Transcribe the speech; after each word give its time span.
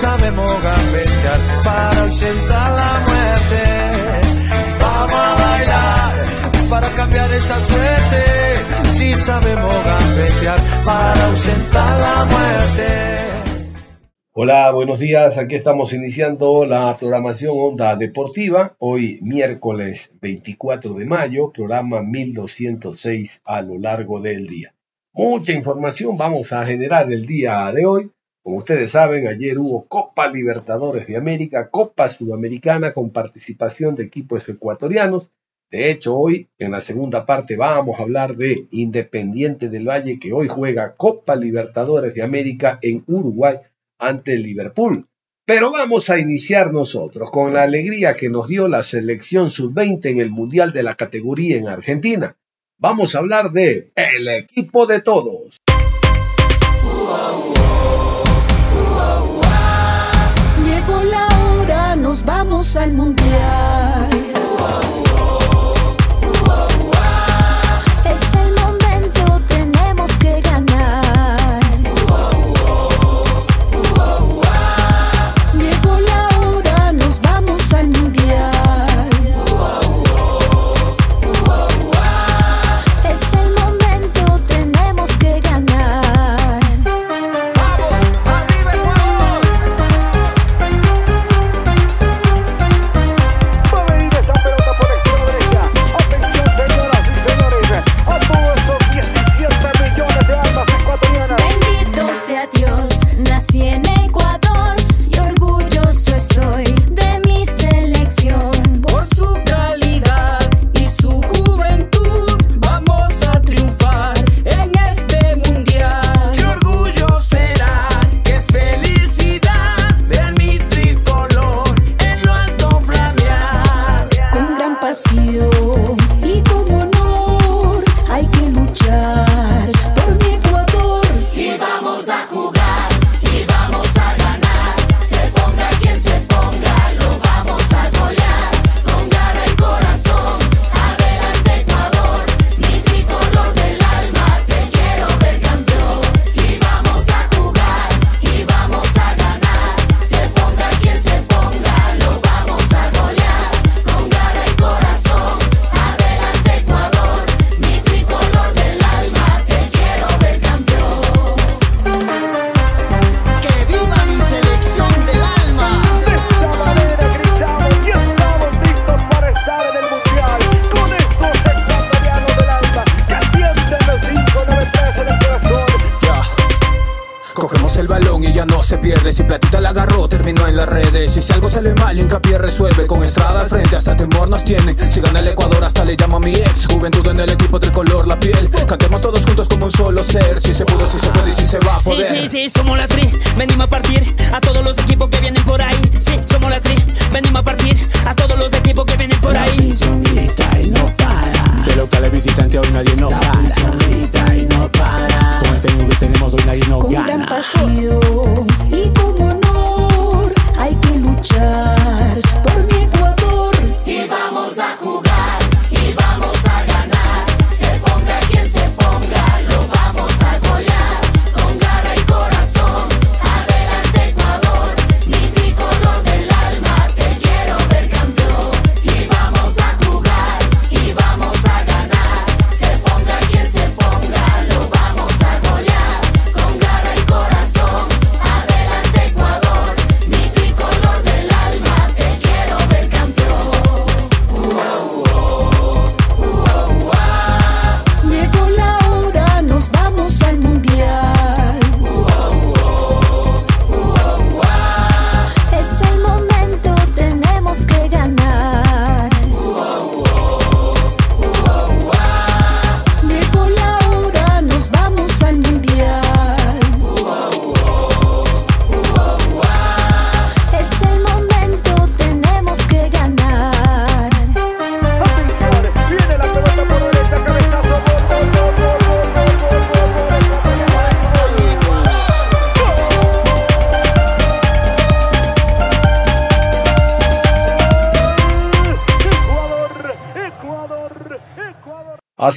Sabemos 0.00 0.62
gambetear 0.62 1.40
para 1.62 2.02
ausentar 2.04 2.70
la 2.72 2.92
muerte. 3.06 3.62
Vamos 4.80 5.14
a 5.14 5.34
bailar 5.34 6.14
para 6.70 6.88
cambiar 6.90 7.30
esta 7.30 7.56
suerte. 7.66 8.22
Si 8.96 9.14
sabemos 9.14 9.76
gambetear 9.84 10.58
para 10.86 11.26
ausentar 11.26 12.00
la 12.00 12.24
muerte. 12.24 12.88
Hola, 14.32 14.70
buenos 14.72 15.00
días. 15.00 15.36
Aquí 15.36 15.56
estamos 15.56 15.92
iniciando 15.92 16.64
la 16.64 16.96
programación 16.98 17.52
Onda 17.58 17.94
Deportiva. 17.94 18.76
Hoy 18.78 19.18
miércoles 19.20 20.12
24 20.22 20.94
de 20.94 21.04
mayo, 21.04 21.50
programa 21.52 22.00
1206 22.00 23.42
a 23.44 23.60
lo 23.60 23.78
largo 23.78 24.18
del 24.20 24.46
día. 24.46 24.72
Mucha 25.12 25.52
información 25.52 26.16
vamos 26.16 26.54
a 26.54 26.64
generar 26.64 27.12
el 27.12 27.26
día 27.26 27.70
de 27.72 27.84
hoy. 27.84 28.10
Como 28.42 28.56
ustedes 28.56 28.92
saben, 28.92 29.28
ayer 29.28 29.58
hubo 29.58 29.86
Copa 29.86 30.26
Libertadores 30.28 31.06
de 31.06 31.16
América, 31.16 31.68
Copa 31.68 32.08
Sudamericana 32.08 32.94
con 32.94 33.10
participación 33.10 33.94
de 33.94 34.04
equipos 34.04 34.48
ecuatorianos. 34.48 35.30
De 35.70 35.90
hecho, 35.90 36.16
hoy 36.16 36.48
en 36.58 36.70
la 36.72 36.80
segunda 36.80 37.26
parte 37.26 37.56
vamos 37.56 38.00
a 38.00 38.02
hablar 38.02 38.36
de 38.36 38.66
Independiente 38.70 39.68
del 39.68 39.86
Valle 39.86 40.18
que 40.18 40.32
hoy 40.32 40.48
juega 40.48 40.96
Copa 40.96 41.36
Libertadores 41.36 42.14
de 42.14 42.22
América 42.22 42.78
en 42.80 43.04
Uruguay 43.06 43.56
ante 43.98 44.38
Liverpool. 44.38 45.06
Pero 45.44 45.70
vamos 45.70 46.08
a 46.08 46.18
iniciar 46.18 46.72
nosotros 46.72 47.30
con 47.30 47.52
la 47.52 47.62
alegría 47.62 48.16
que 48.16 48.30
nos 48.30 48.48
dio 48.48 48.68
la 48.68 48.82
selección 48.82 49.50
sub-20 49.50 50.06
en 50.06 50.18
el 50.18 50.30
Mundial 50.30 50.72
de 50.72 50.82
la 50.82 50.94
categoría 50.94 51.56
en 51.56 51.68
Argentina. 51.68 52.36
Vamos 52.78 53.14
a 53.14 53.18
hablar 53.18 53.52
de 53.52 53.92
el 53.94 54.28
equipo 54.28 54.86
de 54.86 55.02
todos. 55.02 55.60
Al 62.60 62.92
mundial. 62.92 63.79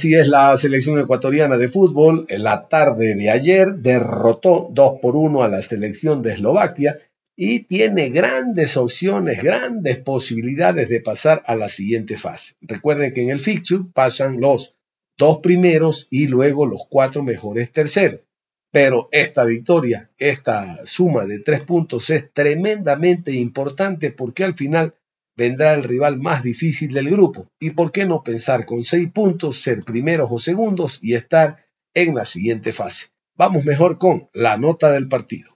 Así 0.04 0.14
es, 0.14 0.28
la 0.28 0.54
selección 0.58 1.00
ecuatoriana 1.00 1.56
de 1.56 1.66
fútbol 1.66 2.26
en 2.28 2.44
la 2.44 2.68
tarde 2.68 3.14
de 3.14 3.30
ayer 3.30 3.76
derrotó 3.76 4.68
2 4.70 5.00
por 5.00 5.16
1 5.16 5.42
a 5.42 5.48
la 5.48 5.62
selección 5.62 6.20
de 6.20 6.34
Eslovaquia 6.34 6.98
y 7.34 7.60
tiene 7.60 8.10
grandes 8.10 8.76
opciones, 8.76 9.42
grandes 9.42 9.96
posibilidades 9.96 10.90
de 10.90 11.00
pasar 11.00 11.42
a 11.46 11.56
la 11.56 11.70
siguiente 11.70 12.18
fase. 12.18 12.52
Recuerden 12.60 13.14
que 13.14 13.22
en 13.22 13.30
el 13.30 13.40
fixture 13.40 13.84
pasan 13.94 14.42
los 14.42 14.74
dos 15.16 15.38
primeros 15.38 16.06
y 16.10 16.26
luego 16.26 16.66
los 16.66 16.82
cuatro 16.86 17.22
mejores 17.22 17.72
terceros. 17.72 18.20
Pero 18.70 19.08
esta 19.10 19.44
victoria, 19.44 20.10
esta 20.18 20.84
suma 20.84 21.24
de 21.24 21.38
tres 21.38 21.64
puntos 21.64 22.10
es 22.10 22.30
tremendamente 22.30 23.32
importante 23.32 24.10
porque 24.10 24.44
al 24.44 24.52
final 24.52 24.92
vendrá 25.36 25.74
el 25.74 25.82
rival 25.82 26.18
más 26.18 26.42
difícil 26.42 26.92
del 26.92 27.10
grupo. 27.10 27.50
¿Y 27.58 27.70
por 27.70 27.92
qué 27.92 28.04
no 28.04 28.22
pensar 28.22 28.66
con 28.66 28.84
seis 28.84 29.10
puntos, 29.10 29.60
ser 29.60 29.84
primeros 29.84 30.30
o 30.32 30.38
segundos 30.38 30.98
y 31.02 31.14
estar 31.14 31.66
en 31.94 32.14
la 32.14 32.24
siguiente 32.24 32.72
fase? 32.72 33.08
Vamos 33.36 33.64
mejor 33.64 33.98
con 33.98 34.28
la 34.32 34.56
nota 34.56 34.92
del 34.92 35.08
partido. 35.08 35.54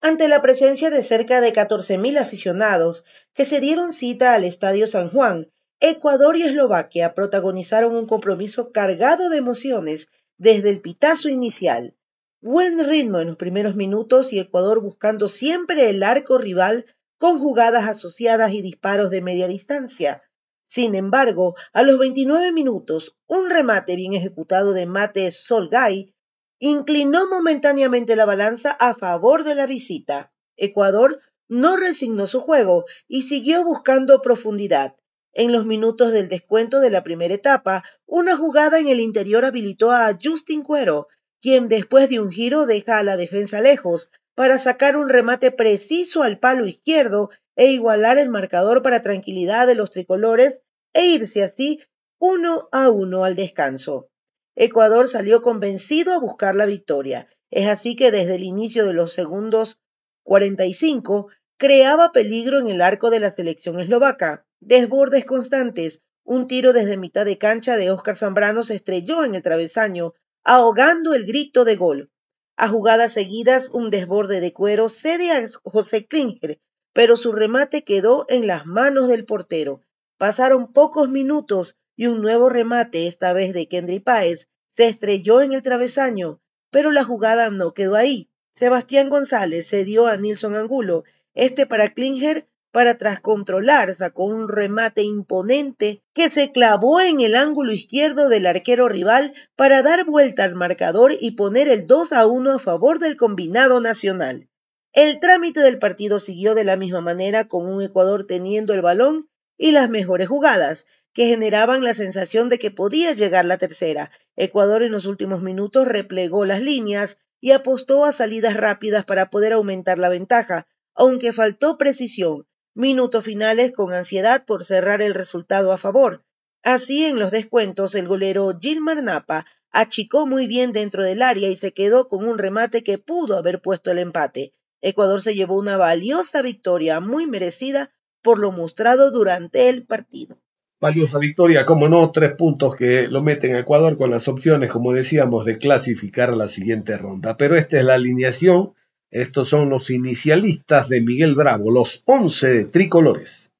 Ante 0.00 0.28
la 0.28 0.42
presencia 0.42 0.90
de 0.90 1.02
cerca 1.02 1.40
de 1.40 1.54
14.000 1.54 2.18
aficionados 2.18 3.06
que 3.32 3.46
se 3.46 3.60
dieron 3.60 3.90
cita 3.90 4.34
al 4.34 4.44
Estadio 4.44 4.86
San 4.86 5.08
Juan, 5.08 5.48
Ecuador 5.80 6.36
y 6.36 6.42
Eslovaquia 6.42 7.14
protagonizaron 7.14 7.96
un 7.96 8.06
compromiso 8.06 8.70
cargado 8.70 9.30
de 9.30 9.38
emociones 9.38 10.08
desde 10.36 10.68
el 10.68 10.80
pitazo 10.80 11.30
inicial. 11.30 11.96
Buen 12.46 12.86
ritmo 12.86 13.20
en 13.20 13.28
los 13.28 13.36
primeros 13.36 13.74
minutos 13.74 14.34
y 14.34 14.38
Ecuador 14.38 14.82
buscando 14.82 15.28
siempre 15.28 15.88
el 15.88 16.02
arco 16.02 16.36
rival 16.36 16.84
con 17.16 17.38
jugadas 17.38 17.88
asociadas 17.88 18.52
y 18.52 18.60
disparos 18.60 19.08
de 19.08 19.22
media 19.22 19.48
distancia. 19.48 20.22
Sin 20.68 20.94
embargo, 20.94 21.54
a 21.72 21.82
los 21.82 21.98
29 21.98 22.52
minutos, 22.52 23.16
un 23.26 23.48
remate 23.48 23.96
bien 23.96 24.12
ejecutado 24.12 24.74
de 24.74 24.84
Mate 24.84 25.32
Solgay 25.32 26.12
inclinó 26.58 27.30
momentáneamente 27.30 28.14
la 28.14 28.26
balanza 28.26 28.72
a 28.72 28.92
favor 28.92 29.44
de 29.44 29.54
la 29.54 29.64
visita. 29.64 30.30
Ecuador 30.58 31.22
no 31.48 31.78
resignó 31.78 32.26
su 32.26 32.40
juego 32.40 32.84
y 33.08 33.22
siguió 33.22 33.64
buscando 33.64 34.20
profundidad. 34.20 34.96
En 35.32 35.50
los 35.50 35.64
minutos 35.64 36.12
del 36.12 36.28
descuento 36.28 36.80
de 36.80 36.90
la 36.90 37.02
primera 37.04 37.32
etapa, 37.32 37.84
una 38.04 38.36
jugada 38.36 38.78
en 38.80 38.88
el 38.88 39.00
interior 39.00 39.46
habilitó 39.46 39.92
a 39.92 40.18
Justin 40.22 40.62
Cuero, 40.62 41.08
quien 41.44 41.68
después 41.68 42.08
de 42.08 42.20
un 42.20 42.30
giro 42.30 42.64
deja 42.64 42.96
a 42.96 43.02
la 43.02 43.18
defensa 43.18 43.60
lejos 43.60 44.08
para 44.34 44.58
sacar 44.58 44.96
un 44.96 45.10
remate 45.10 45.50
preciso 45.50 46.22
al 46.22 46.38
palo 46.38 46.66
izquierdo 46.66 47.28
e 47.54 47.70
igualar 47.70 48.16
el 48.16 48.30
marcador 48.30 48.82
para 48.82 49.02
tranquilidad 49.02 49.66
de 49.66 49.74
los 49.74 49.90
tricolores 49.90 50.58
e 50.94 51.04
irse 51.04 51.42
así 51.42 51.80
uno 52.18 52.70
a 52.72 52.88
uno 52.88 53.24
al 53.24 53.36
descanso. 53.36 54.08
Ecuador 54.56 55.06
salió 55.06 55.42
convencido 55.42 56.14
a 56.14 56.18
buscar 56.18 56.56
la 56.56 56.64
victoria. 56.64 57.28
Es 57.50 57.66
así 57.66 57.94
que 57.94 58.10
desde 58.10 58.36
el 58.36 58.42
inicio 58.42 58.86
de 58.86 58.94
los 58.94 59.12
segundos 59.12 59.78
45 60.22 61.28
creaba 61.58 62.10
peligro 62.12 62.58
en 62.58 62.68
el 62.68 62.80
arco 62.80 63.10
de 63.10 63.20
la 63.20 63.32
selección 63.32 63.78
eslovaca. 63.80 64.46
Desbordes 64.60 65.26
constantes, 65.26 66.00
un 66.22 66.48
tiro 66.48 66.72
desde 66.72 66.96
mitad 66.96 67.26
de 67.26 67.36
cancha 67.36 67.76
de 67.76 67.90
Óscar 67.90 68.16
Zambrano 68.16 68.62
se 68.62 68.76
estrelló 68.76 69.26
en 69.26 69.34
el 69.34 69.42
travesaño, 69.42 70.14
ahogando 70.44 71.14
el 71.14 71.24
grito 71.24 71.64
de 71.64 71.76
gol. 71.76 72.10
A 72.56 72.68
jugadas 72.68 73.14
seguidas, 73.14 73.70
un 73.70 73.90
desborde 73.90 74.40
de 74.40 74.52
cuero 74.52 74.88
cede 74.88 75.32
a 75.32 75.44
José 75.64 76.06
Klinger, 76.06 76.60
pero 76.92 77.16
su 77.16 77.32
remate 77.32 77.82
quedó 77.82 78.26
en 78.28 78.46
las 78.46 78.66
manos 78.66 79.08
del 79.08 79.24
portero. 79.24 79.80
Pasaron 80.18 80.72
pocos 80.72 81.08
minutos 81.08 81.76
y 81.96 82.06
un 82.06 82.22
nuevo 82.22 82.48
remate, 82.48 83.08
esta 83.08 83.32
vez 83.32 83.52
de 83.52 83.66
Kendry 83.66 83.98
Páez, 83.98 84.48
se 84.70 84.86
estrelló 84.86 85.40
en 85.40 85.52
el 85.52 85.62
travesaño, 85.62 86.40
pero 86.70 86.92
la 86.92 87.04
jugada 87.04 87.50
no 87.50 87.72
quedó 87.72 87.96
ahí. 87.96 88.28
Sebastián 88.54 89.08
González 89.08 89.68
cedió 89.68 90.06
a 90.06 90.16
Nilson 90.16 90.54
Angulo, 90.54 91.04
este 91.34 91.66
para 91.66 91.88
Klinger 91.88 92.46
para 92.74 92.98
tras 92.98 93.20
controlar 93.20 93.94
sacó 93.94 94.24
un 94.24 94.48
remate 94.48 95.04
imponente 95.04 96.02
que 96.12 96.28
se 96.28 96.50
clavó 96.50 97.00
en 97.00 97.20
el 97.20 97.36
ángulo 97.36 97.72
izquierdo 97.72 98.28
del 98.28 98.46
arquero 98.46 98.88
rival 98.88 99.32
para 99.54 99.80
dar 99.82 100.04
vuelta 100.04 100.42
al 100.42 100.56
marcador 100.56 101.12
y 101.20 101.36
poner 101.36 101.68
el 101.68 101.86
2 101.86 102.12
a 102.12 102.26
1 102.26 102.50
a 102.50 102.58
favor 102.58 102.98
del 102.98 103.16
combinado 103.16 103.80
nacional. 103.80 104.48
El 104.92 105.20
trámite 105.20 105.60
del 105.60 105.78
partido 105.78 106.18
siguió 106.18 106.56
de 106.56 106.64
la 106.64 106.76
misma 106.76 107.00
manera 107.00 107.46
con 107.46 107.64
un 107.72 107.80
Ecuador 107.80 108.26
teniendo 108.26 108.74
el 108.74 108.82
balón 108.82 109.30
y 109.56 109.70
las 109.70 109.88
mejores 109.88 110.26
jugadas, 110.26 110.86
que 111.12 111.28
generaban 111.28 111.84
la 111.84 111.94
sensación 111.94 112.48
de 112.48 112.58
que 112.58 112.72
podía 112.72 113.12
llegar 113.12 113.44
la 113.44 113.56
tercera. 113.56 114.10
Ecuador 114.34 114.82
en 114.82 114.90
los 114.90 115.06
últimos 115.06 115.42
minutos 115.42 115.86
replegó 115.86 116.44
las 116.44 116.60
líneas 116.60 117.18
y 117.40 117.52
apostó 117.52 118.04
a 118.04 118.10
salidas 118.10 118.56
rápidas 118.56 119.04
para 119.04 119.30
poder 119.30 119.52
aumentar 119.52 119.96
la 119.96 120.08
ventaja, 120.08 120.66
aunque 120.92 121.32
faltó 121.32 121.78
precisión, 121.78 122.48
Minutos 122.76 123.22
finales 123.22 123.70
con 123.70 123.92
ansiedad 123.92 124.44
por 124.44 124.64
cerrar 124.64 125.00
el 125.00 125.14
resultado 125.14 125.72
a 125.72 125.78
favor. 125.78 126.24
Así, 126.64 127.04
en 127.04 127.20
los 127.20 127.30
descuentos, 127.30 127.94
el 127.94 128.08
golero 128.08 128.58
Gilmar 128.60 129.00
Napa 129.00 129.46
achicó 129.70 130.26
muy 130.26 130.48
bien 130.48 130.72
dentro 130.72 131.04
del 131.04 131.22
área 131.22 131.48
y 131.48 131.54
se 131.54 131.72
quedó 131.72 132.08
con 132.08 132.24
un 132.24 132.36
remate 132.36 132.82
que 132.82 132.98
pudo 132.98 133.36
haber 133.36 133.60
puesto 133.60 133.92
el 133.92 133.98
empate. 133.98 134.54
Ecuador 134.80 135.22
se 135.22 135.36
llevó 135.36 135.56
una 135.56 135.76
valiosa 135.76 136.42
victoria 136.42 136.98
muy 136.98 137.28
merecida 137.28 137.92
por 138.22 138.40
lo 138.40 138.50
mostrado 138.50 139.12
durante 139.12 139.68
el 139.68 139.86
partido. 139.86 140.36
Valiosa 140.80 141.18
victoria, 141.18 141.64
como 141.64 141.88
no, 141.88 142.10
tres 142.10 142.32
puntos 142.32 142.74
que 142.74 143.06
lo 143.06 143.22
meten 143.22 143.54
a 143.54 143.60
Ecuador 143.60 143.96
con 143.96 144.10
las 144.10 144.26
opciones, 144.26 144.72
como 144.72 144.92
decíamos, 144.92 145.46
de 145.46 145.58
clasificar 145.58 146.30
a 146.30 146.36
la 146.36 146.48
siguiente 146.48 146.98
ronda. 146.98 147.36
Pero 147.36 147.54
esta 147.54 147.78
es 147.78 147.84
la 147.84 147.94
alineación 147.94 148.74
estos 149.14 149.48
son 149.48 149.70
los 149.70 149.90
inicialistas 149.90 150.88
de 150.88 151.00
Miguel 151.00 151.36
Bravo, 151.36 151.70
los 151.70 152.02
11 152.04 152.48
de 152.48 152.64
tricolores. 152.64 153.52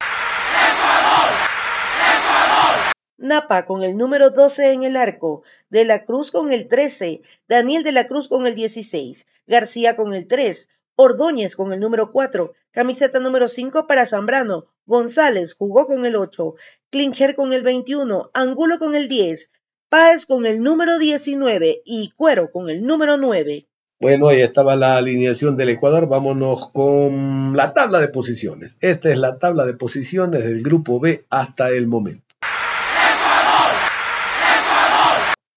Napa 3.17 3.65
con 3.65 3.85
el 3.85 3.97
número 3.97 4.31
12 4.31 4.73
en 4.73 4.83
el 4.83 4.97
arco, 4.97 5.45
De 5.71 5.85
la 5.85 6.03
Cruz 6.03 6.33
con 6.33 6.51
el 6.51 6.67
13, 6.67 7.23
Daniel 7.47 7.85
de 7.85 7.93
la 7.93 8.09
Cruz 8.09 8.27
con 8.27 8.49
el 8.49 8.57
16, 8.57 9.29
García 9.47 9.95
con 9.95 10.13
el 10.13 10.27
3, 10.27 10.69
Ordóñez 10.97 11.55
con 11.55 11.73
el 11.73 11.79
número 11.79 12.11
4, 12.11 12.53
camiseta 12.73 13.21
número 13.21 13.47
5 13.47 13.87
para 13.87 14.07
Zambrano, 14.07 14.67
González 14.87 15.55
jugó 15.55 15.87
con 15.87 16.05
el 16.05 16.17
8, 16.17 16.57
Klinger 16.91 17.37
con 17.37 17.53
el 17.53 17.63
21, 17.63 18.29
Angulo 18.35 18.81
con 18.81 18.97
el 18.97 19.07
10, 19.07 19.53
Páez 19.89 20.27
con 20.27 20.47
el 20.47 20.65
número 20.65 20.99
19 20.99 21.83
y 21.85 22.11
Cuero 22.17 22.51
con 22.51 22.69
el 22.69 22.85
número 22.85 23.17
9. 23.19 23.69
Bueno, 24.05 24.29
ahí 24.29 24.43
estaba 24.43 24.77
la 24.77 24.99
alineación 24.99 25.57
del 25.57 25.71
Ecuador. 25.71 26.07
Vámonos 26.07 26.69
con 26.69 27.57
la 27.57 27.73
tabla 27.73 28.01
de 28.01 28.09
posiciones. 28.09 28.77
Esta 28.83 29.11
es 29.11 29.17
la 29.17 29.39
tabla 29.39 29.65
de 29.65 29.73
posiciones 29.73 30.45
del 30.45 30.63
grupo 30.63 31.01
B 31.01 31.25
hasta 31.31 31.71
el 31.71 31.87
momento. 31.87 32.23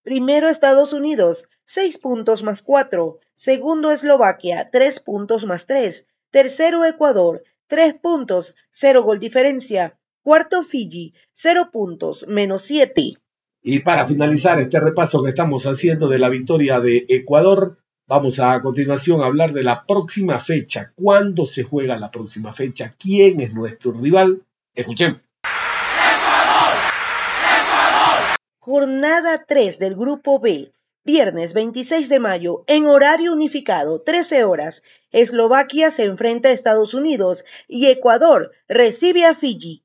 Primero 0.01 0.47
Estados 0.47 0.93
Unidos, 0.93 1.49
6 1.65 1.97
puntos 1.97 2.43
más 2.43 2.61
4. 2.61 3.19
Segundo 3.35 3.91
Eslovaquia, 3.91 4.69
3 4.71 5.01
puntos 5.01 5.45
más 5.45 5.65
3. 5.65 6.05
Tercero 6.31 6.85
Ecuador, 6.85 7.43
3 7.67 7.95
puntos, 7.95 8.55
0 8.71 9.03
gol 9.03 9.19
diferencia. 9.19 9.99
Cuarto 10.23 10.63
Fiji, 10.63 11.13
0 11.33 11.67
puntos, 11.73 12.25
menos 12.29 12.61
7. 12.61 13.15
Y 13.61 13.79
para 13.79 14.05
finalizar 14.05 14.57
este 14.61 14.79
repaso 14.79 15.21
que 15.21 15.31
estamos 15.31 15.65
haciendo 15.65 16.07
de 16.07 16.19
la 16.19 16.29
victoria 16.29 16.79
de 16.79 17.05
Ecuador, 17.09 17.79
Vamos 18.09 18.39
a, 18.39 18.53
a 18.53 18.61
continuación 18.61 19.21
a 19.21 19.25
hablar 19.25 19.51
de 19.51 19.63
la 19.63 19.83
próxima 19.85 20.39
fecha. 20.39 20.93
¿Cuándo 20.95 21.45
se 21.45 21.63
juega 21.63 21.97
la 21.97 22.09
próxima 22.09 22.53
fecha? 22.53 22.95
¿Quién 22.97 23.41
es 23.41 23.53
nuestro 23.53 23.91
rival? 23.91 24.43
Escuchemos. 24.73 25.19
Jornada 28.59 29.43
3 29.45 29.79
del 29.79 29.95
Grupo 29.95 30.39
B. 30.39 30.71
Viernes 31.03 31.53
26 31.53 32.07
de 32.07 32.19
mayo, 32.19 32.63
en 32.67 32.85
horario 32.85 33.33
unificado, 33.33 34.01
13 34.01 34.45
horas. 34.45 34.83
Eslovaquia 35.11 35.91
se 35.91 36.05
enfrenta 36.05 36.47
a 36.47 36.53
Estados 36.53 36.93
Unidos 36.93 37.43
y 37.67 37.87
Ecuador 37.87 38.51
recibe 38.69 39.25
a 39.25 39.35
Fiji. 39.35 39.83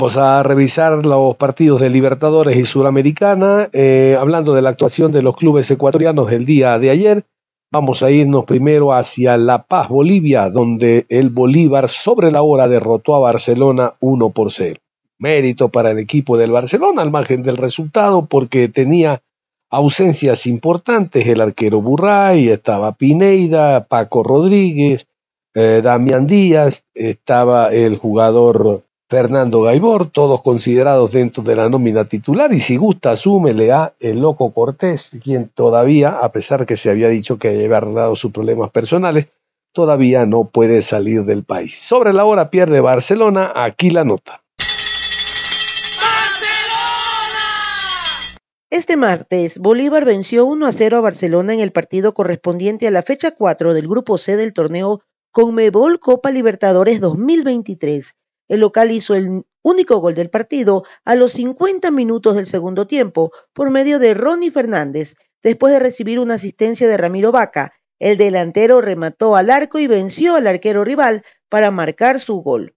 Vamos 0.00 0.16
a 0.16 0.42
revisar 0.42 1.04
los 1.04 1.36
partidos 1.36 1.78
de 1.78 1.90
Libertadores 1.90 2.56
y 2.56 2.64
Suramericana, 2.64 3.68
eh, 3.74 4.16
hablando 4.18 4.54
de 4.54 4.62
la 4.62 4.70
actuación 4.70 5.12
de 5.12 5.20
los 5.20 5.36
clubes 5.36 5.70
ecuatorianos 5.70 6.32
el 6.32 6.46
día 6.46 6.78
de 6.78 6.88
ayer. 6.88 7.26
Vamos 7.70 8.02
a 8.02 8.10
irnos 8.10 8.46
primero 8.46 8.94
hacia 8.94 9.36
La 9.36 9.64
Paz, 9.64 9.90
Bolivia, 9.90 10.48
donde 10.48 11.04
el 11.10 11.28
Bolívar 11.28 11.90
sobre 11.90 12.32
la 12.32 12.40
hora 12.40 12.66
derrotó 12.66 13.14
a 13.14 13.18
Barcelona 13.18 13.92
1 14.00 14.30
por 14.30 14.50
0. 14.50 14.80
Mérito 15.18 15.68
para 15.68 15.90
el 15.90 15.98
equipo 15.98 16.38
del 16.38 16.52
Barcelona, 16.52 17.02
al 17.02 17.10
margen 17.10 17.42
del 17.42 17.58
resultado, 17.58 18.24
porque 18.24 18.70
tenía 18.70 19.20
ausencias 19.68 20.46
importantes, 20.46 21.26
el 21.26 21.42
arquero 21.42 21.82
Burray, 21.82 22.48
estaba 22.48 22.92
Pineida, 22.92 23.84
Paco 23.84 24.22
Rodríguez, 24.22 25.06
eh, 25.52 25.82
Damián 25.84 26.26
Díaz, 26.26 26.84
estaba 26.94 27.70
el 27.70 27.98
jugador 27.98 28.84
Fernando 29.10 29.62
Gaibor, 29.62 30.08
todos 30.08 30.40
considerados 30.40 31.10
dentro 31.10 31.42
de 31.42 31.56
la 31.56 31.68
nómina 31.68 32.04
titular, 32.04 32.52
y 32.52 32.60
si 32.60 32.76
gusta, 32.76 33.10
asúmele 33.10 33.72
a 33.72 33.92
el 33.98 34.20
loco 34.20 34.52
Cortés, 34.52 35.10
quien 35.20 35.48
todavía, 35.48 36.10
a 36.10 36.30
pesar 36.30 36.64
que 36.64 36.76
se 36.76 36.90
había 36.90 37.08
dicho 37.08 37.36
que 37.36 37.48
había 37.48 37.78
arreglado 37.78 38.14
sus 38.14 38.30
problemas 38.30 38.70
personales, 38.70 39.26
todavía 39.72 40.26
no 40.26 40.44
puede 40.44 40.80
salir 40.80 41.24
del 41.24 41.42
país. 41.42 41.76
Sobre 41.76 42.12
la 42.12 42.24
hora 42.24 42.50
pierde 42.50 42.80
Barcelona, 42.80 43.52
aquí 43.52 43.90
la 43.90 44.04
nota. 44.04 44.44
Este 48.70 48.96
martes, 48.96 49.58
Bolívar 49.58 50.04
venció 50.04 50.46
1 50.46 50.66
a 50.66 50.70
0 50.70 50.98
a 50.98 51.00
Barcelona 51.00 51.52
en 51.52 51.58
el 51.58 51.72
partido 51.72 52.14
correspondiente 52.14 52.86
a 52.86 52.92
la 52.92 53.02
fecha 53.02 53.32
4 53.32 53.74
del 53.74 53.88
Grupo 53.88 54.18
C 54.18 54.36
del 54.36 54.52
torneo 54.52 55.00
Conmebol 55.32 55.98
Copa 55.98 56.30
Libertadores 56.30 57.00
2023. 57.00 58.14
El 58.50 58.58
local 58.58 58.90
hizo 58.90 59.14
el 59.14 59.44
único 59.62 59.98
gol 59.98 60.16
del 60.16 60.28
partido 60.28 60.82
a 61.04 61.14
los 61.14 61.34
50 61.34 61.92
minutos 61.92 62.34
del 62.34 62.46
segundo 62.46 62.88
tiempo 62.88 63.30
por 63.52 63.70
medio 63.70 64.00
de 64.00 64.12
Ronnie 64.12 64.50
Fernández, 64.50 65.14
después 65.40 65.72
de 65.72 65.78
recibir 65.78 66.18
una 66.18 66.34
asistencia 66.34 66.88
de 66.88 66.96
Ramiro 66.96 67.30
Vaca. 67.30 67.74
El 68.00 68.18
delantero 68.18 68.80
remató 68.80 69.36
al 69.36 69.50
arco 69.50 69.78
y 69.78 69.86
venció 69.86 70.34
al 70.34 70.48
arquero 70.48 70.82
rival 70.82 71.22
para 71.48 71.70
marcar 71.70 72.18
su 72.18 72.42
gol. 72.42 72.74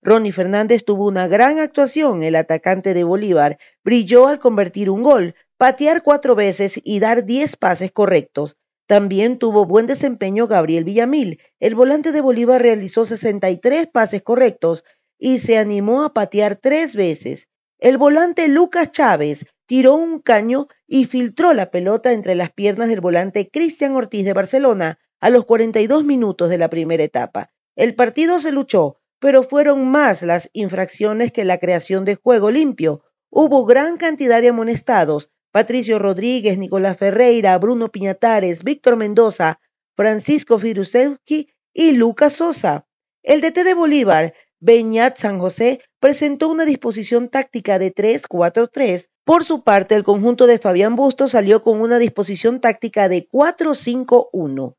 Ronnie 0.00 0.30
Fernández 0.30 0.84
tuvo 0.84 1.08
una 1.08 1.26
gran 1.26 1.58
actuación. 1.58 2.22
El 2.22 2.36
atacante 2.36 2.94
de 2.94 3.02
Bolívar 3.02 3.58
brilló 3.82 4.28
al 4.28 4.38
convertir 4.38 4.90
un 4.90 5.02
gol, 5.02 5.34
patear 5.56 6.04
cuatro 6.04 6.36
veces 6.36 6.80
y 6.84 7.00
dar 7.00 7.24
diez 7.24 7.56
pases 7.56 7.90
correctos. 7.90 8.56
También 8.86 9.40
tuvo 9.40 9.66
buen 9.66 9.86
desempeño 9.86 10.46
Gabriel 10.46 10.84
Villamil. 10.84 11.40
El 11.58 11.74
volante 11.74 12.12
de 12.12 12.20
Bolívar 12.20 12.62
realizó 12.62 13.04
63 13.04 13.88
pases 13.88 14.22
correctos 14.22 14.84
y 15.18 15.38
se 15.38 15.58
animó 15.58 16.02
a 16.02 16.12
patear 16.12 16.56
tres 16.56 16.96
veces. 16.96 17.48
El 17.78 17.98
volante 17.98 18.48
Lucas 18.48 18.90
Chávez 18.90 19.46
tiró 19.66 19.94
un 19.94 20.20
caño 20.20 20.68
y 20.86 21.06
filtró 21.06 21.52
la 21.52 21.70
pelota 21.70 22.12
entre 22.12 22.34
las 22.34 22.52
piernas 22.52 22.88
del 22.88 23.00
volante 23.00 23.50
Cristian 23.50 23.96
Ortiz 23.96 24.24
de 24.24 24.32
Barcelona 24.32 24.98
a 25.20 25.30
los 25.30 25.44
42 25.44 26.04
minutos 26.04 26.50
de 26.50 26.58
la 26.58 26.70
primera 26.70 27.02
etapa. 27.02 27.50
El 27.74 27.94
partido 27.94 28.40
se 28.40 28.52
luchó, 28.52 29.00
pero 29.18 29.42
fueron 29.42 29.90
más 29.90 30.22
las 30.22 30.50
infracciones 30.52 31.32
que 31.32 31.44
la 31.44 31.58
creación 31.58 32.04
de 32.04 32.16
juego 32.16 32.50
limpio. 32.50 33.02
Hubo 33.30 33.64
gran 33.64 33.96
cantidad 33.96 34.40
de 34.40 34.48
amonestados. 34.48 35.30
Patricio 35.50 35.98
Rodríguez, 35.98 36.58
Nicolás 36.58 36.98
Ferreira, 36.98 37.56
Bruno 37.58 37.90
Piñatares, 37.90 38.62
Víctor 38.62 38.96
Mendoza, 38.96 39.60
Francisco 39.96 40.58
Firusewski 40.58 41.48
y 41.72 41.92
Lucas 41.92 42.34
Sosa. 42.34 42.86
El 43.22 43.40
DT 43.40 43.64
de 43.64 43.74
Bolívar 43.74 44.34
Beñat 44.66 45.16
San 45.16 45.38
José 45.38 45.80
presentó 46.00 46.48
una 46.48 46.64
disposición 46.64 47.28
táctica 47.28 47.78
de 47.78 47.94
3-4-3. 47.94 49.06
Por 49.22 49.44
su 49.44 49.62
parte, 49.62 49.94
el 49.94 50.02
conjunto 50.02 50.48
de 50.48 50.58
Fabián 50.58 50.96
Busto 50.96 51.28
salió 51.28 51.62
con 51.62 51.80
una 51.80 52.00
disposición 52.00 52.60
táctica 52.60 53.08
de 53.08 53.28
4-5-1. 53.28 54.74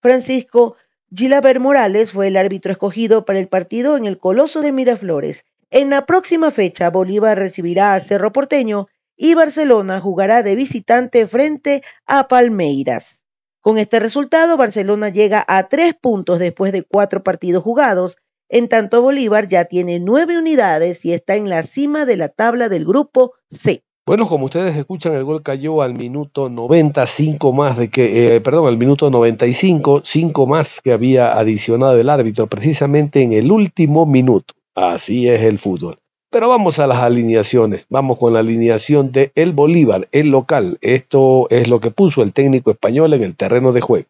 Francisco 0.00 0.76
Gilaber 1.14 1.60
Morales 1.60 2.12
fue 2.12 2.28
el 2.28 2.38
árbitro 2.38 2.72
escogido 2.72 3.26
para 3.26 3.38
el 3.38 3.48
partido 3.48 3.98
en 3.98 4.06
el 4.06 4.16
Coloso 4.16 4.62
de 4.62 4.72
Miraflores. 4.72 5.44
En 5.68 5.90
la 5.90 6.06
próxima 6.06 6.50
fecha, 6.50 6.88
Bolívar 6.88 7.38
recibirá 7.38 7.92
a 7.92 8.00
Cerro 8.00 8.32
Porteño 8.32 8.86
y 9.18 9.34
Barcelona 9.34 10.00
jugará 10.00 10.42
de 10.42 10.56
visitante 10.56 11.26
frente 11.26 11.82
a 12.06 12.26
Palmeiras. 12.26 13.20
Con 13.60 13.76
este 13.76 14.00
resultado, 14.00 14.56
Barcelona 14.56 15.10
llega 15.10 15.44
a 15.46 15.68
tres 15.68 15.92
puntos 15.92 16.38
después 16.38 16.72
de 16.72 16.84
cuatro 16.84 17.22
partidos 17.22 17.62
jugados 17.62 18.16
en 18.48 18.68
tanto, 18.68 19.02
Bolívar 19.02 19.48
ya 19.48 19.64
tiene 19.64 19.98
nueve 20.00 20.38
unidades 20.38 21.04
y 21.04 21.12
está 21.12 21.36
en 21.36 21.48
la 21.48 21.62
cima 21.62 22.04
de 22.04 22.16
la 22.16 22.28
tabla 22.28 22.68
del 22.68 22.84
grupo 22.84 23.32
C. 23.50 23.82
Bueno, 24.06 24.28
como 24.28 24.44
ustedes 24.44 24.76
escuchan, 24.76 25.14
el 25.14 25.24
gol 25.24 25.42
cayó 25.42 25.82
al 25.82 25.94
minuto 25.94 26.48
95 26.48 27.52
más 27.52 27.76
de 27.76 27.88
que, 27.88 28.36
eh, 28.36 28.40
perdón, 28.40 28.68
al 28.68 28.78
minuto 28.78 29.10
95, 29.10 30.02
cinco 30.04 30.46
más 30.46 30.80
que 30.80 30.92
había 30.92 31.36
adicionado 31.36 31.98
el 31.98 32.08
árbitro, 32.08 32.46
precisamente 32.46 33.22
en 33.22 33.32
el 33.32 33.50
último 33.50 34.06
minuto. 34.06 34.54
Así 34.76 35.28
es 35.28 35.42
el 35.42 35.58
fútbol. 35.58 35.98
Pero 36.30 36.48
vamos 36.48 36.78
a 36.78 36.86
las 36.86 36.98
alineaciones. 36.98 37.86
Vamos 37.88 38.18
con 38.18 38.32
la 38.32 38.40
alineación 38.40 39.10
de 39.10 39.32
El 39.34 39.52
Bolívar, 39.52 40.06
el 40.12 40.28
local. 40.28 40.78
Esto 40.82 41.48
es 41.50 41.66
lo 41.66 41.80
que 41.80 41.90
puso 41.90 42.22
el 42.22 42.32
técnico 42.32 42.70
español 42.70 43.12
en 43.14 43.24
el 43.24 43.34
terreno 43.34 43.72
de 43.72 43.80
juego. 43.80 44.06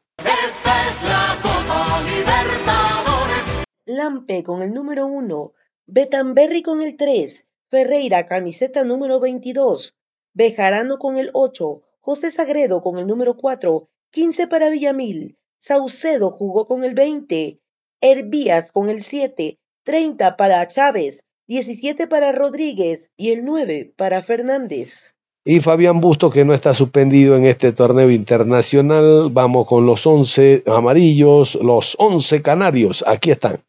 Lampe 3.97 4.43
con 4.43 4.63
el 4.63 4.73
número 4.73 5.07
1, 5.07 5.53
Betamberri 5.87 6.63
con 6.63 6.83
el 6.83 6.97
3, 6.97 7.45
Ferreira 7.71 8.27
camiseta 8.27 8.85
número 8.85 9.21
22, 9.21 9.97
Bejarano 10.35 10.99
con 10.99 11.17
el 11.17 11.31
8, 11.33 11.83
José 12.01 12.31
Sagredo 12.31 12.83
con 12.83 12.99
el 12.99 13.07
número 13.07 13.37
4, 13.37 13.89
15 14.11 14.47
para 14.47 14.69
Villamil, 14.69 15.39
Saucedo 15.61 16.31
jugó 16.31 16.67
con 16.67 16.85
el 16.85 16.95
20, 16.95 17.59
Herbías 18.01 18.71
con 18.71 18.91
el 18.91 19.03
7, 19.03 19.59
30 19.85 20.37
para 20.37 20.69
Chávez, 20.69 21.25
17 21.49 22.07
para 22.07 22.33
Rodríguez 22.33 23.09
y 23.17 23.31
el 23.31 23.45
9 23.45 23.95
para 23.97 24.23
Fernández. 24.23 25.15
Y 25.45 25.61
Fabián 25.61 26.01
Busto, 26.01 26.29
que 26.29 26.45
no 26.45 26.55
está 26.55 26.75
suspendido 26.75 27.37
en 27.37 27.47
este 27.47 27.73
torneo 27.73 28.11
internacional. 28.11 29.31
Vamos 29.31 29.67
con 29.67 29.87
los 29.87 30.05
11 30.05 30.65
amarillos, 30.67 31.55
los 31.55 31.95
11 31.99 32.43
canarios. 32.43 33.05
Aquí 33.07 33.31
están. 33.31 33.61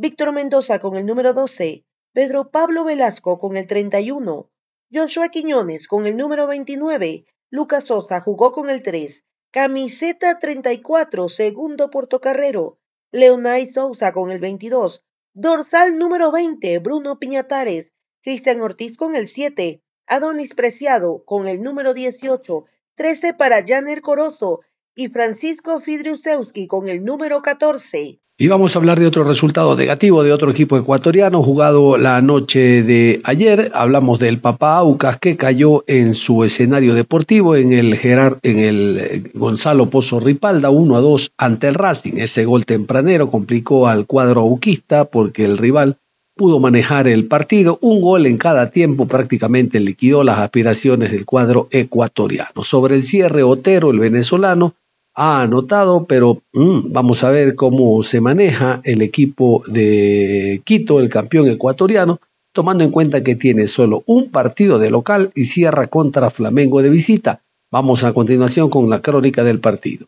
Víctor 0.00 0.30
Mendoza 0.30 0.78
con 0.78 0.96
el 0.96 1.04
número 1.06 1.34
12, 1.34 1.84
Pedro 2.12 2.52
Pablo 2.52 2.84
Velasco 2.84 3.36
con 3.36 3.56
el 3.56 3.66
31, 3.66 4.48
Joshua 4.92 5.28
Quiñones 5.30 5.88
con 5.88 6.06
el 6.06 6.16
número 6.16 6.46
29, 6.46 7.26
Lucas 7.50 7.88
Sosa 7.88 8.20
jugó 8.20 8.52
con 8.52 8.70
el 8.70 8.84
3, 8.84 9.24
camiseta 9.50 10.38
34, 10.38 11.28
segundo 11.28 11.90
portocarrero, 11.90 12.78
Leonay 13.10 13.72
Sousa 13.72 14.12
con 14.12 14.30
el 14.30 14.38
22, 14.38 15.02
dorsal 15.34 15.98
número 15.98 16.30
20, 16.30 16.78
Bruno 16.78 17.18
Piñatares, 17.18 17.90
Cristian 18.22 18.60
Ortiz 18.60 18.96
con 18.96 19.16
el 19.16 19.26
7, 19.26 19.82
Adonis 20.06 20.54
Preciado 20.54 21.24
con 21.24 21.48
el 21.48 21.60
número 21.60 21.92
18, 21.92 22.66
13 22.94 23.34
para 23.34 23.66
Janer 23.66 24.00
Corozo 24.02 24.60
y 24.98 25.08
Francisco 25.10 25.80
Fidriusewski 25.80 26.66
con 26.66 26.88
el 26.88 27.04
número 27.04 27.40
14. 27.40 28.18
Y 28.36 28.48
vamos 28.48 28.74
a 28.74 28.80
hablar 28.80 28.98
de 28.98 29.06
otro 29.06 29.22
resultado 29.22 29.76
negativo 29.76 30.24
de 30.24 30.32
otro 30.32 30.50
equipo 30.50 30.76
ecuatoriano 30.76 31.40
jugado 31.40 31.96
la 31.96 32.20
noche 32.20 32.82
de 32.82 33.20
ayer. 33.22 33.70
Hablamos 33.74 34.18
del 34.18 34.40
Papá 34.40 34.78
Aucas 34.78 35.18
que 35.18 35.36
cayó 35.36 35.84
en 35.86 36.16
su 36.16 36.42
escenario 36.42 36.94
deportivo 36.94 37.54
en 37.54 37.72
el 37.72 37.96
Gerard, 37.96 38.38
en 38.42 38.58
el 38.58 39.30
Gonzalo 39.34 39.88
Pozo 39.88 40.18
Ripalda 40.18 40.70
1 40.70 40.96
a 40.96 41.00
2 41.00 41.30
ante 41.38 41.68
el 41.68 41.74
Racing. 41.74 42.14
Ese 42.16 42.44
gol 42.44 42.66
tempranero 42.66 43.30
complicó 43.30 43.86
al 43.86 44.04
cuadro 44.04 44.40
auquista 44.40 45.04
porque 45.04 45.44
el 45.44 45.58
rival 45.58 45.96
pudo 46.34 46.58
manejar 46.58 47.06
el 47.06 47.26
partido. 47.26 47.78
Un 47.82 48.00
gol 48.00 48.26
en 48.26 48.36
cada 48.36 48.70
tiempo 48.70 49.06
prácticamente 49.06 49.78
liquidó 49.78 50.24
las 50.24 50.40
aspiraciones 50.40 51.12
del 51.12 51.24
cuadro 51.24 51.68
ecuatoriano. 51.70 52.64
Sobre 52.64 52.96
el 52.96 53.04
cierre, 53.04 53.44
Otero, 53.44 53.90
el 53.90 54.00
venezolano, 54.00 54.74
ha 55.20 55.42
anotado, 55.42 56.04
pero 56.04 56.42
mm, 56.52 56.92
vamos 56.92 57.24
a 57.24 57.30
ver 57.30 57.56
cómo 57.56 58.04
se 58.04 58.20
maneja 58.20 58.80
el 58.84 59.02
equipo 59.02 59.64
de 59.66 60.62
Quito, 60.64 61.00
el 61.00 61.08
campeón 61.08 61.48
ecuatoriano, 61.48 62.20
tomando 62.52 62.84
en 62.84 62.92
cuenta 62.92 63.24
que 63.24 63.34
tiene 63.34 63.66
solo 63.66 64.04
un 64.06 64.30
partido 64.30 64.78
de 64.78 64.90
local 64.90 65.32
y 65.34 65.44
cierra 65.44 65.88
contra 65.88 66.30
Flamengo 66.30 66.82
de 66.82 66.90
visita. 66.90 67.40
Vamos 67.72 68.04
a 68.04 68.12
continuación 68.12 68.70
con 68.70 68.88
la 68.88 69.02
crónica 69.02 69.42
del 69.42 69.58
partido. 69.58 70.06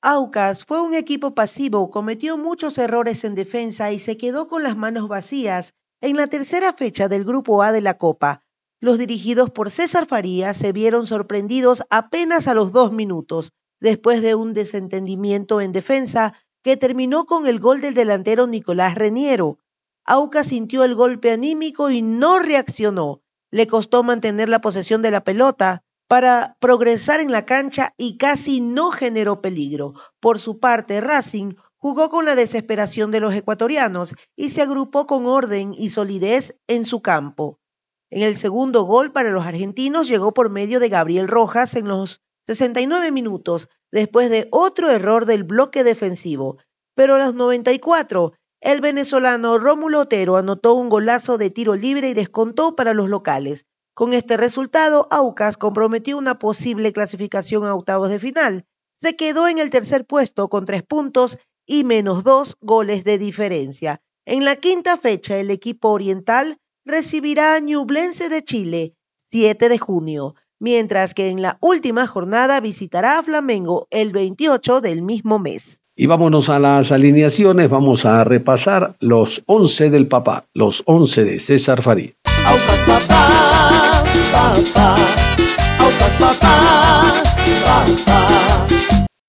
Aucas 0.00 0.64
fue 0.64 0.80
un 0.80 0.94
equipo 0.94 1.34
pasivo, 1.34 1.90
cometió 1.90 2.38
muchos 2.38 2.78
errores 2.78 3.24
en 3.24 3.34
defensa 3.34 3.92
y 3.92 3.98
se 3.98 4.16
quedó 4.16 4.48
con 4.48 4.62
las 4.62 4.78
manos 4.78 5.08
vacías 5.08 5.74
en 6.00 6.16
la 6.16 6.28
tercera 6.28 6.72
fecha 6.72 7.08
del 7.08 7.24
Grupo 7.24 7.62
A 7.62 7.70
de 7.70 7.82
la 7.82 7.98
Copa. 7.98 8.47
Los 8.80 8.96
dirigidos 8.96 9.50
por 9.50 9.72
César 9.72 10.06
Farías 10.06 10.56
se 10.56 10.72
vieron 10.72 11.06
sorprendidos 11.06 11.82
apenas 11.90 12.46
a 12.46 12.54
los 12.54 12.70
dos 12.70 12.92
minutos. 12.92 13.52
después 13.80 14.22
de 14.22 14.34
un 14.34 14.54
desentendimiento 14.54 15.60
en 15.60 15.72
defensa 15.72 16.34
que 16.62 16.76
terminó 16.76 17.26
con 17.26 17.46
el 17.46 17.60
gol 17.60 17.80
del 17.80 17.94
delantero 17.94 18.46
Nicolás 18.46 18.96
Reniero. 18.96 19.58
Aucas 20.04 20.48
sintió 20.48 20.84
el 20.84 20.94
golpe 20.94 21.30
anímico 21.30 21.90
y 21.90 22.02
no 22.02 22.38
reaccionó. 22.38 23.22
Le 23.50 23.66
costó 23.66 24.02
mantener 24.02 24.48
la 24.48 24.60
posesión 24.60 25.02
de 25.02 25.10
la 25.10 25.22
pelota 25.22 25.84
para 26.08 26.56
progresar 26.60 27.20
en 27.20 27.30
la 27.30 27.44
cancha 27.46 27.94
y 27.96 28.16
casi 28.16 28.60
no 28.60 28.90
generó 28.90 29.40
peligro. 29.40 29.94
Por 30.20 30.38
su 30.38 30.58
parte, 30.58 31.00
Racing 31.00 31.52
jugó 31.76 32.10
con 32.10 32.24
la 32.24 32.34
desesperación 32.34 33.10
de 33.10 33.20
los 33.20 33.34
ecuatorianos 33.34 34.14
y 34.34 34.50
se 34.50 34.62
agrupó 34.62 35.06
con 35.06 35.26
orden 35.26 35.74
y 35.76 35.90
solidez 35.90 36.56
en 36.66 36.84
su 36.84 37.00
campo. 37.02 37.60
En 38.10 38.22
el 38.22 38.36
segundo 38.36 38.84
gol 38.84 39.12
para 39.12 39.30
los 39.30 39.44
argentinos 39.44 40.08
llegó 40.08 40.32
por 40.32 40.48
medio 40.50 40.80
de 40.80 40.88
Gabriel 40.88 41.28
Rojas 41.28 41.74
en 41.74 41.88
los 41.88 42.22
69 42.46 43.12
minutos, 43.12 43.68
después 43.92 44.30
de 44.30 44.48
otro 44.50 44.90
error 44.90 45.26
del 45.26 45.44
bloque 45.44 45.84
defensivo. 45.84 46.56
Pero 46.94 47.16
a 47.16 47.18
los 47.18 47.34
94, 47.34 48.32
el 48.60 48.80
venezolano 48.80 49.58
Rómulo 49.58 50.00
Otero 50.00 50.36
anotó 50.36 50.74
un 50.74 50.88
golazo 50.88 51.36
de 51.36 51.50
tiro 51.50 51.76
libre 51.76 52.08
y 52.08 52.14
descontó 52.14 52.74
para 52.74 52.94
los 52.94 53.10
locales. 53.10 53.66
Con 53.92 54.14
este 54.14 54.36
resultado, 54.36 55.06
Aucas 55.10 55.58
comprometió 55.58 56.16
una 56.16 56.38
posible 56.38 56.92
clasificación 56.92 57.66
a 57.66 57.74
octavos 57.74 58.08
de 58.08 58.18
final. 58.18 58.64
Se 59.00 59.16
quedó 59.16 59.48
en 59.48 59.58
el 59.58 59.70
tercer 59.70 60.06
puesto 60.06 60.48
con 60.48 60.64
tres 60.64 60.82
puntos 60.82 61.38
y 61.66 61.84
menos 61.84 62.24
dos 62.24 62.56
goles 62.60 63.04
de 63.04 63.18
diferencia. 63.18 64.00
En 64.24 64.44
la 64.44 64.56
quinta 64.56 64.96
fecha, 64.96 65.36
el 65.36 65.50
equipo 65.50 65.90
oriental 65.90 66.58
recibirá 66.88 67.54
a 67.54 67.60
Ñublense 67.60 68.28
de 68.28 68.42
Chile, 68.42 68.94
7 69.30 69.68
de 69.68 69.78
junio 69.78 70.34
mientras 70.60 71.14
que 71.14 71.28
en 71.28 71.42
la 71.42 71.58
última 71.60 72.06
jornada 72.06 72.60
visitará 72.60 73.18
a 73.18 73.22
Flamengo 73.22 73.86
el 73.90 74.12
28 74.12 74.80
del 74.80 75.02
mismo 75.02 75.38
mes. 75.38 75.80
Y 75.96 76.06
vámonos 76.06 76.48
a 76.48 76.58
las 76.58 76.92
alineaciones, 76.92 77.68
vamos 77.68 78.04
a 78.04 78.22
repasar 78.22 78.94
los 79.00 79.42
11 79.46 79.90
del 79.90 80.06
papá, 80.06 80.46
los 80.54 80.82
11 80.86 81.24
de 81.24 81.40
César 81.40 81.82
Farid. 81.82 82.12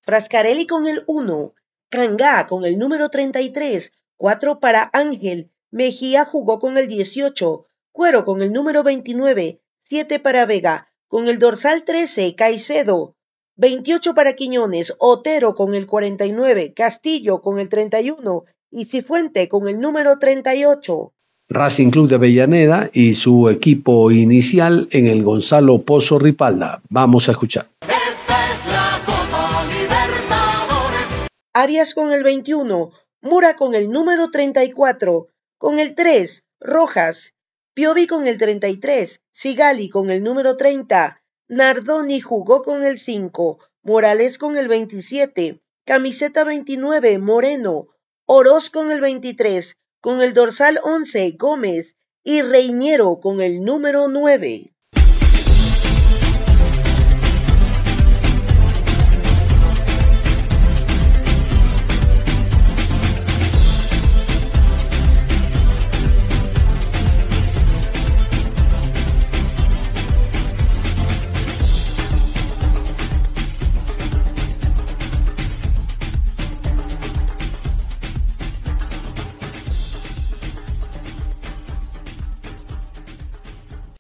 Frascarelli 0.02 0.68
con 0.68 0.88
el 0.88 1.04
1, 1.08 1.54
Cangá 1.90 2.46
con 2.46 2.66
el 2.66 2.78
número 2.78 3.10
33, 3.10 3.92
4 4.18 4.60
para 4.60 4.92
Ángel, 4.94 5.50
Mejía 5.72 6.26
jugó 6.26 6.60
con 6.60 6.78
el 6.78 6.88
18, 6.88 7.68
Cuero 7.92 8.26
con 8.26 8.42
el 8.42 8.52
número 8.52 8.84
29, 8.84 9.62
7 9.84 10.20
para 10.20 10.46
Vega, 10.46 10.90
con 11.08 11.28
el 11.28 11.38
dorsal 11.38 11.84
13, 11.84 12.34
Caicedo. 12.36 13.16
28 13.58 14.16
para 14.16 14.36
Quiñones, 14.36 14.96
Otero 15.00 15.54
con 15.54 15.76
el 15.76 15.86
49, 15.86 16.74
Castillo 16.74 17.42
con 17.42 17.60
el 17.60 17.70
31 17.70 18.46
y 18.72 18.86
Cifuente 18.86 19.48
con 19.48 19.68
el 19.68 19.80
número 19.80 20.18
38. 20.18 21.14
Racing 21.50 21.90
Club 21.90 22.10
de 22.10 22.16
Avellaneda 22.16 22.90
y 22.94 23.14
su 23.14 23.50
equipo 23.50 24.12
inicial 24.12 24.88
en 24.92 25.08
el 25.08 25.24
Gonzalo 25.24 25.82
Pozo 25.82 26.18
Ripalda. 26.18 26.82
Vamos 26.90 27.28
a 27.28 27.34
escuchar. 27.34 27.68
Arias 31.54 31.94
con 31.94 32.14
el 32.14 32.24
21, 32.24 32.92
Mura 33.22 33.56
con 33.56 33.76
el 33.76 33.92
número 33.92 34.32
34, 34.32 35.28
con 35.60 35.78
el 35.78 35.94
3, 35.94 36.46
Rojas, 36.62 37.34
Piovi 37.74 38.08
con 38.08 38.28
el 38.28 38.38
33, 38.38 39.20
Sigali 39.30 39.90
con 39.90 40.10
el 40.10 40.24
número 40.24 40.56
30, 40.56 41.22
Nardoni 41.50 42.22
jugó 42.22 42.64
con 42.64 42.86
el 42.86 42.98
5, 42.98 43.60
Morales 43.84 44.38
con 44.38 44.58
el 44.58 44.70
27, 44.70 45.62
camiseta 45.86 46.46
29, 46.46 47.20
Moreno, 47.20 47.90
Oroz 48.26 48.70
con 48.70 48.90
el 48.90 49.02
23, 49.02 49.76
con 50.00 50.22
el 50.22 50.34
dorsal 50.34 50.80
11, 50.82 51.32
Gómez 51.38 51.98
y 52.24 52.42
Reiniero 52.42 53.20
con 53.20 53.42
el 53.42 53.62
número 53.62 54.08
9. 54.08 54.74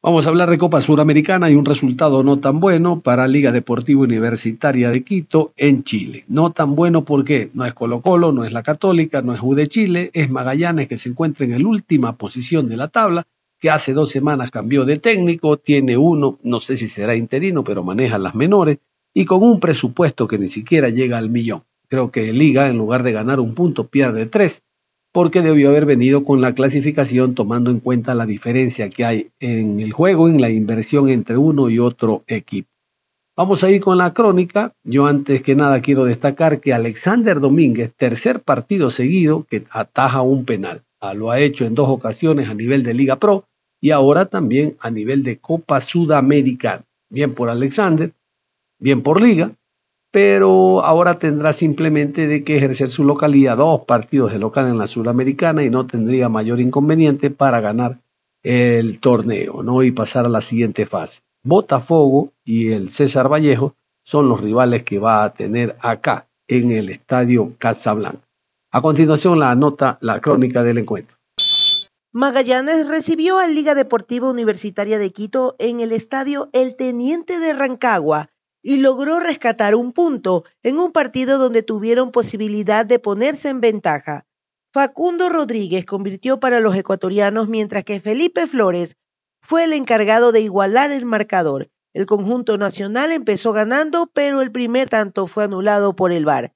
Vamos 0.10 0.26
a 0.26 0.30
hablar 0.30 0.50
de 0.50 0.58
Copa 0.58 0.82
Suramericana 0.82 1.52
y 1.52 1.56
un 1.56 1.66
resultado 1.66 2.24
no 2.24 2.40
tan 2.40 2.60
bueno 2.60 3.00
para 3.00 3.28
Liga 3.28 3.52
Deportiva 3.52 4.02
Universitaria 4.02 4.90
de 4.90 5.04
Quito 5.04 5.54
en 5.56 5.84
Chile. 5.84 6.26
No 6.28 6.52
tan 6.52 6.74
bueno 6.74 7.06
porque 7.06 7.52
no 7.54 7.64
es 7.64 7.76
Colo 7.76 8.02
Colo, 8.02 8.32
no 8.32 8.44
es 8.44 8.52
la 8.52 8.64
Católica, 8.64 9.22
no 9.22 9.36
es 9.36 9.40
U 9.44 9.54
de 9.54 9.68
Chile, 9.68 10.10
es 10.16 10.32
Magallanes 10.32 10.88
que 10.88 10.98
se 10.98 11.10
encuentra 11.10 11.46
en 11.46 11.62
la 11.62 11.70
última 11.70 12.18
posición 12.18 12.68
de 12.68 12.78
la 12.78 12.88
tabla, 12.88 13.28
que 13.60 13.70
hace 13.70 13.94
dos 13.94 14.10
semanas 14.10 14.50
cambió 14.50 14.84
de 14.84 14.98
técnico, 14.98 15.58
tiene 15.58 15.96
uno, 15.96 16.40
no 16.42 16.60
sé 16.60 16.76
si 16.76 16.88
será 16.88 17.16
interino, 17.16 17.64
pero 17.64 17.84
maneja 17.84 18.18
las 18.18 18.34
menores, 18.34 18.80
y 19.14 19.26
con 19.26 19.44
un 19.44 19.60
presupuesto 19.60 20.28
que 20.28 20.40
ni 20.40 20.48
siquiera 20.48 20.90
llega 20.90 21.20
al 21.20 21.30
millón. 21.30 21.66
Creo 21.88 22.10
que 22.10 22.34
Liga, 22.34 22.68
en 22.68 22.80
lugar 22.80 23.04
de 23.04 23.12
ganar 23.12 23.40
un 23.40 23.54
punto, 23.54 23.86
pierde 23.86 24.26
tres 24.26 24.64
porque 25.12 25.42
debió 25.42 25.70
haber 25.70 25.86
venido 25.86 26.24
con 26.24 26.42
la 26.42 26.54
clasificación 26.54 27.36
tomando 27.36 27.72
en 27.72 27.80
cuenta 27.80 28.16
la 28.16 28.26
diferencia 28.26 28.90
que 28.90 29.06
hay 29.06 29.32
en 29.40 29.80
el 29.80 29.92
juego, 29.92 30.30
en 30.30 30.42
la 30.42 30.50
inversión 30.50 31.10
entre 31.10 31.38
uno 31.38 31.70
y 31.70 31.80
otro 31.80 32.24
equipo. 32.28 32.70
Vamos 33.36 33.64
a 33.64 33.72
ir 33.72 33.80
con 33.82 33.98
la 33.98 34.14
crónica. 34.14 34.74
Yo 34.84 35.08
antes 35.08 35.42
que 35.42 35.56
nada 35.56 35.82
quiero 35.82 36.04
destacar 36.04 36.60
que 36.60 36.74
Alexander 36.74 37.40
Domínguez, 37.40 37.94
tercer 37.96 38.42
partido 38.42 38.92
seguido 38.92 39.46
que 39.50 39.64
ataja 39.70 40.22
un 40.22 40.44
penal. 40.44 40.84
Ah, 41.00 41.14
lo 41.14 41.32
ha 41.32 41.40
hecho 41.40 41.66
en 41.66 41.74
dos 41.74 41.88
ocasiones 41.88 42.50
a 42.50 42.54
nivel 42.54 42.84
de 42.84 42.94
Liga 42.94 43.16
Pro 43.16 43.46
y 43.80 43.92
ahora 43.92 44.26
también 44.26 44.76
a 44.82 44.92
nivel 44.92 45.24
de 45.24 45.38
Copa 45.38 45.80
Sudamericana. 45.80 46.84
Bien 47.10 47.34
por 47.34 47.50
Alexander, 47.50 48.12
bien 48.78 49.02
por 49.02 49.22
Liga, 49.22 49.54
pero 50.12 50.84
ahora 50.84 51.20
tendrá 51.20 51.54
simplemente 51.54 52.28
de 52.28 52.44
que 52.44 52.58
ejercer 52.58 52.90
su 52.90 53.04
localidad 53.04 53.58
dos 53.58 53.82
partidos 53.86 54.32
de 54.32 54.40
local 54.40 54.68
en 54.68 54.78
la 54.78 54.88
Sudamericana 54.88 55.64
y 55.64 55.70
no 55.70 55.86
tendría 55.86 56.30
mayor 56.30 56.60
inconveniente 56.60 57.30
para 57.30 57.62
ganar 57.62 58.00
el 58.42 59.00
torneo 59.00 59.62
¿no? 59.64 59.84
y 59.84 59.92
pasar 59.92 60.26
a 60.26 60.30
la 60.30 60.42
siguiente 60.42 60.86
fase. 60.86 61.22
Botafogo 61.44 62.34
y 62.44 62.72
el 62.72 62.90
César 62.90 63.32
Vallejo 63.32 63.76
son 64.04 64.28
los 64.28 64.42
rivales 64.42 64.84
que 64.84 65.00
va 65.00 65.24
a 65.24 65.34
tener 65.34 65.78
acá 65.82 66.28
en 66.48 66.72
el 66.72 66.90
estadio 66.90 67.54
Casablanca. 67.60 68.28
A 68.72 68.82
continuación 68.82 69.40
la 69.40 69.54
nota, 69.56 69.98
la 70.02 70.20
crónica 70.20 70.64
del 70.64 70.80
encuentro. 70.80 71.18
Magallanes 72.12 72.88
recibió 72.88 73.38
a 73.38 73.48
Liga 73.48 73.76
Deportiva 73.76 74.30
Universitaria 74.30 74.98
de 74.98 75.12
Quito 75.12 75.56
en 75.60 75.80
el 75.80 75.92
estadio 75.92 76.50
El 76.54 76.76
Teniente 76.76 77.38
de 77.38 77.54
Rancagua 77.54 78.32
y 78.62 78.78
logró 78.78 79.20
rescatar 79.20 79.76
un 79.76 79.94
punto 79.94 80.44
en 80.64 80.78
un 80.78 80.92
partido 80.92 81.38
donde 81.38 81.64
tuvieron 81.64 82.12
posibilidad 82.12 82.86
de 82.86 83.00
ponerse 83.00 83.50
en 83.50 83.62
ventaja. 83.62 84.26
Facundo 84.72 85.30
Rodríguez 85.30 85.86
convirtió 85.86 86.40
para 86.40 86.60
los 86.60 86.76
ecuatorianos 86.76 87.48
mientras 87.48 87.84
que 87.84 88.00
Felipe 88.00 88.48
Flores 88.48 88.98
fue 89.42 89.64
el 89.64 89.74
encargado 89.74 90.32
de 90.32 90.42
igualar 90.42 90.92
el 90.92 91.06
marcador. 91.06 91.72
El 91.94 92.06
conjunto 92.06 92.58
nacional 92.58 93.12
empezó 93.12 93.52
ganando, 93.52 94.12
pero 94.14 94.42
el 94.42 94.52
primer 94.52 94.90
tanto 94.90 95.26
fue 95.26 95.46
anulado 95.46 95.96
por 95.96 96.12
el 96.12 96.26
VAR. 96.26 96.54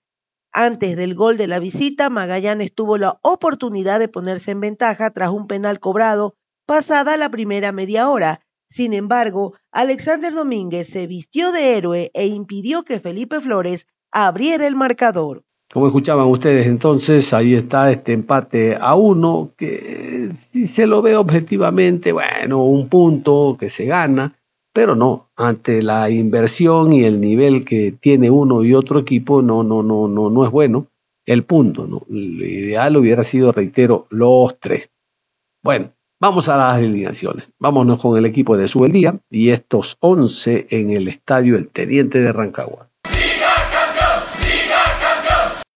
Antes 0.52 0.96
del 0.96 1.16
gol 1.16 1.38
de 1.38 1.48
la 1.48 1.58
visita, 1.58 2.12
Magallanes 2.12 2.76
tuvo 2.76 3.00
la 3.00 3.18
oportunidad 3.24 4.00
de 4.00 4.08
ponerse 4.08 4.52
en 4.52 4.60
ventaja 4.60 5.10
tras 5.10 5.32
un 5.32 5.48
penal 5.48 5.80
cobrado 5.80 6.36
pasada 6.68 7.18
la 7.18 7.30
primera 7.30 7.72
media 7.72 8.10
hora, 8.10 8.43
sin 8.74 8.94
embargo, 8.94 9.54
Alexander 9.72 10.34
Domínguez 10.34 10.88
se 10.88 11.06
vistió 11.06 11.52
de 11.52 11.78
héroe 11.78 12.10
e 12.16 12.26
impidió 12.26 12.82
que 12.82 13.00
Felipe 13.00 13.40
Flores 13.40 13.86
abriera 14.12 14.66
el 14.66 14.76
marcador. 14.76 15.44
Como 15.72 15.86
escuchaban 15.86 16.26
ustedes 16.26 16.66
entonces, 16.66 17.36
ahí 17.36 17.54
está 17.54 17.92
este 17.92 18.14
empate 18.14 18.76
a 18.80 18.96
uno, 18.96 19.52
que 19.56 20.32
si 20.52 20.66
se 20.66 20.88
lo 20.88 21.04
ve 21.04 21.16
objetivamente, 21.16 22.12
bueno, 22.14 22.66
un 22.66 22.90
punto 22.90 23.58
que 23.60 23.70
se 23.70 23.86
gana, 23.86 24.40
pero 24.74 24.96
no, 24.96 25.30
ante 25.36 25.84
la 25.84 26.10
inversión 26.10 26.94
y 26.94 27.04
el 27.04 27.22
nivel 27.22 27.66
que 27.66 27.92
tiene 27.92 28.32
uno 28.32 28.64
y 28.64 28.74
otro 28.74 28.98
equipo, 28.98 29.44
no, 29.44 29.64
no, 29.64 29.84
no, 29.84 30.08
no, 30.08 30.32
no 30.32 30.46
es 30.46 30.52
bueno 30.52 30.88
el 31.28 31.44
punto, 31.44 31.86
¿no? 31.86 32.02
Lo 32.10 32.44
ideal 32.44 32.98
hubiera 32.98 33.24
sido, 33.24 33.52
reitero, 33.52 34.08
los 34.10 34.60
tres. 34.60 34.90
Bueno, 35.62 35.92
Vamos 36.24 36.48
a 36.48 36.56
las 36.56 36.76
alineaciones. 36.76 37.50
Vámonos 37.60 38.00
con 38.00 38.18
el 38.18 38.26
equipo 38.26 38.56
de 38.56 38.70
día 38.90 39.20
y 39.30 39.50
estos 39.50 39.98
11 40.00 40.68
en 40.70 40.92
el 40.92 41.10
estadio 41.10 41.58
El 41.58 41.68
Teniente 41.70 42.22
de 42.22 42.32
Rancagua. 42.32 42.90
¡Liga 43.12 43.52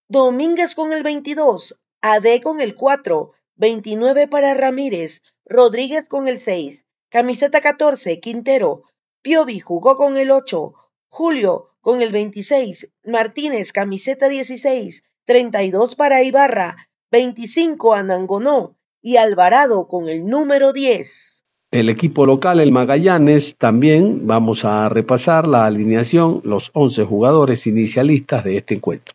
Domínguez 0.08 0.74
con 0.74 0.94
el 0.94 1.02
22, 1.02 1.78
AD 2.00 2.40
con 2.42 2.62
el 2.62 2.74
4, 2.76 3.32
29 3.56 4.26
para 4.26 4.54
Ramírez, 4.54 5.22
Rodríguez 5.44 6.08
con 6.08 6.28
el 6.28 6.40
6, 6.40 6.82
camiseta 7.10 7.60
14, 7.60 8.18
Quintero, 8.18 8.84
Piovi 9.20 9.60
jugó 9.60 9.98
con 9.98 10.16
el 10.16 10.30
8, 10.30 10.72
Julio 11.10 11.74
con 11.82 12.00
el 12.00 12.10
26, 12.10 12.90
Martínez 13.04 13.72
camiseta 13.72 14.30
16, 14.30 15.04
32 15.26 15.94
para 15.94 16.22
Ibarra, 16.22 16.88
25 17.10 17.92
Anangonó 17.92 18.77
y 19.02 19.16
Alvarado 19.16 19.88
con 19.88 20.08
el 20.08 20.24
número 20.26 20.72
10. 20.72 21.44
El 21.70 21.90
equipo 21.90 22.24
local, 22.24 22.60
el 22.60 22.72
Magallanes, 22.72 23.54
también 23.58 24.26
vamos 24.26 24.64
a 24.64 24.88
repasar 24.88 25.46
la 25.46 25.66
alineación, 25.66 26.40
los 26.44 26.70
11 26.72 27.04
jugadores 27.04 27.66
inicialistas 27.66 28.42
de 28.44 28.56
este 28.56 28.74
encuentro. 28.74 29.14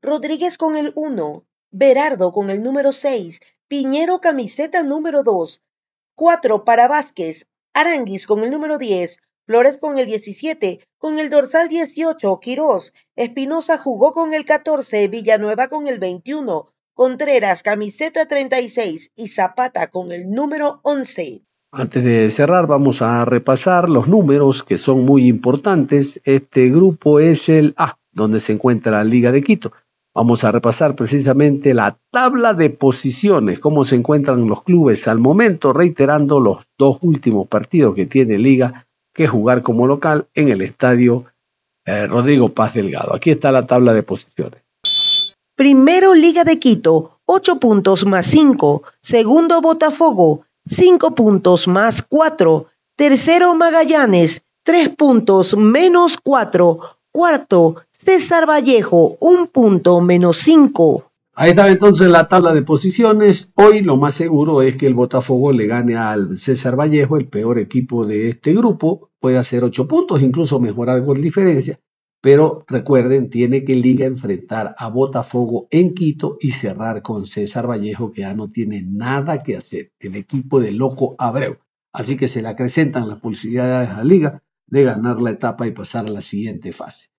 Rodríguez 0.00 0.56
con 0.56 0.76
el 0.76 0.92
1, 0.94 1.44
Berardo 1.72 2.30
con 2.30 2.50
el 2.50 2.62
número 2.62 2.92
6, 2.92 3.40
Piñero 3.66 4.20
camiseta 4.20 4.82
número 4.84 5.24
2, 5.24 5.62
4 6.14 6.64
para 6.64 6.86
Vázquez, 6.86 7.46
Aranguis 7.72 8.28
con 8.28 8.44
el 8.44 8.52
número 8.52 8.78
10, 8.78 9.18
Flores 9.46 9.78
con 9.78 9.98
el 9.98 10.06
17, 10.06 10.86
con 10.96 11.18
el 11.18 11.28
dorsal 11.28 11.68
18, 11.68 12.38
Quirós, 12.38 12.94
Espinosa 13.16 13.78
jugó 13.78 14.12
con 14.12 14.32
el 14.32 14.44
14, 14.44 15.08
Villanueva 15.08 15.68
con 15.68 15.88
el 15.88 15.98
21, 15.98 16.73
Contreras 16.94 17.64
camiseta 17.64 18.26
36 18.26 19.10
y 19.16 19.26
Zapata 19.26 19.88
con 19.88 20.12
el 20.12 20.30
número 20.30 20.78
11. 20.84 21.42
Antes 21.72 22.04
de 22.04 22.30
cerrar, 22.30 22.68
vamos 22.68 23.02
a 23.02 23.24
repasar 23.24 23.90
los 23.90 24.06
números 24.06 24.62
que 24.62 24.78
son 24.78 25.04
muy 25.04 25.26
importantes. 25.26 26.20
Este 26.22 26.70
grupo 26.70 27.18
es 27.18 27.48
el 27.48 27.74
A, 27.76 27.98
donde 28.12 28.38
se 28.38 28.52
encuentra 28.52 28.92
la 28.92 29.02
Liga 29.02 29.32
de 29.32 29.42
Quito. 29.42 29.72
Vamos 30.14 30.44
a 30.44 30.52
repasar 30.52 30.94
precisamente 30.94 31.74
la 31.74 31.98
tabla 32.12 32.54
de 32.54 32.70
posiciones, 32.70 33.58
cómo 33.58 33.84
se 33.84 33.96
encuentran 33.96 34.46
los 34.46 34.62
clubes 34.62 35.08
al 35.08 35.18
momento, 35.18 35.72
reiterando 35.72 36.38
los 36.38 36.58
dos 36.78 36.98
últimos 37.00 37.48
partidos 37.48 37.96
que 37.96 38.06
tiene 38.06 38.38
Liga 38.38 38.86
que 39.12 39.26
jugar 39.26 39.64
como 39.64 39.88
local 39.88 40.28
en 40.32 40.48
el 40.48 40.62
estadio 40.62 41.24
eh, 41.86 42.06
Rodrigo 42.06 42.50
Paz 42.50 42.74
Delgado. 42.74 43.16
Aquí 43.16 43.30
está 43.30 43.50
la 43.50 43.66
tabla 43.66 43.92
de 43.94 44.04
posiciones. 44.04 44.63
Primero 45.56 46.14
Liga 46.14 46.42
de 46.42 46.58
Quito, 46.58 47.20
8 47.26 47.60
puntos 47.60 48.04
más 48.06 48.26
5. 48.26 48.82
Segundo 49.00 49.60
Botafogo, 49.60 50.44
5 50.66 51.14
puntos 51.14 51.68
más 51.68 52.02
4. 52.02 52.66
Tercero 52.96 53.54
Magallanes, 53.54 54.42
3 54.64 54.88
puntos 54.90 55.56
menos 55.56 56.18
4. 56.22 56.80
Cuarto 57.12 57.76
César 58.04 58.48
Vallejo, 58.48 59.16
un 59.20 59.46
punto 59.46 60.00
menos 60.00 60.38
cinco. 60.38 61.12
Ahí 61.34 61.50
está 61.50 61.70
entonces 61.70 62.10
la 62.10 62.26
tabla 62.26 62.52
de 62.52 62.62
posiciones. 62.62 63.52
Hoy 63.54 63.80
lo 63.82 63.96
más 63.96 64.14
seguro 64.14 64.60
es 64.60 64.76
que 64.76 64.88
el 64.88 64.94
Botafogo 64.94 65.52
le 65.52 65.66
gane 65.68 65.96
al 65.96 66.36
César 66.36 66.78
Vallejo, 66.78 67.16
el 67.16 67.28
peor 67.28 67.60
equipo 67.60 68.04
de 68.04 68.30
este 68.30 68.52
grupo. 68.52 69.10
Puede 69.20 69.38
hacer 69.38 69.62
ocho 69.62 69.86
puntos, 69.86 70.20
incluso 70.20 70.58
mejorar 70.58 71.00
gol 71.02 71.22
diferencia. 71.22 71.78
Pero 72.24 72.64
recuerden, 72.66 73.28
tiene 73.28 73.64
que 73.64 73.74
Liga 73.74 74.06
enfrentar 74.06 74.74
a 74.78 74.88
Botafogo 74.88 75.68
en 75.70 75.92
Quito 75.92 76.38
y 76.40 76.52
cerrar 76.52 77.02
con 77.02 77.26
César 77.26 77.68
Vallejo, 77.68 78.12
que 78.12 78.22
ya 78.22 78.32
no 78.32 78.50
tiene 78.50 78.82
nada 78.82 79.42
que 79.42 79.58
hacer. 79.58 79.92
El 80.00 80.16
equipo 80.16 80.58
de 80.58 80.72
Loco 80.72 81.16
Abreu. 81.18 81.58
Así 81.92 82.16
que 82.16 82.26
se 82.26 82.40
le 82.40 82.48
acrecentan 82.48 83.10
las 83.10 83.20
posibilidades 83.20 83.90
a 83.90 84.02
Liga 84.02 84.42
de 84.66 84.84
ganar 84.84 85.20
la 85.20 85.32
etapa 85.32 85.66
y 85.66 85.72
pasar 85.72 86.06
a 86.06 86.08
la 86.08 86.22
siguiente 86.22 86.72
fase. 86.72 87.10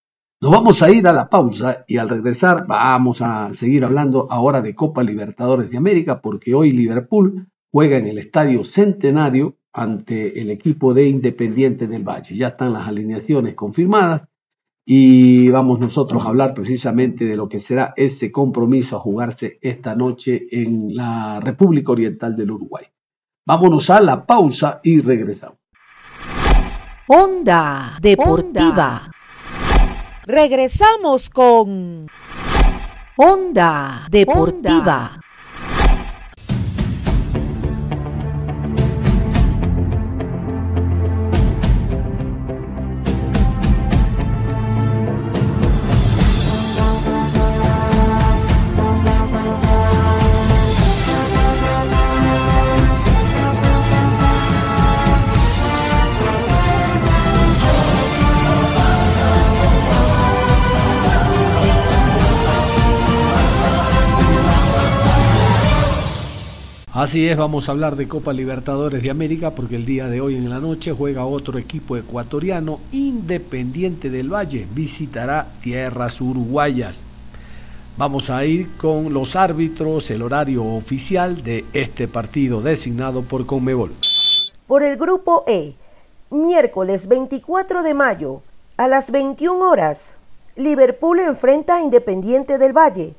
Nos 0.41 0.51
vamos 0.51 0.81
a 0.81 0.89
ir 0.89 1.07
a 1.07 1.13
la 1.13 1.29
pausa 1.29 1.85
y 1.87 1.97
al 1.97 2.09
regresar 2.09 2.65
vamos 2.65 3.21
a 3.21 3.53
seguir 3.53 3.85
hablando 3.85 4.27
ahora 4.31 4.63
de 4.63 4.73
Copa 4.73 5.03
Libertadores 5.03 5.69
de 5.69 5.77
América 5.77 6.19
porque 6.19 6.55
hoy 6.55 6.71
Liverpool 6.71 7.47
juega 7.71 7.97
en 7.97 8.07
el 8.07 8.17
Estadio 8.17 8.63
Centenario 8.63 9.55
ante 9.71 10.41
el 10.41 10.49
equipo 10.49 10.95
de 10.95 11.07
Independiente 11.07 11.85
del 11.85 12.01
Valle. 12.01 12.35
Ya 12.35 12.47
están 12.47 12.73
las 12.73 12.87
alineaciones 12.87 13.53
confirmadas 13.53 14.23
y 14.85 15.49
vamos 15.49 15.79
nosotros 15.79 16.23
a 16.23 16.29
hablar 16.29 16.53
precisamente 16.53 17.25
de 17.25 17.35
lo 17.35 17.49
que 17.49 17.59
será 17.59 17.93
ese 17.97 18.31
compromiso 18.31 18.95
a 18.95 18.99
jugarse 18.99 19.57
esta 19.61 19.95
noche 19.95 20.47
en 20.51 20.95
la 20.95 21.39
República 21.39 21.91
Oriental 21.91 22.35
del 22.35 22.51
Uruguay. 22.51 22.85
Vámonos 23.47 23.89
a 23.89 23.99
la 23.99 24.25
pausa 24.25 24.79
y 24.83 25.01
regresamos. 25.01 25.57
Onda 27.07 27.97
Deportiva. 27.99 29.11
Regresamos 30.25 31.29
con 31.29 32.07
Onda 33.17 34.07
Deportiva. 34.09 35.24
Así 67.05 67.29
es, 67.29 67.37
vamos 67.37 67.69
a 67.69 67.71
hablar 67.71 67.97
de 67.97 68.07
Copa 68.07 68.33
Libertadores 68.33 69.03
de 69.03 69.11
América 69.11 69.51
porque 69.51 69.75
el 69.75 69.85
día 69.85 70.07
de 70.07 70.21
hoy 70.21 70.37
en 70.37 70.49
la 70.49 70.59
noche 70.59 70.91
juega 70.91 71.27
otro 71.27 71.59
equipo 71.59 71.95
ecuatoriano 71.97 72.79
independiente 72.91 74.09
del 74.09 74.33
Valle, 74.33 74.65
visitará 74.73 75.45
tierras 75.61 76.19
uruguayas. 76.19 76.95
Vamos 77.95 78.31
a 78.31 78.43
ir 78.43 78.75
con 78.77 79.13
los 79.13 79.35
árbitros, 79.35 80.09
el 80.09 80.23
horario 80.23 80.65
oficial 80.65 81.43
de 81.43 81.63
este 81.73 82.07
partido 82.07 82.61
designado 82.61 83.21
por 83.21 83.45
Conmebol. 83.45 83.93
Por 84.65 84.81
el 84.81 84.97
grupo 84.97 85.43
E, 85.45 85.75
miércoles 86.31 87.07
24 87.07 87.83
de 87.83 87.93
mayo 87.93 88.41
a 88.77 88.87
las 88.87 89.11
21 89.11 89.63
horas, 89.63 90.15
Liverpool 90.55 91.19
enfrenta 91.19 91.75
a 91.75 91.83
Independiente 91.83 92.57
del 92.57 92.75
Valle. 92.75 93.13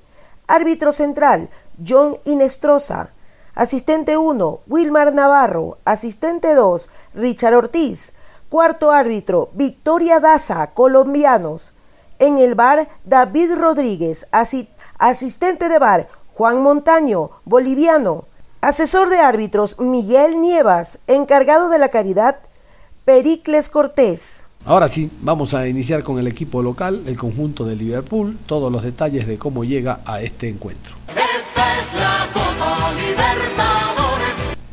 Árbitro 0.49 0.93
central, 0.93 1.51
John 1.87 2.17
Inestrosa. 2.25 3.13
Asistente 3.57 4.19
1, 4.19 4.61
Wilmar 4.69 5.15
Navarro. 5.15 5.79
Asistente 5.87 6.55
2, 6.55 6.91
Richard 7.15 7.55
Ortiz. 7.55 8.13
Cuarto 8.51 8.91
árbitro, 8.91 9.49
Victoria 9.55 10.21
Daza, 10.21 10.75
colombianos. 10.75 11.73
En 12.19 12.37
el 12.37 12.55
bar, 12.55 12.87
David 13.07 13.55
Rodríguez. 13.55 14.27
asistente 14.99 15.71
de 15.71 15.79
bar, 15.79 16.07
Juan 16.35 16.63
Montaño, 16.63 17.31
boliviano. 17.47 18.27
Asesor 18.61 19.09
de 19.09 19.21
árbitros, 19.21 19.81
Miguel 19.81 20.39
Nievas. 20.43 20.99
Encargado 21.07 21.71
de 21.71 21.79
la 21.79 21.89
caridad, 21.89 22.37
Pericles 23.07 23.71
Cortés. 23.71 24.43
Ahora 24.67 24.89
sí, 24.89 25.11
vamos 25.23 25.55
a 25.55 25.67
iniciar 25.67 26.03
con 26.03 26.19
el 26.19 26.27
equipo 26.27 26.61
local, 26.61 27.05
el 27.07 27.17
conjunto 27.17 27.65
de 27.65 27.75
Liverpool, 27.75 28.37
todos 28.45 28.71
los 28.71 28.83
detalles 28.83 29.27
de 29.27 29.39
cómo 29.39 29.65
llega 29.65 30.01
a 30.05 30.21
este 30.21 30.47
encuentro. 30.51 30.95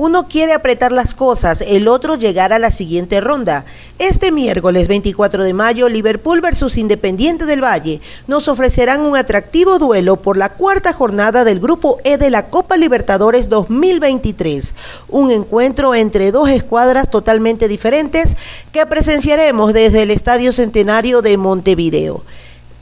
Uno 0.05 0.27
quiere 0.27 0.51
apretar 0.51 0.91
las 0.91 1.15
cosas, 1.15 1.63
el 1.65 1.87
otro 1.87 2.15
llegar 2.15 2.51
a 2.51 2.59
la 2.59 2.71
siguiente 2.71 3.21
ronda. 3.21 3.63
Este 3.99 4.33
miércoles 4.33 4.89
24 4.89 5.45
de 5.45 5.53
mayo, 5.53 5.87
Liverpool 5.87 6.41
versus 6.41 6.75
Independiente 6.75 7.45
del 7.45 7.63
Valle 7.63 8.01
nos 8.27 8.49
ofrecerán 8.49 8.99
un 8.99 9.15
atractivo 9.15 9.79
duelo 9.79 10.17
por 10.17 10.35
la 10.35 10.49
cuarta 10.49 10.91
jornada 10.91 11.45
del 11.45 11.61
Grupo 11.61 11.99
E 12.03 12.17
de 12.17 12.29
la 12.31 12.47
Copa 12.47 12.75
Libertadores 12.75 13.47
2023. 13.47 14.75
Un 15.07 15.31
encuentro 15.31 15.95
entre 15.95 16.33
dos 16.33 16.49
escuadras 16.49 17.09
totalmente 17.09 17.69
diferentes 17.69 18.35
que 18.73 18.85
presenciaremos 18.85 19.71
desde 19.71 20.01
el 20.01 20.11
Estadio 20.11 20.51
Centenario 20.51 21.21
de 21.21 21.37
Montevideo. 21.37 22.23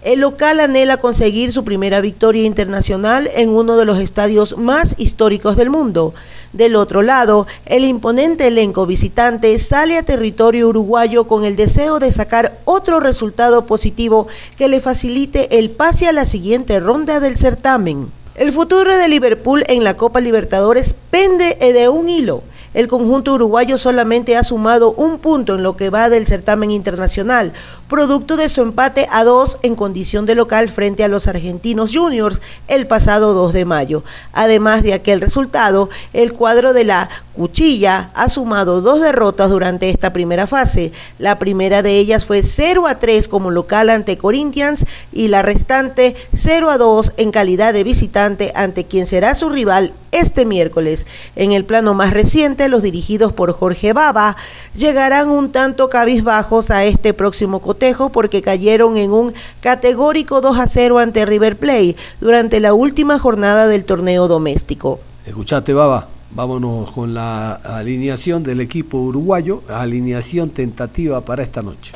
El 0.04 0.22
local 0.22 0.60
anhela 0.60 0.98
conseguir 0.98 1.52
su 1.52 1.64
primera 1.64 2.02
victoria 2.02 2.44
internacional 2.44 3.30
en 3.36 3.50
uno 3.50 3.78
de 3.78 3.86
los 3.86 4.00
estadios 4.00 4.58
más 4.58 4.96
históricos 4.98 5.58
del 5.58 5.70
mundo. 5.70 6.16
Del 6.54 6.76
otro 6.76 7.04
lado, 7.04 7.46
el 7.68 7.84
imponente 7.84 8.48
elenco 8.48 8.88
visitante 8.88 9.58
sale 9.60 10.00
a 10.00 10.04
territorio 10.04 10.70
uruguayo 10.70 11.26
con 11.26 11.46
el 11.46 11.56
deseo 11.56 12.00
de 12.00 12.12
sacar 12.12 12.58
otro 12.66 13.00
resultado 13.00 13.68
positivo 13.68 14.28
que 14.58 14.70
le 14.70 14.80
facilite 14.80 15.60
el 15.60 15.70
pase 15.70 16.08
a 16.08 16.14
la 16.14 16.26
siguiente 16.26 16.80
ronda 16.80 17.20
del 17.20 17.38
certamen. 17.38 18.12
El 18.34 18.52
futuro 18.52 18.98
de 18.98 19.08
Liverpool 19.08 19.64
en 19.68 19.84
la 19.84 19.98
Copa 19.98 20.20
Libertadores 20.20 20.96
pende 21.12 21.56
de 21.60 21.90
un 21.90 22.10
hilo 22.10 22.42
el 22.74 22.88
conjunto 22.88 23.34
uruguayo 23.34 23.78
solamente 23.78 24.38
ha 24.38 24.46
sumado 24.46 24.94
un 24.94 25.20
punto 25.20 25.56
en 25.56 25.64
lo 25.64 25.76
que 25.76 25.90
va 25.90 26.08
del 26.08 26.26
certamen 26.26 26.72
internacional, 26.72 27.52
producto 27.92 28.38
de 28.38 28.48
su 28.48 28.62
empate 28.62 29.06
a 29.12 29.26
dos 29.26 29.60
en 29.64 29.76
condición 29.76 30.26
de 30.26 30.34
local 30.34 30.70
frente 30.70 31.04
a 31.04 31.10
los 31.10 31.28
argentinos 31.28 31.92
juniors 31.94 32.40
el 32.70 32.88
pasado 32.88 33.34
2 33.34 33.52
de 33.52 33.66
mayo. 33.66 34.06
Además 34.32 34.82
de 34.82 34.94
aquel 34.94 35.20
resultado, 35.20 35.90
el 36.14 36.32
cuadro 36.32 36.72
de 36.72 36.86
la 36.86 37.10
Cuchilla 37.34 38.12
ha 38.14 38.30
sumado 38.30 38.82
dos 38.82 39.02
derrotas 39.02 39.50
durante 39.50 39.90
esta 39.90 40.14
primera 40.14 40.48
fase. 40.48 40.94
La 41.20 41.38
primera 41.38 41.82
de 41.82 41.98
ellas 41.98 42.26
fue 42.26 42.44
0 42.44 42.88
a 42.88 42.96
3 42.96 43.28
como 43.28 43.52
local 43.52 43.90
ante 43.90 44.18
Corinthians 44.18 44.86
y 45.12 45.28
la 45.28 45.42
restante 45.42 46.16
0 46.34 46.70
a 46.70 46.78
2 46.78 47.14
en 47.18 47.32
calidad 47.32 47.74
de 47.74 47.84
visitante 47.84 48.54
ante 48.56 48.86
quien 48.86 49.06
será 49.06 49.36
su 49.36 49.50
rival 49.50 49.92
este 50.12 50.46
miércoles. 50.46 51.08
En 51.38 51.54
el 51.54 51.64
plano 51.64 51.94
más 51.94 52.14
reciente, 52.14 52.68
los 52.68 52.82
dirigidos 52.82 53.32
por 53.32 53.54
Jorge 53.54 53.94
Baba 53.94 54.36
llegarán 54.76 55.30
un 55.30 55.54
tanto 55.54 55.90
cabizbajos 55.90 56.70
a 56.70 56.84
este 56.84 57.14
próximo 57.14 57.62
cotejo 57.62 57.81
porque 58.12 58.44
cayeron 58.44 58.98
en 58.98 59.12
un 59.12 59.34
categórico 59.60 60.40
2 60.40 60.60
a 60.60 60.68
0 60.68 61.00
ante 61.00 61.26
River 61.26 61.58
Plate 61.58 61.96
durante 62.20 62.60
la 62.60 62.76
última 62.76 63.18
jornada 63.18 63.66
del 63.66 63.86
torneo 63.86 64.28
doméstico. 64.28 65.00
Escuchate, 65.26 65.74
Baba. 65.74 66.08
Vámonos 66.34 66.92
con 66.92 67.14
la 67.14 67.54
alineación 67.56 68.44
del 68.44 68.62
equipo 68.62 69.00
uruguayo, 69.00 69.64
alineación 69.68 70.52
tentativa 70.52 71.22
para 71.22 71.44
esta 71.44 71.62
noche. 71.62 71.94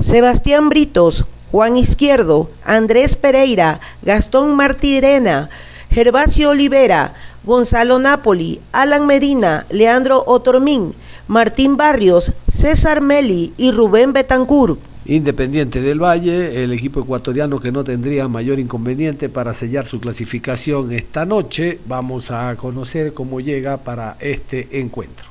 Sebastián 0.00 0.68
Britos, 0.68 1.24
Juan 1.50 1.76
Izquierdo, 1.76 2.50
Andrés 2.64 3.16
Pereira, 3.16 3.80
Gastón 4.02 4.54
Martirena, 4.54 5.50
Gervasio 5.90 6.50
Olivera, 6.50 7.14
Gonzalo 7.44 7.98
Napoli, 7.98 8.60
Alan 8.72 9.06
Medina, 9.06 9.66
Leandro 9.68 10.22
Otormín, 10.26 10.94
Martín 11.28 11.76
Barrios, 11.76 12.32
César 12.52 13.00
Meli 13.00 13.52
y 13.56 13.70
Rubén 13.70 14.12
Betancur. 14.12 14.78
Independiente 15.04 15.80
del 15.80 16.02
Valle, 16.02 16.62
el 16.62 16.72
equipo 16.72 17.00
ecuatoriano 17.00 17.60
que 17.60 17.72
no 17.72 17.82
tendría 17.82 18.28
mayor 18.28 18.58
inconveniente 18.58 19.28
para 19.28 19.54
sellar 19.54 19.86
su 19.86 20.00
clasificación 20.00 20.92
esta 20.92 21.24
noche. 21.24 21.78
Vamos 21.86 22.30
a 22.30 22.54
conocer 22.56 23.12
cómo 23.12 23.40
llega 23.40 23.78
para 23.78 24.16
este 24.20 24.80
encuentro. 24.80 25.26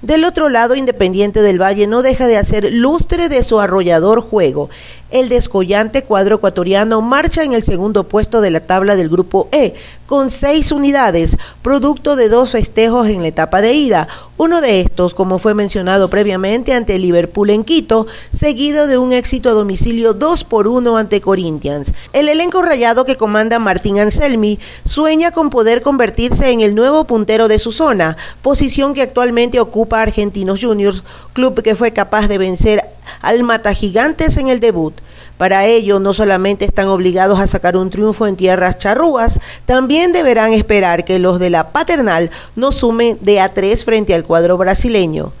Del 0.00 0.24
otro 0.24 0.48
lado, 0.48 0.74
Independiente 0.74 1.42
del 1.42 1.60
Valle 1.60 1.86
no 1.86 2.00
deja 2.00 2.26
de 2.26 2.38
hacer 2.38 2.72
lustre 2.72 3.28
de 3.28 3.42
su 3.42 3.60
arrollador 3.60 4.22
juego 4.22 4.70
el 5.10 5.28
descollante 5.28 6.02
cuadro 6.04 6.36
ecuatoriano 6.36 7.00
marcha 7.00 7.42
en 7.42 7.52
el 7.52 7.62
segundo 7.62 8.04
puesto 8.04 8.40
de 8.40 8.50
la 8.50 8.60
tabla 8.60 8.96
del 8.96 9.08
grupo 9.08 9.48
E, 9.52 9.74
con 10.06 10.30
seis 10.30 10.72
unidades, 10.72 11.36
producto 11.60 12.16
de 12.16 12.28
dos 12.28 12.52
festejos 12.52 13.08
en 13.08 13.22
la 13.22 13.28
etapa 13.28 13.60
de 13.60 13.74
ida. 13.74 14.08
Uno 14.38 14.60
de 14.60 14.80
estos, 14.80 15.14
como 15.14 15.38
fue 15.38 15.52
mencionado 15.52 16.08
previamente, 16.08 16.72
ante 16.72 16.98
Liverpool 16.98 17.50
en 17.50 17.64
Quito, 17.64 18.06
seguido 18.32 18.86
de 18.86 18.96
un 18.96 19.12
éxito 19.12 19.50
a 19.50 19.52
domicilio 19.52 20.14
2 20.14 20.44
por 20.44 20.66
1 20.66 20.96
ante 20.96 21.20
Corinthians. 21.20 21.92
El 22.12 22.28
elenco 22.28 22.62
rayado 22.62 23.04
que 23.04 23.16
comanda 23.16 23.58
Martín 23.58 23.98
Anselmi 23.98 24.58
sueña 24.86 25.32
con 25.32 25.50
poder 25.50 25.82
convertirse 25.82 26.50
en 26.50 26.60
el 26.60 26.74
nuevo 26.74 27.04
puntero 27.04 27.48
de 27.48 27.58
su 27.58 27.72
zona, 27.72 28.16
posición 28.40 28.94
que 28.94 29.02
actualmente 29.02 29.60
ocupa 29.60 30.00
Argentinos 30.00 30.60
Juniors, 30.62 31.02
club 31.32 31.62
que 31.62 31.76
fue 31.76 31.92
capaz 31.92 32.28
de 32.28 32.38
vencer 32.38 32.84
al 33.20 33.42
Mata 33.42 33.74
Gigantes 33.74 34.36
en 34.36 34.48
el 34.48 34.60
debut. 34.60 34.94
Para 35.36 35.66
ello, 35.66 36.00
no 36.00 36.14
solamente 36.14 36.64
están 36.64 36.88
obligados 36.88 37.38
a 37.38 37.46
sacar 37.46 37.76
un 37.76 37.90
triunfo 37.90 38.26
en 38.26 38.36
tierras 38.36 38.78
charrúas, 38.78 39.40
también 39.66 40.12
deberán 40.12 40.52
esperar 40.52 41.04
que 41.04 41.18
los 41.18 41.38
de 41.38 41.50
la 41.50 41.70
paternal 41.70 42.30
no 42.56 42.72
sumen 42.72 43.18
de 43.20 43.40
a 43.40 43.52
tres 43.52 43.84
frente 43.84 44.14
al 44.14 44.24
cuadro 44.24 44.58
brasileño. 44.58 45.32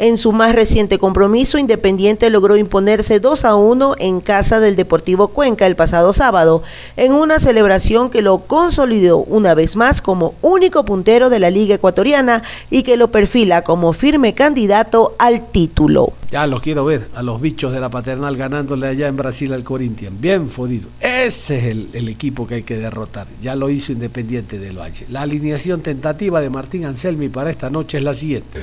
En 0.00 0.16
su 0.16 0.32
más 0.32 0.54
reciente 0.54 0.98
compromiso, 0.98 1.58
Independiente 1.58 2.30
logró 2.30 2.56
imponerse 2.56 3.20
2 3.20 3.44
a 3.44 3.54
1 3.54 3.96
en 3.98 4.22
casa 4.22 4.58
del 4.58 4.74
Deportivo 4.74 5.28
Cuenca 5.28 5.66
el 5.66 5.76
pasado 5.76 6.14
sábado, 6.14 6.62
en 6.96 7.12
una 7.12 7.38
celebración 7.38 8.08
que 8.08 8.22
lo 8.22 8.38
consolidó 8.38 9.18
una 9.18 9.54
vez 9.54 9.76
más 9.76 10.00
como 10.00 10.32
único 10.40 10.86
puntero 10.86 11.28
de 11.28 11.38
la 11.38 11.50
Liga 11.50 11.74
Ecuatoriana 11.74 12.42
y 12.70 12.82
que 12.82 12.96
lo 12.96 13.08
perfila 13.10 13.60
como 13.60 13.92
firme 13.92 14.32
candidato 14.32 15.16
al 15.18 15.48
título. 15.48 16.14
Ya 16.30 16.46
los 16.46 16.62
quiero 16.62 16.86
ver, 16.86 17.08
a 17.14 17.22
los 17.22 17.38
bichos 17.38 17.70
de 17.70 17.80
la 17.80 17.90
paternal 17.90 18.38
ganándole 18.38 18.86
allá 18.86 19.06
en 19.06 19.16
Brasil 19.18 19.52
al 19.52 19.64
Corinthians. 19.64 20.18
Bien 20.18 20.48
fodido. 20.48 20.88
Ese 21.00 21.58
es 21.58 21.64
el, 21.64 21.90
el 21.92 22.08
equipo 22.08 22.46
que 22.46 22.54
hay 22.54 22.62
que 22.62 22.78
derrotar. 22.78 23.26
Ya 23.42 23.54
lo 23.54 23.68
hizo 23.68 23.92
Independiente 23.92 24.58
del 24.58 24.78
Valle. 24.78 25.04
La 25.10 25.20
alineación 25.20 25.82
tentativa 25.82 26.40
de 26.40 26.48
Martín 26.48 26.86
Anselmi 26.86 27.28
para 27.28 27.50
esta 27.50 27.68
noche 27.68 27.98
es 27.98 28.04
la 28.04 28.14
siguiente. 28.14 28.60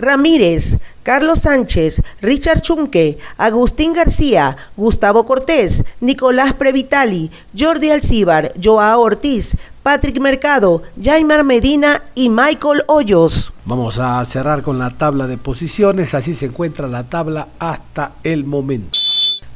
Ramírez, 0.00 0.78
Carlos 1.02 1.40
Sánchez, 1.40 2.02
Richard 2.20 2.62
Chunque, 2.62 3.18
Agustín 3.36 3.92
García, 3.92 4.56
Gustavo 4.76 5.24
Cortés, 5.26 5.84
Nicolás 6.00 6.54
Previtali, 6.54 7.30
Jordi 7.56 7.90
Alcíbar, 7.90 8.52
Joao 8.62 9.00
Ortiz, 9.00 9.56
Patrick 9.82 10.20
Mercado, 10.20 10.82
Jaimar 11.00 11.44
Medina 11.44 12.02
y 12.14 12.28
Michael 12.28 12.82
Hoyos. 12.86 13.52
Vamos 13.64 13.98
a 13.98 14.24
cerrar 14.24 14.62
con 14.62 14.78
la 14.78 14.90
tabla 14.90 15.26
de 15.26 15.38
posiciones, 15.38 16.14
así 16.14 16.34
se 16.34 16.46
encuentra 16.46 16.88
la 16.88 17.04
tabla 17.04 17.48
hasta 17.58 18.12
el 18.22 18.44
momento. 18.44 18.98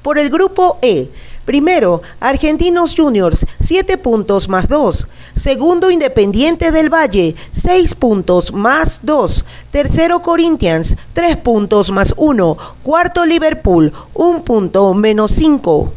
Por 0.03 0.19
el 0.19 0.29
grupo 0.31 0.79
E, 0.83 1.09
primero, 1.45 2.03
Argentinos 2.21 2.95
Juniors, 2.97 3.47
7 3.61 3.99
puntos 3.99 4.49
más 4.49 4.69
2. 4.69 5.07
Segundo, 5.37 5.91
Independiente 5.91 6.71
del 6.71 6.93
Valle, 6.93 7.35
6 7.53 7.95
puntos 7.95 8.53
más 8.53 9.01
2. 9.03 9.45
Tercero, 9.71 10.23
Corinthians, 10.23 10.97
3 11.13 11.37
puntos 11.39 11.91
más 11.91 12.15
1. 12.17 12.57
Cuarto, 12.83 13.25
Liverpool, 13.25 13.93
1 14.15 14.43
punto 14.43 14.95
menos 14.95 15.33
5. 15.33 15.93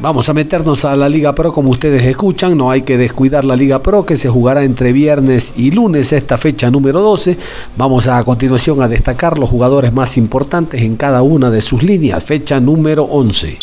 Vamos 0.00 0.28
a 0.28 0.32
meternos 0.32 0.84
a 0.84 0.94
la 0.94 1.08
Liga 1.08 1.34
Pro 1.34 1.52
como 1.52 1.70
ustedes 1.70 2.04
escuchan, 2.04 2.56
no 2.56 2.70
hay 2.70 2.82
que 2.82 2.96
descuidar 2.96 3.44
la 3.44 3.56
Liga 3.56 3.80
Pro 3.80 4.06
que 4.06 4.14
se 4.14 4.28
jugará 4.28 4.62
entre 4.62 4.92
viernes 4.92 5.52
y 5.56 5.72
lunes 5.72 6.12
esta 6.12 6.38
fecha 6.38 6.70
número 6.70 7.00
12. 7.00 7.36
Vamos 7.76 8.06
a, 8.06 8.22
continuación 8.22 8.80
a 8.80 8.86
destacar 8.86 9.38
los 9.38 9.50
jugadores 9.50 9.92
más 9.92 10.16
importantes 10.16 10.82
en 10.82 10.96
cada 10.96 11.22
una 11.22 11.50
de 11.50 11.62
sus 11.62 11.82
líneas, 11.82 12.22
fecha 12.22 12.60
número 12.60 13.02
11. 13.02 13.58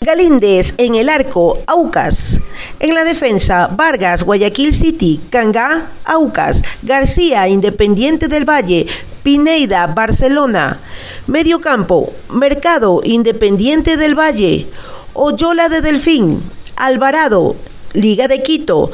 Galíndez 0.00 0.74
en 0.78 0.94
el 0.94 1.08
arco, 1.08 1.58
Aucas. 1.66 2.38
En 2.78 2.94
la 2.94 3.02
defensa, 3.02 3.68
Vargas, 3.76 4.22
Guayaquil 4.22 4.72
City, 4.72 5.20
Cangá, 5.28 5.88
Aucas, 6.04 6.62
García, 6.82 7.48
Independiente 7.48 8.28
del 8.28 8.48
Valle, 8.48 8.86
Pineida, 9.24 9.88
Barcelona. 9.88 10.78
Medio 11.26 11.60
campo, 11.60 12.12
Mercado, 12.32 13.00
Independiente 13.02 13.96
del 13.96 14.14
Valle. 14.14 14.68
Oyola 15.14 15.68
de 15.68 15.80
Delfín, 15.80 16.42
Alvarado, 16.76 17.56
Liga 17.92 18.28
de 18.28 18.42
Quito, 18.42 18.92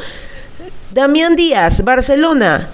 Damián 0.90 1.36
Díaz, 1.36 1.84
Barcelona, 1.84 2.68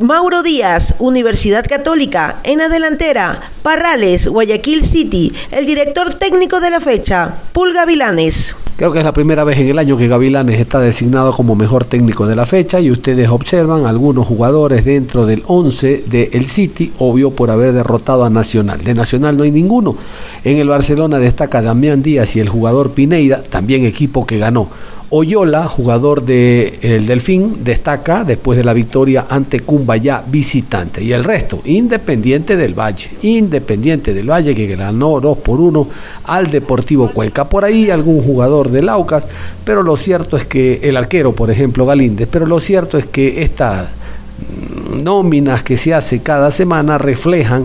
Mauro 0.00 0.44
Díaz, 0.44 0.94
Universidad 1.00 1.66
Católica, 1.66 2.36
en 2.44 2.58
la 2.58 2.68
delantera, 2.68 3.40
Parrales, 3.64 4.28
Guayaquil 4.28 4.84
City, 4.84 5.32
el 5.50 5.66
director 5.66 6.14
técnico 6.14 6.60
de 6.60 6.70
la 6.70 6.78
fecha, 6.78 7.34
Pul 7.52 7.72
Gavilanes. 7.74 8.54
Creo 8.76 8.92
que 8.92 9.00
es 9.00 9.04
la 9.04 9.12
primera 9.12 9.42
vez 9.42 9.58
en 9.58 9.66
el 9.66 9.78
año 9.80 9.96
que 9.96 10.06
Gavilanes 10.06 10.60
está 10.60 10.78
designado 10.78 11.32
como 11.32 11.56
mejor 11.56 11.84
técnico 11.84 12.28
de 12.28 12.36
la 12.36 12.46
fecha 12.46 12.78
y 12.78 12.92
ustedes 12.92 13.28
observan 13.28 13.86
algunos 13.86 14.24
jugadores 14.28 14.84
dentro 14.84 15.26
del 15.26 15.42
11 15.44 16.04
del 16.06 16.46
City, 16.46 16.92
obvio 17.00 17.32
por 17.32 17.50
haber 17.50 17.72
derrotado 17.72 18.24
a 18.24 18.30
Nacional. 18.30 18.84
De 18.84 18.94
Nacional 18.94 19.36
no 19.36 19.42
hay 19.42 19.50
ninguno. 19.50 19.96
En 20.44 20.58
el 20.58 20.68
Barcelona 20.68 21.18
destaca 21.18 21.60
Damián 21.60 22.04
Díaz 22.04 22.36
y 22.36 22.40
el 22.40 22.48
jugador 22.48 22.92
Pineida, 22.92 23.42
también 23.42 23.84
equipo 23.84 24.24
que 24.24 24.38
ganó. 24.38 24.68
Oyola, 25.10 25.66
jugador 25.68 26.22
del 26.22 26.74
el 26.82 27.06
Delfín, 27.06 27.64
destaca 27.64 28.24
después 28.24 28.58
de 28.58 28.64
la 28.64 28.74
victoria 28.74 29.24
ante 29.30 29.60
Cumbayá 29.60 30.22
visitante. 30.26 31.02
Y 31.02 31.14
el 31.14 31.24
resto, 31.24 31.62
Independiente 31.64 32.58
del 32.58 32.78
Valle. 32.78 33.08
Independiente 33.22 34.12
del 34.12 34.30
Valle 34.30 34.54
que 34.54 34.66
ganó 34.76 35.18
2 35.18 35.38
por 35.38 35.60
1 35.60 35.88
al 36.24 36.50
Deportivo 36.50 37.08
Cuenca. 37.08 37.48
Por 37.48 37.64
ahí 37.64 37.88
algún 37.88 38.22
jugador 38.22 38.70
del 38.70 38.90
Aucas, 38.90 39.24
pero 39.64 39.82
lo 39.82 39.96
cierto 39.96 40.36
es 40.36 40.44
que 40.44 40.80
el 40.82 40.98
arquero, 40.98 41.32
por 41.32 41.50
ejemplo, 41.50 41.86
Galíndez, 41.86 42.28
pero 42.30 42.44
lo 42.44 42.60
cierto 42.60 42.98
es 42.98 43.06
que 43.06 43.42
estas 43.42 43.88
nóminas 44.94 45.62
que 45.62 45.78
se 45.78 45.94
hace 45.94 46.20
cada 46.20 46.50
semana 46.50 46.98
reflejan 46.98 47.64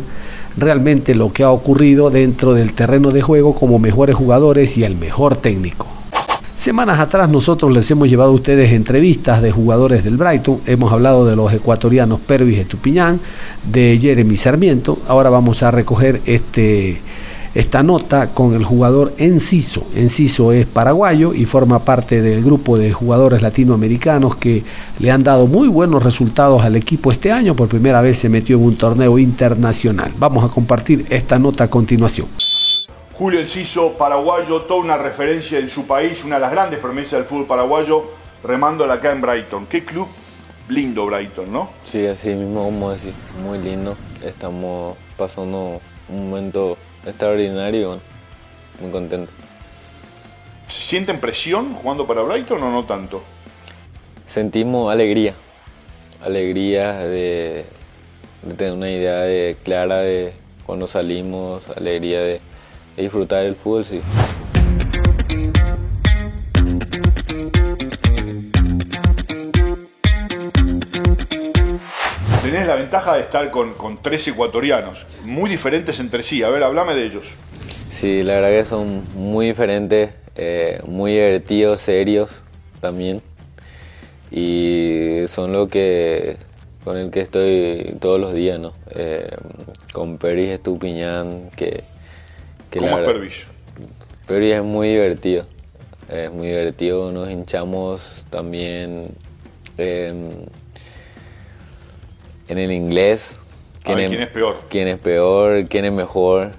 realmente 0.56 1.14
lo 1.14 1.34
que 1.34 1.44
ha 1.44 1.52
ocurrido 1.52 2.10
dentro 2.10 2.54
del 2.54 2.72
terreno 2.72 3.12
de 3.12 3.22
juego 3.22 3.54
como 3.54 3.80
mejores 3.80 4.16
jugadores 4.16 4.78
y 4.78 4.86
el 4.86 4.96
mejor 4.96 5.36
técnico. 5.36 5.93
Semanas 6.64 7.02
atrás 7.02 7.30
nosotros 7.30 7.74
les 7.74 7.92
hemos 7.92 8.08
llevado 8.08 8.32
a 8.32 8.36
ustedes 8.36 8.72
entrevistas 8.72 9.42
de 9.42 9.52
jugadores 9.52 10.02
del 10.06 10.16
Brighton. 10.16 10.62
Hemos 10.66 10.94
hablado 10.94 11.26
de 11.26 11.36
los 11.36 11.52
ecuatorianos 11.52 12.22
Pervis 12.22 12.58
Estupiñán, 12.58 13.20
de 13.70 14.00
Jeremy 14.02 14.38
Sarmiento. 14.38 14.98
Ahora 15.10 15.30
vamos 15.30 15.62
a 15.62 15.72
recoger 15.72 16.22
este, 16.26 17.02
esta 17.54 17.84
nota 17.84 18.30
con 18.30 18.54
el 18.54 18.64
jugador 18.64 19.14
Enciso. 19.18 19.86
Enciso 19.94 20.54
es 20.54 20.66
paraguayo 20.66 21.34
y 21.34 21.46
forma 21.46 21.80
parte 21.80 22.22
del 22.22 22.42
grupo 22.42 22.78
de 22.78 22.94
jugadores 22.94 23.42
latinoamericanos 23.42 24.38
que 24.38 24.64
le 25.00 25.12
han 25.12 25.22
dado 25.22 25.48
muy 25.48 25.68
buenos 25.68 26.02
resultados 26.02 26.62
al 26.62 26.78
equipo 26.78 27.12
este 27.12 27.34
año. 27.34 27.58
Por 27.58 27.68
primera 27.68 28.02
vez 28.02 28.20
se 28.20 28.30
metió 28.30 28.56
en 28.56 28.64
un 28.64 28.78
torneo 28.78 29.20
internacional. 29.20 30.14
Vamos 30.18 30.46
a 30.46 30.48
compartir 30.48 31.08
esta 31.10 31.38
nota 31.38 31.66
a 31.66 31.70
continuación. 31.70 32.28
Julio 33.14 33.40
Enciso, 33.40 33.94
paraguayo, 33.94 34.64
toda 34.64 34.80
una 34.80 34.98
referencia 34.98 35.60
en 35.60 35.70
su 35.70 35.86
país, 35.86 36.24
una 36.24 36.36
de 36.36 36.42
las 36.42 36.52
grandes 36.52 36.80
promesas 36.80 37.12
del 37.12 37.26
fútbol 37.26 37.46
paraguayo, 37.46 38.10
remándola 38.44 38.96
acá 38.96 39.12
en 39.12 39.22
Brighton. 39.22 39.68
Qué 39.68 39.86
club 39.86 40.08
lindo 40.68 41.06
Brighton, 41.06 41.54
¿no? 41.54 41.70
Sí, 41.84 42.08
así 42.08 42.30
mismo 42.30 42.64
como 42.66 42.92
decir, 42.92 43.14
muy 43.44 43.60
lindo. 43.60 43.96
Estamos 44.26 44.98
pasando 45.16 45.80
un 46.10 46.30
momento 46.32 46.76
extraordinario, 47.06 48.00
muy 48.82 48.90
contento. 48.90 49.32
¿Sienten 50.68 51.20
presión 51.20 51.76
jugando 51.76 52.08
para 52.08 52.24
Brighton 52.24 52.64
o 52.64 52.72
no 52.72 52.84
tanto? 52.84 53.22
Sentimos 54.26 54.92
alegría, 54.92 55.36
alegría 56.26 56.94
de, 56.96 57.66
de 58.42 58.54
tener 58.56 58.74
una 58.74 58.90
idea 58.90 59.56
clara 59.64 60.00
de 60.00 60.34
cuando 60.66 60.88
salimos, 60.88 61.70
alegría 61.70 62.20
de 62.22 62.42
disfrutar 62.98 63.46
el 63.46 63.56
fútbol, 63.56 63.86
sí. 63.86 64.02
Tenés 72.44 72.68
la 72.68 72.76
ventaja 72.76 73.16
de 73.16 73.22
estar 73.22 73.50
con, 73.50 73.74
con 73.74 74.02
tres 74.02 74.28
ecuatorianos, 74.28 75.06
muy 75.24 75.50
diferentes 75.50 76.00
entre 76.00 76.24
sí. 76.24 76.44
A 76.44 76.50
ver, 76.50 76.64
háblame 76.64 76.94
de 76.94 77.06
ellos. 77.06 77.26
Sí, 77.90 78.22
la 78.24 78.36
verdad 78.36 78.50
que 78.50 78.66
son 78.66 79.04
muy 79.16 79.48
diferentes, 79.48 80.12
eh, 80.36 80.80
muy 80.86 81.14
divertidos, 81.14 81.80
serios 81.80 82.44
también. 82.82 83.22
Y 84.30 85.24
son 85.28 85.54
lo 85.54 85.68
que 85.68 86.38
con 86.84 86.98
el 86.98 87.12
que 87.12 87.22
estoy 87.22 87.96
todos 88.00 88.20
los 88.20 88.34
días, 88.34 88.60
¿no? 88.60 88.74
Eh, 88.92 89.30
con 89.94 90.18
Peris 90.18 90.50
Estupiñán, 90.50 91.50
que 91.56 91.84
¿Cómo 92.80 93.00
es 93.00 93.06
Pervis? 93.06 93.44
Pervis 94.26 94.54
es 94.54 94.64
muy 94.64 94.90
divertido. 94.90 95.46
Es 96.10 96.32
muy 96.32 96.48
divertido. 96.48 97.12
Nos 97.12 97.30
hinchamos 97.30 98.24
también 98.30 99.10
en, 99.78 100.50
el 102.48 102.72
inglés. 102.72 103.38
¿Quién, 103.84 104.00
es, 104.00 104.28
peor? 104.28 104.62
¿Quién 104.70 104.88
es 104.88 104.98
peor? 105.00 105.66
¿Quién 105.68 105.86
es 105.86 105.92
mejor? 105.92 106.52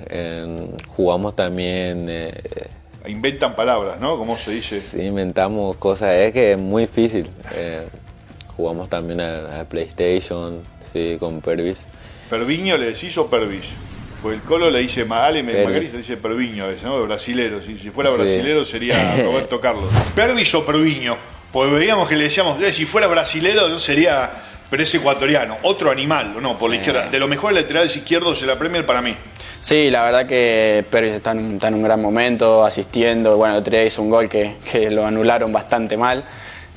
jugamos 0.88 1.34
también... 1.34 2.06
Eh, 2.08 2.68
Inventan 3.06 3.54
palabras, 3.54 4.00
¿no? 4.00 4.16
¿Cómo 4.16 4.34
se 4.36 4.52
dice? 4.52 4.80
Sí, 4.80 5.02
inventamos 5.02 5.76
cosas. 5.76 6.14
Es 6.14 6.32
que 6.32 6.52
es 6.52 6.58
muy 6.58 6.82
difícil. 6.82 7.28
Eh, 7.54 7.86
jugamos 8.56 8.88
también 8.88 9.20
a, 9.20 9.64
PlayStation, 9.68 10.62
sí, 10.92 11.16
con 11.18 11.40
Pervis. 11.40 11.78
¿Perviño 12.30 12.78
le 12.78 12.86
decís 12.86 13.16
o 13.18 13.28
Pervis? 13.28 13.66
Pues 14.24 14.36
el 14.38 14.42
Colo 14.42 14.70
le 14.70 14.78
dice 14.78 15.04
Magali, 15.04 15.42
Magali 15.42 15.86
se 15.86 15.98
dice 15.98 16.16
Perviño 16.16 16.64
a 16.64 16.68
veces, 16.68 16.84
¿no? 16.84 16.98
Brasilero. 17.02 17.60
Si, 17.60 17.76
si 17.76 17.90
fuera 17.90 18.08
brasilero 18.08 18.64
sería 18.64 19.16
Roberto 19.22 19.60
Carlos. 19.60 19.84
¿Pervis 20.14 20.54
o 20.54 20.64
Perviño? 20.64 21.14
Pues 21.52 21.70
veíamos 21.70 22.08
que 22.08 22.16
le 22.16 22.24
decíamos, 22.24 22.58
eh, 22.62 22.72
si 22.72 22.86
fuera 22.86 23.06
brasilero 23.06 23.68
no 23.68 23.78
sería, 23.78 24.30
pero 24.70 24.82
es 24.82 24.94
ecuatoriano. 24.94 25.58
Otro 25.64 25.90
animal, 25.90 26.34
¿no? 26.40 26.56
Por 26.56 26.70
la 26.70 26.76
izquierda. 26.76 27.10
De 27.10 27.18
los 27.18 27.28
mejores 27.28 27.60
laterales 27.60 27.94
izquierdos 27.94 28.40
de 28.40 28.46
la 28.46 28.58
Premier 28.58 28.86
para 28.86 29.02
mí. 29.02 29.14
Sí, 29.60 29.90
la 29.90 30.02
verdad 30.02 30.26
que 30.26 30.86
Pervis 30.88 31.12
está 31.12 31.32
en, 31.32 31.60
un 31.60 31.82
gran 31.82 32.00
momento, 32.00 32.64
asistiendo. 32.64 33.36
Bueno, 33.36 33.56
el 33.56 33.60
otro 33.60 33.72
día 33.72 33.84
hizo 33.84 34.00
un 34.00 34.08
gol 34.08 34.26
que, 34.26 34.56
lo 34.90 35.04
anularon 35.04 35.52
bastante 35.52 35.98
mal. 35.98 36.24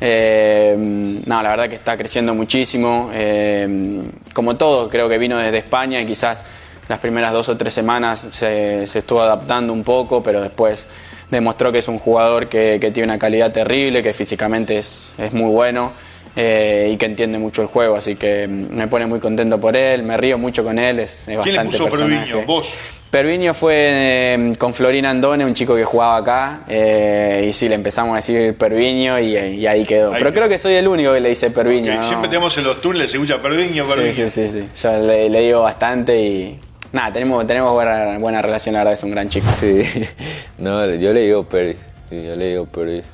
Eh, 0.01 0.75
no, 0.77 1.41
la 1.41 1.49
verdad 1.51 1.69
que 1.69 1.75
está 1.75 1.95
creciendo 1.95 2.35
muchísimo. 2.35 3.09
Eh, 3.13 4.03
como 4.33 4.57
todo, 4.57 4.89
creo 4.89 5.07
que 5.07 5.17
vino 5.17 5.37
desde 5.37 5.59
España 5.59 6.01
y 6.01 6.05
quizás 6.05 6.43
las 6.87 6.99
primeras 6.99 7.33
dos 7.33 7.49
o 7.49 7.57
tres 7.57 7.73
semanas 7.73 8.27
se, 8.29 8.83
estuvo 8.83 9.21
adaptando 9.21 9.73
un 9.73 9.83
poco, 9.83 10.23
pero 10.23 10.41
después 10.41 10.87
demostró 11.29 11.71
que 11.71 11.79
es 11.79 11.87
un 11.87 11.99
jugador 11.99 12.47
que, 12.47 12.79
tiene 12.93 13.03
una 13.03 13.19
calidad 13.19 13.51
terrible, 13.51 14.01
que 14.01 14.13
físicamente 14.13 14.77
es, 14.77 15.13
es 15.17 15.33
muy 15.33 15.51
bueno 15.51 15.91
eh, 16.35 16.91
y 16.93 16.97
que 16.97 17.05
entiende 17.05 17.39
mucho 17.39 17.61
el 17.61 17.67
juego, 17.67 17.95
así 17.95 18.15
que 18.15 18.47
me 18.47 18.87
pone 18.87 19.05
muy 19.07 19.19
contento 19.19 19.59
por 19.59 19.75
él, 19.75 20.03
me 20.03 20.15
río 20.17 20.37
mucho 20.37 20.63
con 20.63 20.77
él, 20.79 20.99
es, 20.99 21.27
es 21.27 21.39
¿Quién 21.39 21.55
bastante 21.55 21.63
le 21.63 21.65
puso 21.65 21.85
personaje. 21.85 22.45
¿Vos? 22.45 22.67
Perviño 23.09 23.53
fue 23.53 24.33
em, 24.33 24.53
con 24.55 24.73
Florina 24.73 25.09
Andone, 25.09 25.45
un 25.45 25.53
chico 25.53 25.75
que 25.75 25.85
jugaba 25.85 26.17
acá, 26.17 26.61
eh, 26.67 27.45
y 27.49 27.53
sí, 27.53 27.69
le 27.69 27.75
empezamos 27.75 28.13
a 28.13 28.15
decir 28.17 28.55
Perviño 28.57 29.17
y, 29.17 29.65
ahí 29.65 29.85
quedó. 29.85 30.11
Pero 30.11 30.33
creo 30.33 30.49
que 30.49 30.57
soy 30.57 30.73
el 30.73 30.87
único 30.87 31.13
que 31.13 31.21
le 31.21 31.29
dice 31.29 31.49
Perviño. 31.49 32.03
Siempre 32.03 32.29
tenemos 32.29 32.57
en 32.57 32.65
los 32.65 32.81
túneles, 32.81 33.09
se 33.09 33.17
escucha 33.17 33.41
Perviño, 33.41 33.85
Perviño. 33.87 34.11
Sí, 34.11 34.29
sí, 34.29 34.47
sí, 34.47 34.63
Yo 34.81 34.99
le, 34.99 35.29
le, 35.29 35.39
digo 35.39 35.61
bastante 35.61 36.21
y, 36.21 36.59
Nada, 36.93 37.11
tenemos, 37.11 37.45
tenemos 37.45 37.73
buena, 37.73 38.17
buena 38.17 38.41
relación, 38.41 38.73
la 38.73 38.79
verdad 38.79 38.93
es 38.93 39.03
un 39.03 39.11
gran 39.11 39.27
chico. 39.27 39.47
Sí, 39.59 39.81
no, 40.59 40.85
yo 40.95 41.11
le 41.11 41.21
digo 41.21 41.43
Peris, 41.43 41.77
yo 42.09 42.35
le 42.35 42.49
digo 42.49 42.65
Peris. 42.65 43.05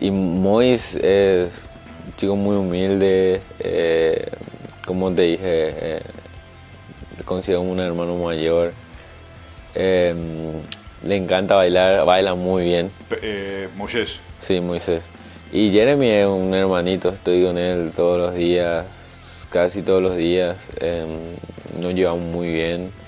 Y 0.00 0.10
Mois 0.10 0.94
es 0.94 1.62
un 2.06 2.16
chico 2.16 2.36
muy 2.36 2.56
humilde, 2.56 3.42
eh, 3.58 4.28
como 4.86 5.12
te 5.12 5.22
dije, 5.22 5.40
eh, 5.44 6.02
le 7.18 7.24
considero 7.24 7.60
un 7.60 7.80
hermano 7.80 8.16
mayor. 8.16 8.72
Eh, 9.74 10.14
le 11.04 11.16
encanta 11.16 11.54
bailar, 11.54 12.06
baila 12.06 12.34
muy 12.34 12.64
bien. 12.64 12.90
Eh, 13.20 13.68
Moisés. 13.76 14.20
Sí, 14.40 14.60
Moisés. 14.60 15.02
Y 15.52 15.70
Jeremy 15.70 16.08
es 16.08 16.26
un 16.26 16.54
hermanito, 16.54 17.10
estoy 17.10 17.44
con 17.44 17.58
él 17.58 17.92
todos 17.94 18.18
los 18.18 18.34
días, 18.34 18.86
casi 19.50 19.82
todos 19.82 20.02
los 20.02 20.16
días. 20.16 20.56
nos 21.78 21.92
llevamos 21.92 22.24
muy 22.24 22.48
bien. 22.48 23.01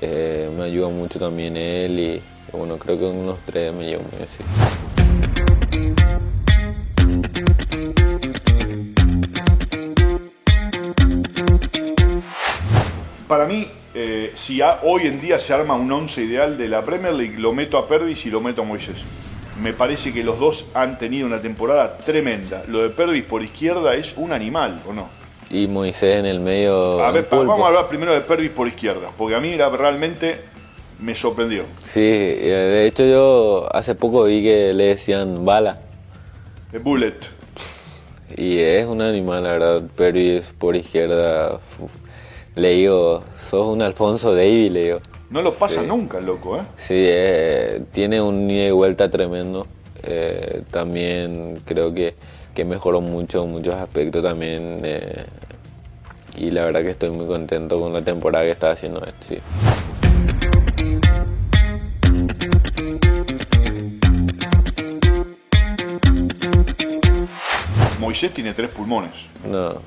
Eh, 0.00 0.50
me 0.56 0.64
ayuda 0.64 0.88
mucho 0.88 1.18
también 1.18 1.56
él 1.56 1.98
y 2.00 2.22
bueno, 2.52 2.76
creo 2.78 2.98
que 2.98 3.04
unos 3.04 3.38
tres 3.46 3.72
me 3.72 3.84
llevo 3.84 4.04
muy 4.12 4.22
así. 4.22 4.44
Para 13.28 13.46
mí, 13.46 13.66
eh, 13.94 14.32
si 14.34 14.60
hoy 14.60 15.06
en 15.06 15.20
día 15.20 15.38
se 15.38 15.54
arma 15.54 15.74
un 15.74 15.90
once 15.90 16.22
ideal 16.22 16.56
de 16.58 16.68
la 16.68 16.82
Premier 16.82 17.14
League, 17.14 17.38
lo 17.38 17.52
meto 17.52 17.78
a 17.78 17.88
Pervis 17.88 18.26
y 18.26 18.30
lo 18.30 18.40
meto 18.40 18.62
a 18.62 18.64
Moisés. 18.64 18.96
Me 19.62 19.72
parece 19.72 20.12
que 20.12 20.22
los 20.22 20.38
dos 20.38 20.66
han 20.74 20.98
tenido 20.98 21.26
una 21.26 21.40
temporada 21.40 21.96
tremenda. 21.98 22.64
Lo 22.68 22.82
de 22.82 22.90
Pervis 22.90 23.24
por 23.24 23.42
izquierda 23.42 23.94
es 23.94 24.14
un 24.16 24.32
animal, 24.32 24.82
¿o 24.86 24.92
no? 24.92 25.23
Y 25.54 25.68
Moisés 25.68 26.16
en 26.16 26.26
el 26.26 26.40
medio. 26.40 27.02
A 27.02 27.12
ver, 27.12 27.28
vamos 27.30 27.60
a 27.60 27.66
hablar 27.66 27.88
primero 27.88 28.12
de 28.12 28.20
Pervis 28.20 28.50
por 28.50 28.66
izquierda, 28.66 29.10
porque 29.16 29.36
a 29.36 29.40
mí 29.40 29.56
realmente 29.56 30.40
me 31.00 31.14
sorprendió. 31.14 31.64
Sí, 31.84 32.00
eh, 32.02 32.68
de 32.70 32.86
hecho 32.86 33.04
yo 33.06 33.68
hace 33.72 33.94
poco 33.94 34.24
vi 34.24 34.42
que 34.42 34.74
le 34.74 34.86
decían 34.86 35.44
bala. 35.44 35.80
El 36.72 36.80
bullet. 36.80 37.14
Y 38.36 38.58
es 38.58 38.84
un 38.86 39.00
animal, 39.00 39.44
la 39.44 39.50
verdad, 39.50 39.82
Pervis 39.94 40.52
por 40.58 40.74
izquierda. 40.74 41.60
Le 42.56 42.70
digo, 42.70 43.22
sos 43.48 43.66
un 43.66 43.82
Alfonso 43.82 44.34
Davis, 44.34 44.72
le 44.72 44.84
digo. 44.84 45.00
No 45.30 45.42
lo 45.42 45.54
pasa 45.54 45.82
nunca, 45.82 46.20
loco, 46.20 46.58
¿eh? 46.58 46.62
Sí, 46.76 46.94
eh, 46.96 47.82
tiene 47.92 48.20
un 48.20 48.50
ida 48.50 48.66
y 48.66 48.70
vuelta 48.70 49.10
tremendo. 49.10 49.66
Eh, 50.02 50.62
también 50.70 51.60
creo 51.64 51.94
que 51.94 52.14
que 52.54 52.64
mejoró 52.64 53.00
mucho 53.00 53.44
muchos 53.46 53.74
aspectos 53.74 54.22
también. 54.22 54.80
Eh, 54.84 55.26
y 56.36 56.50
la 56.50 56.64
verdad 56.64 56.82
que 56.82 56.90
estoy 56.90 57.10
muy 57.10 57.26
contento 57.26 57.78
con 57.80 57.92
la 57.92 58.02
temporada 58.02 58.44
que 58.44 58.52
está 58.52 58.70
haciendo 58.70 59.04
sí. 59.28 59.38
Moisés 67.98 68.32
tiene 68.32 68.52
tres 68.54 68.70
pulmones. 68.70 69.10
No, 69.48 69.80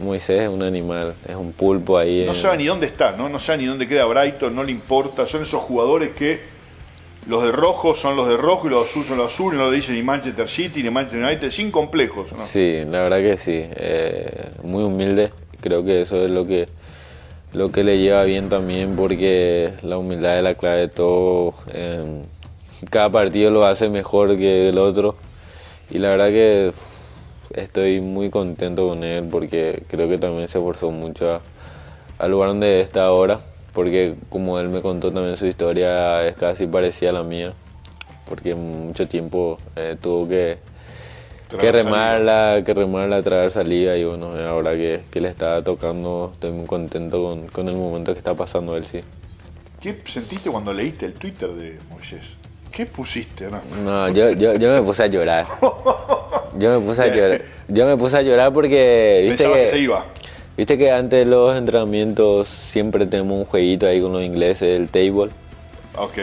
Moisés 0.00 0.42
es 0.42 0.48
un 0.48 0.62
animal, 0.62 1.14
es 1.28 1.36
un 1.36 1.52
pulpo 1.52 1.98
ahí. 1.98 2.24
No 2.26 2.34
sabe 2.34 2.58
ni 2.58 2.66
dónde 2.66 2.86
está, 2.86 3.12
¿no? 3.12 3.28
no 3.28 3.38
sabe 3.38 3.58
ni 3.58 3.66
dónde 3.66 3.86
queda 3.86 4.04
Brighton, 4.06 4.54
no 4.54 4.62
le 4.62 4.72
importa. 4.72 5.26
Son 5.26 5.42
esos 5.42 5.62
jugadores 5.62 6.10
que 6.14 6.53
los 7.26 7.42
de 7.42 7.52
rojo 7.52 7.94
son 7.94 8.16
los 8.16 8.28
de 8.28 8.36
rojo 8.36 8.66
y 8.66 8.70
los 8.70 8.86
azul 8.86 9.04
son 9.04 9.18
los 9.18 9.32
azules, 9.32 9.58
no 9.58 9.66
lo 9.66 9.70
dicen 9.70 9.94
ni 9.94 10.02
Manchester 10.02 10.48
City 10.48 10.82
ni 10.82 10.90
Manchester 10.90 11.24
United, 11.24 11.50
sin 11.50 11.70
complejos. 11.70 12.32
¿no? 12.32 12.44
Sí, 12.44 12.80
la 12.86 13.00
verdad 13.02 13.18
que 13.18 13.36
sí, 13.38 13.52
eh, 13.54 14.50
muy 14.62 14.84
humilde, 14.84 15.32
creo 15.60 15.84
que 15.84 16.02
eso 16.02 16.22
es 16.22 16.30
lo 16.30 16.46
que 16.46 16.68
lo 17.52 17.70
que 17.70 17.84
le 17.84 17.98
lleva 17.98 18.24
bien 18.24 18.48
también 18.48 18.96
porque 18.96 19.74
la 19.82 19.96
humildad 19.96 20.38
es 20.38 20.42
la 20.42 20.54
clave 20.56 20.80
de 20.80 20.88
todo. 20.88 21.54
Eh, 21.72 22.24
cada 22.90 23.08
partido 23.10 23.50
lo 23.52 23.64
hace 23.64 23.88
mejor 23.88 24.36
que 24.36 24.68
el 24.70 24.78
otro 24.78 25.16
y 25.88 25.98
la 25.98 26.10
verdad 26.10 26.30
que 26.30 26.72
estoy 27.54 28.00
muy 28.00 28.28
contento 28.28 28.88
con 28.88 29.04
él 29.04 29.28
porque 29.30 29.84
creo 29.88 30.08
que 30.08 30.18
también 30.18 30.48
se 30.48 30.58
esforzó 30.58 30.90
mucho 30.90 31.40
al 32.18 32.30
lugar 32.30 32.48
donde 32.48 32.80
está 32.80 33.04
ahora 33.04 33.40
porque 33.74 34.14
como 34.30 34.58
él 34.58 34.68
me 34.68 34.80
contó 34.80 35.12
también 35.12 35.36
su 35.36 35.46
historia 35.46 36.26
es 36.26 36.36
casi 36.36 36.66
parecida 36.66 37.10
a 37.10 37.12
la 37.12 37.22
mía 37.22 37.52
porque 38.26 38.54
mucho 38.54 39.06
tiempo 39.06 39.58
eh, 39.76 39.96
tuvo 40.00 40.26
que 40.28 40.58
que 41.58 41.70
remarla, 41.70 42.62
que 42.64 42.74
remarla, 42.74 43.22
traer 43.22 43.50
salida 43.50 43.96
y 43.96 44.04
bueno, 44.04 44.30
ahora 44.48 44.72
que, 44.72 45.02
que, 45.10 45.20
le 45.20 45.28
está 45.28 45.62
tocando, 45.62 46.30
estoy 46.32 46.50
muy 46.52 46.66
contento 46.66 47.22
con, 47.22 47.46
con, 47.48 47.68
el 47.68 47.76
momento 47.76 48.12
que 48.12 48.18
está 48.18 48.34
pasando 48.34 48.76
él, 48.76 48.86
sí. 48.86 49.00
¿Qué 49.80 50.00
sentiste 50.06 50.50
cuando 50.50 50.72
leíste 50.72 51.06
el 51.06 51.12
Twitter 51.12 51.50
de 51.50 51.78
Moisés? 51.90 52.22
¿Qué 52.72 52.86
pusiste? 52.86 53.48
No, 53.48 53.60
no 53.84 54.08
yo, 54.08 54.30
yo, 54.32 54.56
yo 54.56 54.72
me 54.72 54.82
puse 54.82 55.04
a 55.04 55.06
llorar. 55.06 55.46
Yo 56.56 56.78
me 56.78 56.86
puse 56.86 57.02
a 57.02 57.06
llorar. 57.08 57.42
Yo 57.66 57.84
me 57.84 57.96
puse 57.96 58.16
a 58.16 58.22
llorar 58.22 58.52
porque 58.52 59.26
viste 59.28 59.44
que, 59.44 59.52
que 59.52 59.70
se 59.70 59.78
iba. 59.80 60.06
Viste 60.56 60.78
que 60.78 60.90
antes 60.90 61.24
de 61.24 61.30
los 61.30 61.56
entrenamientos 61.56 62.46
siempre 62.46 63.06
tenemos 63.06 63.38
un 63.38 63.44
jueguito 63.44 63.86
ahí 63.86 64.00
con 64.00 64.12
los 64.12 64.22
ingleses, 64.22 64.80
el 64.80 64.88
table. 64.88 65.30
Ok. 65.96 66.18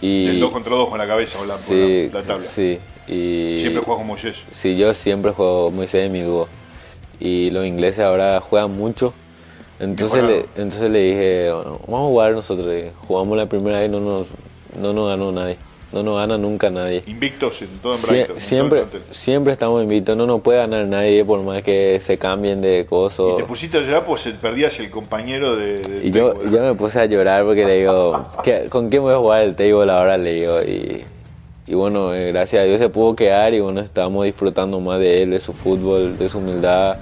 Y 0.00 0.26
el 0.28 0.40
2 0.40 0.50
contra 0.50 0.74
2 0.74 0.88
con 0.88 0.98
la 0.98 1.06
cabeza 1.06 1.40
o 1.40 1.44
la, 1.44 1.56
sí, 1.56 2.10
la, 2.12 2.22
tabla. 2.22 2.46
Sí. 2.46 2.78
Y, 3.06 3.58
siempre 3.60 3.82
juego 3.82 3.98
con 3.98 4.06
Moisés. 4.06 4.42
Sí, 4.50 4.76
yo 4.76 4.92
siempre 4.94 5.32
juego 5.32 5.70
Moisés 5.70 6.06
en 6.06 6.12
mi 6.12 6.22
dúo. 6.22 6.48
Y 7.20 7.50
los 7.50 7.66
ingleses 7.66 8.00
ahora 8.00 8.40
juegan 8.40 8.72
mucho. 8.72 9.12
Entonces 9.78 10.22
le, 10.22 10.38
entonces 10.56 10.90
le 10.90 10.98
dije, 11.00 11.50
vamos 11.50 12.00
a 12.00 12.08
jugar 12.08 12.32
nosotros. 12.32 12.74
Jugamos 13.06 13.36
la 13.36 13.46
primera 13.46 13.80
vez 13.80 13.88
y 13.88 13.92
no 13.92 14.00
nos, 14.00 14.26
no 14.80 14.92
nos 14.92 15.08
ganó 15.08 15.30
nadie. 15.30 15.58
No 15.94 16.02
nos 16.02 16.16
gana 16.16 16.36
nunca 16.36 16.70
nadie. 16.70 17.04
Invictos 17.06 17.62
en 17.62 17.68
todo 17.78 17.94
en 17.94 18.02
Brighton. 18.02 18.40
siempre, 18.40 18.80
en 18.80 18.88
todo 18.88 19.00
siempre 19.10 19.52
estamos 19.52 19.82
invictos. 19.82 20.16
No 20.16 20.26
nos 20.26 20.40
puede 20.40 20.58
ganar 20.58 20.86
nadie 20.86 21.24
por 21.24 21.40
más 21.42 21.62
que 21.62 22.00
se 22.02 22.18
cambien 22.18 22.60
de 22.60 22.84
cosas. 22.88 23.26
Y 23.34 23.36
te 23.36 23.44
pusiste 23.44 23.78
a 23.78 23.80
llorar 23.80 24.04
pues 24.04 24.28
perdías 24.42 24.78
el 24.80 24.90
compañero 24.90 25.56
de. 25.56 25.78
de 25.78 26.06
y 26.06 26.10
yo, 26.10 26.44
yo 26.44 26.60
me 26.60 26.74
puse 26.74 27.00
a 27.00 27.06
llorar 27.06 27.44
porque 27.44 27.64
le 27.64 27.78
digo, 27.78 28.26
¿qué, 28.42 28.66
¿con 28.68 28.90
quién 28.90 29.02
voy 29.02 29.14
a 29.14 29.18
jugar 29.18 29.42
el 29.42 29.54
table 29.54 29.90
ahora? 29.90 30.18
Le 30.18 30.32
digo, 30.32 30.60
y 30.62 31.04
y 31.66 31.74
bueno, 31.74 32.12
eh, 32.12 32.30
gracias 32.30 32.62
a 32.62 32.66
Dios 32.66 32.78
se 32.78 32.90
pudo 32.90 33.16
quedar 33.16 33.54
y 33.54 33.60
bueno, 33.60 33.80
estábamos 33.80 34.26
disfrutando 34.26 34.80
más 34.80 35.00
de 35.00 35.22
él, 35.22 35.30
de 35.30 35.38
su 35.38 35.54
fútbol, 35.54 36.18
de 36.18 36.28
su 36.28 36.38
humildad, 36.38 36.98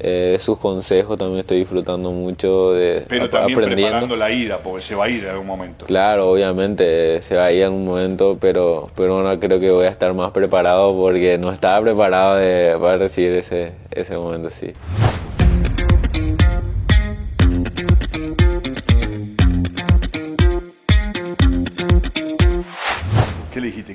eh, 0.00 0.36
sus 0.40 0.58
consejos, 0.58 1.18
también 1.18 1.40
estoy 1.40 1.58
disfrutando 1.58 2.10
mucho 2.10 2.72
de 2.72 3.04
Pero 3.08 3.30
también 3.30 3.60
preparando 3.60 4.16
la 4.16 4.30
ida, 4.30 4.58
porque 4.58 4.82
se 4.82 4.94
va 4.94 5.04
a 5.04 5.08
ir 5.08 5.24
en 5.24 5.30
algún 5.30 5.46
momento. 5.46 5.86
Claro, 5.86 6.30
obviamente 6.30 7.22
se 7.22 7.36
va 7.36 7.46
a 7.46 7.52
ir 7.52 7.62
en 7.62 7.72
un 7.72 7.84
momento, 7.84 8.36
pero, 8.40 8.90
pero 8.96 9.18
ahora 9.18 9.38
creo 9.38 9.60
que 9.60 9.70
voy 9.70 9.86
a 9.86 9.90
estar 9.90 10.12
más 10.14 10.32
preparado 10.32 10.94
porque 10.96 11.38
no 11.38 11.52
estaba 11.52 11.80
preparado 11.80 12.36
de, 12.36 12.76
para 12.80 12.98
recibir 12.98 13.32
ese, 13.34 13.72
ese 13.90 14.16
momento, 14.16 14.50
sí. 14.50 14.72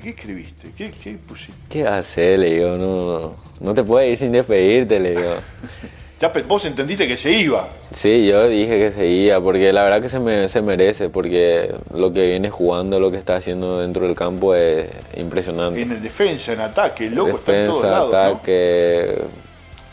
¿Qué 0.09 0.15
escribiste? 0.15 0.71
¿Qué, 0.75 0.91
qué 0.91 1.17
pusiste? 1.17 1.53
¿Qué 1.69 1.85
hacer? 1.85 2.39
Le 2.39 2.55
digo, 2.55 2.77
no, 2.77 3.35
no 3.59 3.73
te 3.75 3.83
puedes 3.83 4.09
ir 4.09 4.17
sin 4.17 4.31
despedirte, 4.31 4.99
le 4.99 5.11
digo. 5.11 5.35
ya, 6.19 6.33
vos 6.47 6.65
entendiste 6.65 7.07
que 7.07 7.15
se 7.15 7.31
iba. 7.31 7.69
Sí, 7.91 8.25
yo 8.25 8.47
dije 8.47 8.79
que 8.79 8.89
se 8.89 9.05
iba, 9.05 9.39
porque 9.39 9.71
la 9.71 9.83
verdad 9.83 10.01
que 10.01 10.09
se, 10.09 10.19
me, 10.19 10.49
se 10.49 10.63
merece, 10.63 11.09
porque 11.09 11.75
lo 11.93 12.11
que 12.11 12.25
viene 12.27 12.49
jugando, 12.49 12.99
lo 12.99 13.11
que 13.11 13.17
está 13.17 13.35
haciendo 13.35 13.81
dentro 13.81 14.07
del 14.07 14.15
campo 14.15 14.55
es 14.55 14.89
impresionante. 15.15 15.79
En 15.79 16.01
defensa, 16.01 16.53
en 16.53 16.61
ataque, 16.61 17.05
el 17.05 17.13
loco 17.13 17.37
está 17.37 17.59
en 17.59 17.67
todos 17.67 17.83
lados, 17.83 18.11
ataque, 18.11 19.15
¿no? 19.19 19.25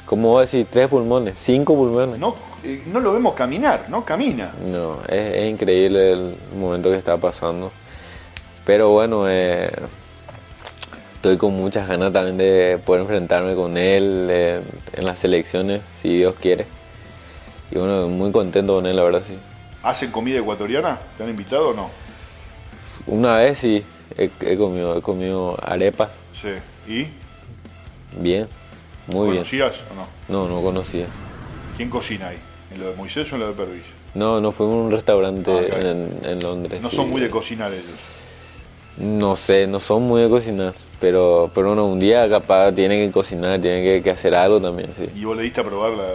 ¿cómo 0.06 0.28
vos 0.28 0.50
decís? 0.50 0.66
Tres 0.70 0.88
pulmones, 0.88 1.34
cinco 1.38 1.74
pulmones. 1.74 2.18
No, 2.18 2.36
eh, 2.64 2.80
no 2.86 3.00
lo 3.00 3.12
vemos 3.12 3.34
caminar, 3.34 3.84
¿no? 3.90 4.02
Camina. 4.02 4.54
No, 4.66 5.00
es, 5.08 5.34
es 5.34 5.50
increíble 5.50 6.12
el 6.12 6.36
momento 6.56 6.90
que 6.90 6.96
está 6.96 7.18
pasando. 7.18 7.70
Pero 8.66 8.90
bueno, 8.90 9.28
eh, 9.28 9.70
estoy 11.26 11.38
con 11.38 11.56
muchas 11.56 11.88
ganas 11.88 12.12
también 12.12 12.36
de 12.36 12.78
poder 12.84 13.02
enfrentarme 13.02 13.56
con 13.56 13.76
él 13.76 14.28
eh, 14.30 14.62
en 14.92 15.04
las 15.04 15.18
selecciones, 15.18 15.80
si 16.00 16.18
Dios 16.18 16.36
quiere. 16.40 16.66
Y 17.72 17.78
bueno, 17.78 18.06
muy 18.06 18.30
contento 18.30 18.76
con 18.76 18.86
él, 18.86 18.94
la 18.94 19.02
verdad, 19.02 19.22
sí. 19.26 19.36
¿Hacen 19.82 20.12
comida 20.12 20.38
ecuatoriana? 20.38 21.00
¿Te 21.16 21.24
han 21.24 21.30
invitado 21.30 21.70
o 21.70 21.74
no? 21.74 21.90
Una 23.08 23.38
vez 23.38 23.58
sí, 23.58 23.82
he, 24.16 24.56
comido, 24.56 24.96
he 24.96 25.02
comido 25.02 25.58
arepas. 25.60 26.10
Sí, 26.40 26.92
¿y? 26.92 27.08
Bien, 28.20 28.46
muy 29.08 29.30
bien. 29.30 29.38
¿Conocías 29.38 29.74
o 29.90 29.94
no? 29.96 30.06
No, 30.28 30.48
no 30.48 30.62
conocía. 30.62 31.06
¿Quién 31.76 31.90
cocina 31.90 32.28
ahí? 32.28 32.38
¿En 32.70 32.78
lo 32.78 32.90
de 32.90 32.96
Moisés 32.96 33.32
o 33.32 33.34
en 33.34 33.40
lo 33.40 33.48
de 33.48 33.52
Pervis? 33.52 33.84
No, 34.14 34.40
no, 34.40 34.52
fuimos 34.52 34.76
a 34.76 34.78
un 34.78 34.90
restaurante 34.92 35.50
ah, 35.50 35.78
en, 35.80 36.20
en, 36.22 36.40
Londres. 36.40 36.80
No 36.80 36.88
son 36.88 37.10
muy 37.10 37.20
de 37.20 37.30
cocinar 37.30 37.72
ellos. 37.72 38.15
No 38.98 39.36
sé, 39.36 39.66
no 39.66 39.78
son 39.78 40.04
muy 40.04 40.22
de 40.22 40.28
cocinar, 40.30 40.72
pero, 41.00 41.50
pero 41.54 41.68
bueno, 41.68 41.86
un 41.86 41.98
día 41.98 42.26
capaz 42.30 42.72
tienen 42.72 43.06
que 43.06 43.12
cocinar, 43.12 43.60
tienen 43.60 44.02
que, 44.02 44.10
hacer 44.10 44.34
algo 44.34 44.58
también, 44.58 44.88
sí. 44.96 45.10
¿Y 45.14 45.24
vos 45.24 45.36
le 45.36 45.42
diste 45.42 45.60
a 45.60 45.64
probar 45.64 45.90
la, 45.92 46.06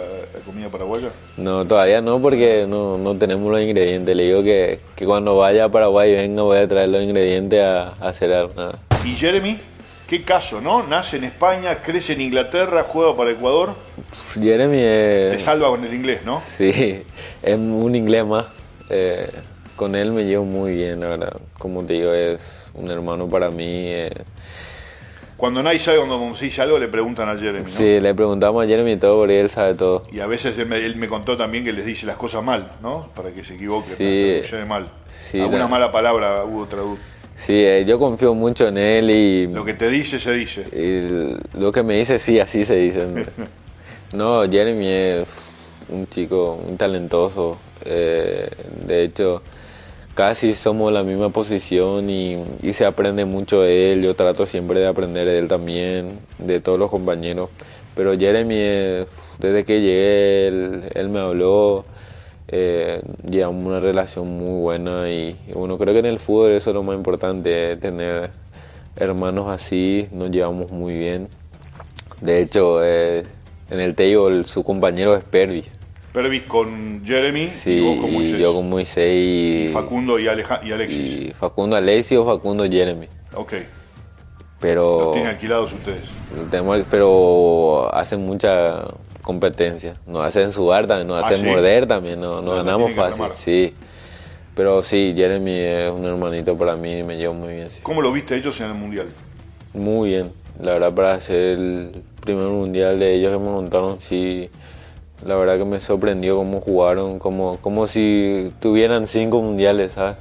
comida 0.44 0.68
paraguaya? 0.68 1.10
No, 1.36 1.64
todavía 1.64 2.00
no, 2.00 2.20
porque 2.20 2.66
no, 2.68 2.98
no 2.98 3.16
tenemos 3.16 3.52
los 3.52 3.62
ingredientes. 3.62 4.16
Le 4.16 4.24
digo 4.24 4.42
que, 4.42 4.80
que, 4.96 5.06
cuando 5.06 5.36
vaya 5.36 5.66
a 5.66 5.68
Paraguay 5.68 6.10
y 6.10 6.14
venga 6.14 6.42
voy 6.42 6.58
a 6.58 6.66
traer 6.66 6.88
los 6.88 7.04
ingredientes 7.04 7.62
a, 7.62 7.92
hacer 8.00 8.32
algo. 8.32 8.52
Nada. 8.56 8.80
¿Y 9.04 9.10
Jeremy? 9.10 9.58
¿Qué 10.08 10.22
caso, 10.22 10.60
no? 10.60 10.82
Nace 10.82 11.18
en 11.18 11.24
España, 11.24 11.78
crece 11.82 12.14
en 12.14 12.20
Inglaterra, 12.20 12.84
juega 12.86 13.16
para 13.16 13.30
Ecuador. 13.30 13.74
Jeremy 14.34 14.78
es... 14.78 15.32
Te 15.32 15.38
salva 15.38 15.68
con 15.68 15.84
el 15.84 15.94
inglés, 15.94 16.24
¿no? 16.24 16.42
Sí, 16.58 17.02
es 17.42 17.56
un 17.56 17.94
inglés 17.94 18.26
más. 18.26 18.46
Eh, 18.90 19.30
con 19.76 19.94
él 19.94 20.10
me 20.10 20.24
llevo 20.24 20.44
muy 20.44 20.74
bien, 20.74 21.00
la 21.00 21.08
verdad. 21.08 21.40
Como 21.58 21.84
te 21.84 21.94
digo, 21.94 22.12
es 22.12 22.61
un 22.74 22.90
hermano 22.90 23.28
para 23.28 23.50
mí. 23.50 23.86
Eh. 23.86 24.10
Cuando 25.36 25.62
nadie 25.62 25.80
sabe 25.80 25.98
cuando 25.98 26.32
dice 26.40 26.62
algo, 26.62 26.78
le 26.78 26.88
preguntan 26.88 27.28
a 27.28 27.36
Jeremy. 27.36 27.64
¿no? 27.64 27.68
Sí, 27.68 27.98
le 27.98 28.14
preguntamos 28.14 28.64
a 28.64 28.66
Jeremy 28.66 28.96
todo 28.96 29.18
porque 29.18 29.40
él 29.40 29.50
sabe 29.50 29.74
todo. 29.74 30.04
Y 30.12 30.20
a 30.20 30.26
veces 30.26 30.56
él 30.56 30.96
me, 30.96 31.08
contó 31.08 31.36
también 31.36 31.64
que 31.64 31.72
les 31.72 31.84
dice 31.84 32.06
las 32.06 32.16
cosas 32.16 32.44
mal, 32.44 32.72
¿no? 32.80 33.08
Para 33.14 33.32
que 33.32 33.42
se 33.42 33.54
equivoque, 33.54 33.88
sí, 33.88 34.40
para 34.48 34.62
que 34.62 34.68
mal. 34.68 34.88
Sí, 35.30 35.40
Alguna 35.40 35.66
mala 35.66 35.90
palabra 35.90 36.44
hubo 36.44 36.66
traducción. 36.66 37.12
Sí, 37.34 37.54
eh, 37.54 37.84
yo 37.84 37.98
confío 37.98 38.34
mucho 38.34 38.68
en 38.68 38.78
él 38.78 39.10
y... 39.10 39.46
Lo 39.48 39.64
que 39.64 39.74
te 39.74 39.88
dice, 39.88 40.20
se 40.20 40.32
dice. 40.32 40.64
Y 40.72 41.58
lo 41.58 41.72
que 41.72 41.82
me 41.82 41.94
dice, 41.94 42.20
sí, 42.20 42.38
así 42.38 42.64
se 42.64 42.76
dice. 42.76 43.06
no, 44.14 44.48
Jeremy 44.48 44.86
es 44.86 45.28
un 45.88 46.06
chico 46.08 46.60
muy 46.64 46.76
talentoso. 46.76 47.58
Eh, 47.84 48.48
de 48.86 49.02
hecho, 49.02 49.42
casi 50.14 50.54
somos 50.54 50.92
la 50.92 51.02
misma 51.02 51.30
posición 51.30 52.08
y, 52.10 52.38
se 52.72 52.84
aprende 52.84 53.24
mucho 53.24 53.62
de 53.62 53.92
él. 53.92 54.02
Yo 54.02 54.14
trato 54.14 54.46
siempre 54.46 54.80
de 54.80 54.86
aprender 54.86 55.26
de 55.26 55.38
él 55.38 55.48
también, 55.48 56.20
de 56.38 56.60
todos 56.60 56.78
los 56.78 56.90
compañeros. 56.90 57.50
Pero 57.94 58.18
Jeremy, 58.18 59.06
desde 59.38 59.64
que 59.64 59.80
llegué, 59.80 60.48
él, 60.48 61.08
me 61.10 61.20
habló, 61.20 61.84
eh, 62.48 63.02
llevamos 63.28 63.66
una 63.66 63.80
relación 63.80 64.28
muy 64.36 64.60
buena 64.60 65.10
y, 65.10 65.36
bueno, 65.54 65.78
creo 65.78 65.92
que 65.92 66.00
en 66.00 66.06
el 66.06 66.18
fútbol 66.18 66.52
eso 66.52 66.70
es 66.70 66.74
lo 66.74 66.82
más 66.82 66.96
importante, 66.96 67.76
tener 67.76 68.30
hermanos 68.96 69.48
así, 69.48 70.08
nos 70.12 70.30
llevamos 70.30 70.70
muy 70.70 70.94
bien. 70.94 71.28
De 72.20 72.40
hecho, 72.40 72.84
eh, 72.84 73.24
en 73.70 73.80
el 73.80 73.94
table 73.94 74.44
su 74.44 74.62
compañero 74.64 75.16
es 75.16 75.24
Pervis. 75.24 75.81
Pervis 76.12 76.42
con 76.42 77.02
Jeremy 77.06 77.50
y 77.64 77.80
vos 77.80 77.96
con 77.98 78.12
Moisés. 78.12 78.38
yo 78.38 78.54
con 78.54 78.68
Moisés 78.68 79.14
y, 79.16 79.70
Facundo 79.72 80.18
y, 80.18 80.24
y 80.24 80.28
Alexis. 80.28 81.08
Y 81.08 81.30
Facundo 81.30 81.74
Alexis 81.76 82.18
o 82.18 82.26
Facundo 82.26 82.68
Jeremy. 82.68 83.06
Ok. 83.34 83.54
Pero. 84.60 85.00
Los 85.00 85.12
tienen 85.14 85.30
alquilados 85.30 85.72
ustedes. 85.72 86.02
Tenemos, 86.50 86.82
pero 86.90 87.92
hacen 87.94 88.24
mucha 88.26 88.84
competencia. 89.22 89.94
Nos 90.06 90.22
hacen 90.22 90.52
sudar 90.52 90.86
también, 90.86 91.08
nos 91.08 91.22
ah, 91.22 91.26
hacen 91.26 91.46
morder 91.46 91.86
también, 91.86 92.20
nos, 92.20 92.44
ganamos 92.44 92.92
fácil. 92.94 93.24
Sí. 93.38 93.74
Pero 94.54 94.82
sí, 94.82 95.14
Jeremy 95.16 95.58
es 95.58 95.90
un 95.90 96.04
hermanito 96.04 96.58
para 96.58 96.76
mí 96.76 96.98
y 96.98 97.02
me 97.02 97.16
llevo 97.16 97.32
muy 97.32 97.54
bien. 97.54 97.68
¿Cómo 97.82 98.02
lo 98.02 98.12
viste 98.12 98.36
ellos 98.36 98.60
en 98.60 98.66
el 98.66 98.74
mundial? 98.74 99.06
Muy 99.72 100.10
bien. 100.10 100.30
La 100.60 100.74
verdad, 100.74 100.94
para 100.94 101.18
ser 101.22 101.58
el 101.58 102.02
primer 102.20 102.48
mundial 102.48 102.98
de 102.98 103.14
ellos 103.14 103.32
que 103.32 103.38
me 103.38 103.50
montaron, 103.50 103.98
sí 103.98 104.50
la 105.24 105.36
verdad 105.36 105.58
que 105.58 105.64
me 105.64 105.80
sorprendió 105.80 106.36
cómo 106.36 106.60
jugaron, 106.60 107.18
como, 107.18 107.58
como 107.58 107.86
si 107.86 108.52
tuvieran 108.60 109.06
cinco 109.06 109.40
mundiales, 109.42 109.92
¿sabes? 109.92 110.16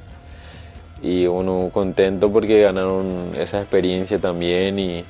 Y 1.01 1.25
bueno, 1.25 1.69
contento 1.73 2.31
porque 2.31 2.61
ganaron 2.61 3.31
esa 3.37 3.59
experiencia 3.59 4.19
también 4.19 4.77
y, 4.77 5.03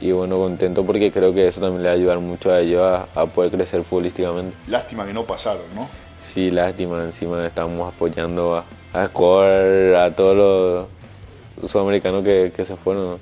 y 0.00 0.12
bueno, 0.12 0.36
contento 0.36 0.84
porque 0.84 1.10
creo 1.10 1.34
que 1.34 1.48
eso 1.48 1.60
también 1.60 1.82
le 1.82 1.88
va 1.88 1.94
a 1.94 1.96
ayudar 1.98 2.18
mucho 2.20 2.52
a 2.52 2.60
ellos 2.60 2.82
a, 2.82 3.26
poder 3.26 3.50
crecer 3.50 3.82
futbolísticamente. 3.82 4.56
Lástima 4.68 5.04
que 5.04 5.12
no 5.12 5.24
pasaron, 5.24 5.64
¿no? 5.74 5.88
sí, 6.20 6.50
lástima, 6.50 7.02
encima 7.02 7.46
estamos 7.46 7.92
apoyando 7.92 8.56
a, 8.56 8.64
a 8.92 9.08
Core, 9.08 9.96
a 9.96 10.14
todos 10.14 10.86
los 11.60 11.70
sudamericanos 11.70 12.22
que, 12.22 12.52
que 12.54 12.64
se 12.64 12.76
fueron, 12.76 13.10
¿no? 13.10 13.18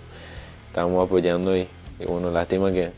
estábamos 0.66 1.04
apoyando 1.04 1.56
y, 1.56 1.68
y 2.00 2.04
bueno, 2.06 2.30
lástima 2.30 2.72
que, 2.72 2.90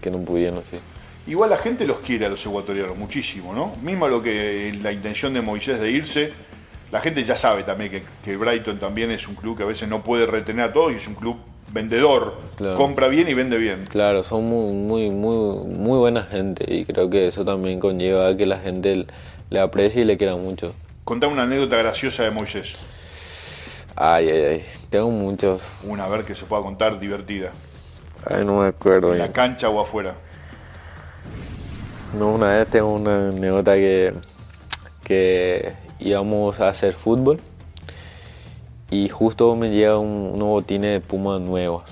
que 0.00 0.10
no 0.10 0.18
pudieron, 0.18 0.62
sí. 0.70 0.78
Igual 1.26 1.50
la 1.50 1.56
gente 1.56 1.84
los 1.86 1.98
quiere 1.98 2.26
a 2.26 2.28
los 2.28 2.44
ecuatorianos 2.46 2.96
muchísimo, 2.96 3.52
¿no? 3.52 3.72
Mismo 3.82 4.06
lo 4.08 4.22
que 4.22 4.76
la 4.80 4.92
intención 4.92 5.34
de 5.34 5.40
Moisés 5.42 5.80
de 5.80 5.90
irse, 5.90 6.32
la 6.92 7.00
gente 7.00 7.24
ya 7.24 7.36
sabe 7.36 7.64
también 7.64 7.90
que, 7.90 8.02
que 8.24 8.36
Brighton 8.36 8.78
también 8.78 9.10
es 9.10 9.26
un 9.26 9.34
club 9.34 9.56
que 9.56 9.64
a 9.64 9.66
veces 9.66 9.88
no 9.88 10.02
puede 10.02 10.26
retener 10.26 10.66
a 10.66 10.72
todos 10.72 10.92
y 10.92 10.96
es 10.96 11.06
un 11.08 11.14
club 11.16 11.36
vendedor, 11.72 12.36
Claro. 12.56 12.76
compra 12.76 13.08
bien 13.08 13.28
y 13.28 13.34
vende 13.34 13.58
bien. 13.58 13.84
Claro, 13.88 14.22
son 14.22 14.44
muy, 14.44 14.72
muy, 14.72 15.10
muy, 15.10 15.66
muy 15.66 15.98
buena 15.98 16.22
gente 16.22 16.64
y 16.72 16.84
creo 16.84 17.10
que 17.10 17.26
eso 17.26 17.44
también 17.44 17.80
conlleva 17.80 18.28
a 18.28 18.36
que 18.36 18.46
la 18.46 18.58
gente 18.60 19.06
le 19.50 19.60
aprecie 19.60 20.02
y 20.02 20.04
le 20.04 20.16
quiera 20.16 20.36
mucho. 20.36 20.74
Contame 21.04 21.32
una 21.32 21.42
anécdota 21.42 21.76
graciosa 21.76 22.22
de 22.22 22.30
Moisés. 22.30 22.74
Ay, 23.96 24.28
ay, 24.28 24.42
ay, 24.44 24.64
tengo 24.90 25.10
muchos. 25.10 25.62
Una, 25.82 26.04
a 26.04 26.08
ver 26.08 26.24
que 26.24 26.34
se 26.34 26.44
pueda 26.44 26.62
contar 26.62 27.00
divertida. 27.00 27.50
Ay, 28.28 28.44
no 28.44 28.60
me 28.60 28.68
acuerdo. 28.68 29.12
En 29.12 29.18
la 29.18 29.32
cancha 29.32 29.68
o 29.68 29.80
afuera. 29.80 30.14
No, 32.14 32.32
una 32.34 32.54
vez 32.54 32.68
tengo 32.68 32.94
una 32.94 33.28
anécdota 33.28 33.74
que, 33.74 34.14
que 35.04 35.72
íbamos 35.98 36.60
a 36.60 36.68
hacer 36.68 36.92
fútbol 36.94 37.40
y 38.90 39.08
justo 39.08 39.54
me 39.56 39.70
llega 39.70 39.98
un- 39.98 40.30
unos 40.34 40.48
botines 40.48 40.92
de 40.92 41.00
Puma 41.00 41.38
nuevos. 41.38 41.82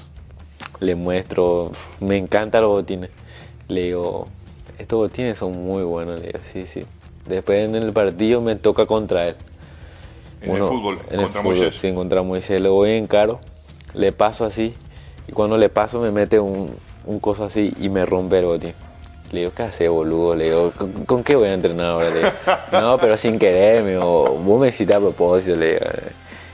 Le 0.80 0.94
muestro, 0.94 1.72
me 2.00 2.16
encantan 2.16 2.62
los 2.62 2.70
botines. 2.70 3.10
Le 3.68 3.82
digo, 3.84 4.28
estos 4.78 4.98
botines 4.98 5.38
son 5.38 5.52
muy 5.64 5.82
buenos. 5.82 6.20
Le 6.20 6.26
digo, 6.28 6.38
sí, 6.52 6.66
sí. 6.66 6.82
Después 7.26 7.66
en 7.68 7.74
el 7.74 7.92
partido 7.92 8.40
me 8.40 8.54
toca 8.56 8.86
contra 8.86 9.28
él. 9.28 9.36
En 10.40 10.50
el 10.52 10.62
fútbol, 10.68 10.98
en 11.10 11.20
el 11.20 11.24
contra 11.26 11.42
fútbol, 11.42 11.56
Moisés. 11.56 11.74
Sí, 11.80 11.92
contra 11.92 12.22
Moisés. 12.22 12.60
Le 12.60 12.68
voy 12.68 12.90
en 12.92 13.06
caro, 13.06 13.40
le 13.94 14.12
paso 14.12 14.44
así. 14.44 14.74
Y 15.28 15.32
cuando 15.32 15.56
le 15.58 15.68
paso 15.70 16.00
me 16.00 16.10
mete 16.10 16.38
un, 16.38 16.70
un 17.06 17.18
coso 17.20 17.44
así 17.44 17.72
y 17.80 17.88
me 17.88 18.04
rompe 18.06 18.38
el 18.38 18.44
botín. 18.46 18.74
Le 19.35 19.41
digo, 19.41 19.53
¿qué 19.55 19.62
hace, 19.64 19.89
boludo? 19.89 20.35
Le 20.37 20.45
digo, 20.45 20.72
¿con, 20.76 20.93
con 21.05 21.24
qué 21.24 21.35
voy 21.37 21.49
a 21.49 21.55
entrenar 21.55 21.87
ahora? 21.87 22.11
Le 22.11 22.16
digo, 22.18 22.30
no, 22.72 22.99
pero 22.99 23.16
sin 23.16 23.39
querer, 23.39 23.82
me 23.82 23.91
digo, 23.91 24.28
vos 24.43 24.61
me 24.61 24.68
hiciste 24.68 24.95
a 24.95 24.99
propósito, 25.01 25.57
le 25.57 25.72
digo. 25.74 25.87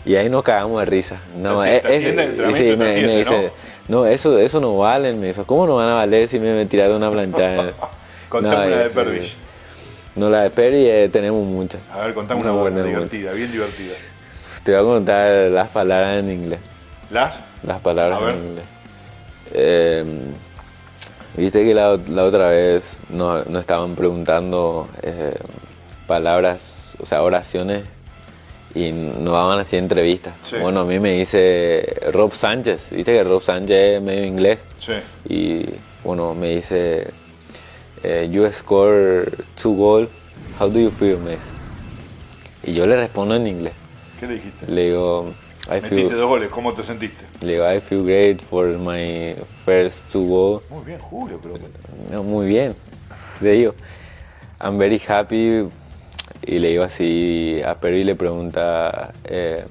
Y 0.06 0.16
ahí 0.16 0.28
nos 0.30 0.42
cagamos 0.42 0.80
de 0.80 0.86
risa. 0.86 1.20
No, 1.36 1.62
es, 1.64 1.84
es- 1.84 2.02
y 2.02 2.06
entrenamiento, 2.06 2.56
sí, 2.56 2.64
me, 2.76 3.02
me 3.06 3.16
dice, 3.18 3.52
no, 3.88 4.06
eso, 4.06 4.38
eso 4.38 4.60
no 4.60 4.78
vale, 4.78 5.12
me 5.12 5.28
dice, 5.28 5.42
¿cómo 5.44 5.66
no 5.66 5.76
van 5.76 5.90
a 5.90 5.94
valer 5.94 6.26
si 6.26 6.38
me, 6.40 6.54
me 6.54 6.64
tiraron 6.66 6.96
una 6.96 7.10
planchada? 7.10 7.72
Contame 8.28 8.56
No, 8.56 8.66
una 8.66 8.76
de 8.84 8.90
Pervis. 8.90 9.36
No, 10.16 10.28
la 10.30 10.42
de 10.42 10.50
Perry 10.50 10.86
eh, 10.88 11.08
tenemos 11.12 11.44
muchas. 11.46 11.80
A 11.92 12.04
ver, 12.04 12.14
contame 12.14 12.40
Una 12.40 12.50
buena, 12.52 12.82
divertida, 12.82 13.32
bien 13.32 13.52
divertida. 13.52 13.94
Te 14.64 14.72
voy 14.72 14.80
a 14.80 14.84
contar 14.84 15.30
las 15.50 15.68
palabras 15.68 16.18
en 16.18 16.30
inglés. 16.30 16.58
¿Las? 17.10 17.34
Las 17.62 17.80
palabras 17.80 18.20
A 18.20 18.24
ver. 18.24 18.34
en 18.34 18.44
inglés. 18.46 18.64
Eh, 19.52 20.04
Viste 21.36 21.64
que 21.64 21.74
la, 21.74 21.96
la 22.08 22.24
otra 22.24 22.48
vez 22.50 22.82
nos, 23.08 23.46
nos 23.46 23.60
estaban 23.60 23.94
preguntando 23.94 24.88
eh, 25.02 25.34
palabras, 26.06 26.94
o 26.98 27.06
sea, 27.06 27.22
oraciones, 27.22 27.84
y 28.74 28.92
nos 28.92 29.32
daban 29.32 29.58
así 29.58 29.76
entrevistas. 29.76 30.34
Sí. 30.42 30.56
Bueno, 30.60 30.80
a 30.80 30.84
mí 30.84 30.98
me 30.98 31.12
dice 31.14 31.84
Rob 32.12 32.32
Sánchez, 32.32 32.88
viste 32.90 33.12
que 33.12 33.24
Rob 33.24 33.42
Sánchez 33.42 33.96
es 33.96 34.02
medio 34.02 34.24
inglés, 34.24 34.60
Sí. 34.78 34.92
y 35.28 35.66
bueno, 36.04 36.34
me 36.34 36.56
dice, 36.56 37.08
eh, 38.02 38.28
you 38.30 38.50
score 38.52 39.30
two 39.60 39.74
goals, 39.74 40.08
how 40.58 40.68
do 40.68 40.78
you 40.80 40.90
feel, 40.90 41.18
me 41.18 41.30
dice. 41.32 41.42
Y 42.64 42.74
yo 42.74 42.86
le 42.86 42.96
respondo 42.96 43.36
en 43.36 43.46
inglés. 43.46 43.72
¿Qué 44.18 44.26
le 44.26 44.34
dijiste? 44.34 44.66
Le 44.66 44.86
digo, 44.86 45.32
I 45.70 45.74
Metiste 45.74 45.88
feel, 46.08 46.10
dos 46.16 46.28
goles, 46.28 46.50
¿cómo 46.50 46.74
te 46.74 46.82
sentiste? 46.82 47.24
le 47.42 47.52
digo, 47.52 47.72
I 47.72 47.80
feel 47.80 48.02
great 48.02 48.42
for 48.42 48.66
my 48.76 49.36
first 49.64 50.10
two 50.10 50.26
goals. 50.26 50.62
Muy 50.68 50.84
bien, 50.84 50.98
Julio, 50.98 51.38
pero... 51.40 51.54
No, 52.10 52.24
muy 52.24 52.46
bien. 52.48 52.74
Le 53.40 53.52
digo, 53.52 53.74
I'm 54.60 54.78
very 54.78 55.00
happy. 55.06 55.68
Y 56.42 56.58
le 56.58 56.70
digo 56.70 56.82
así 56.82 57.62
a 57.64 57.76
Perry 57.76 58.02
le 58.02 58.16
pregunta, 58.16 59.12
eh, 59.24 59.64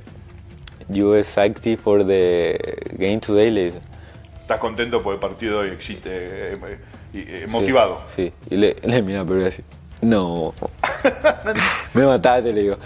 you 0.88 1.14
excited 1.16 1.78
for 1.78 2.06
the 2.06 2.58
game 2.98 3.20
today? 3.20 3.52
Le 3.52 3.66
dice. 3.66 3.80
¿Estás 4.40 4.60
contento 4.60 5.04
por 5.04 5.14
el 5.16 5.20
partido 5.20 5.60
hoy? 5.60 5.70
Existe, 5.70 6.10
eh, 6.54 6.78
eh, 7.14 7.46
motivado. 7.50 8.04
Sí, 8.16 8.32
sí. 8.48 8.56
Y 8.56 8.58
le, 8.58 8.76
le 8.84 9.02
mira 9.02 9.22
a 9.22 9.26
Perry 9.26 9.46
así, 9.46 9.64
no. 10.02 10.54
Me 11.94 12.06
mataste, 12.06 12.54
le 12.54 12.62
digo. 12.62 12.78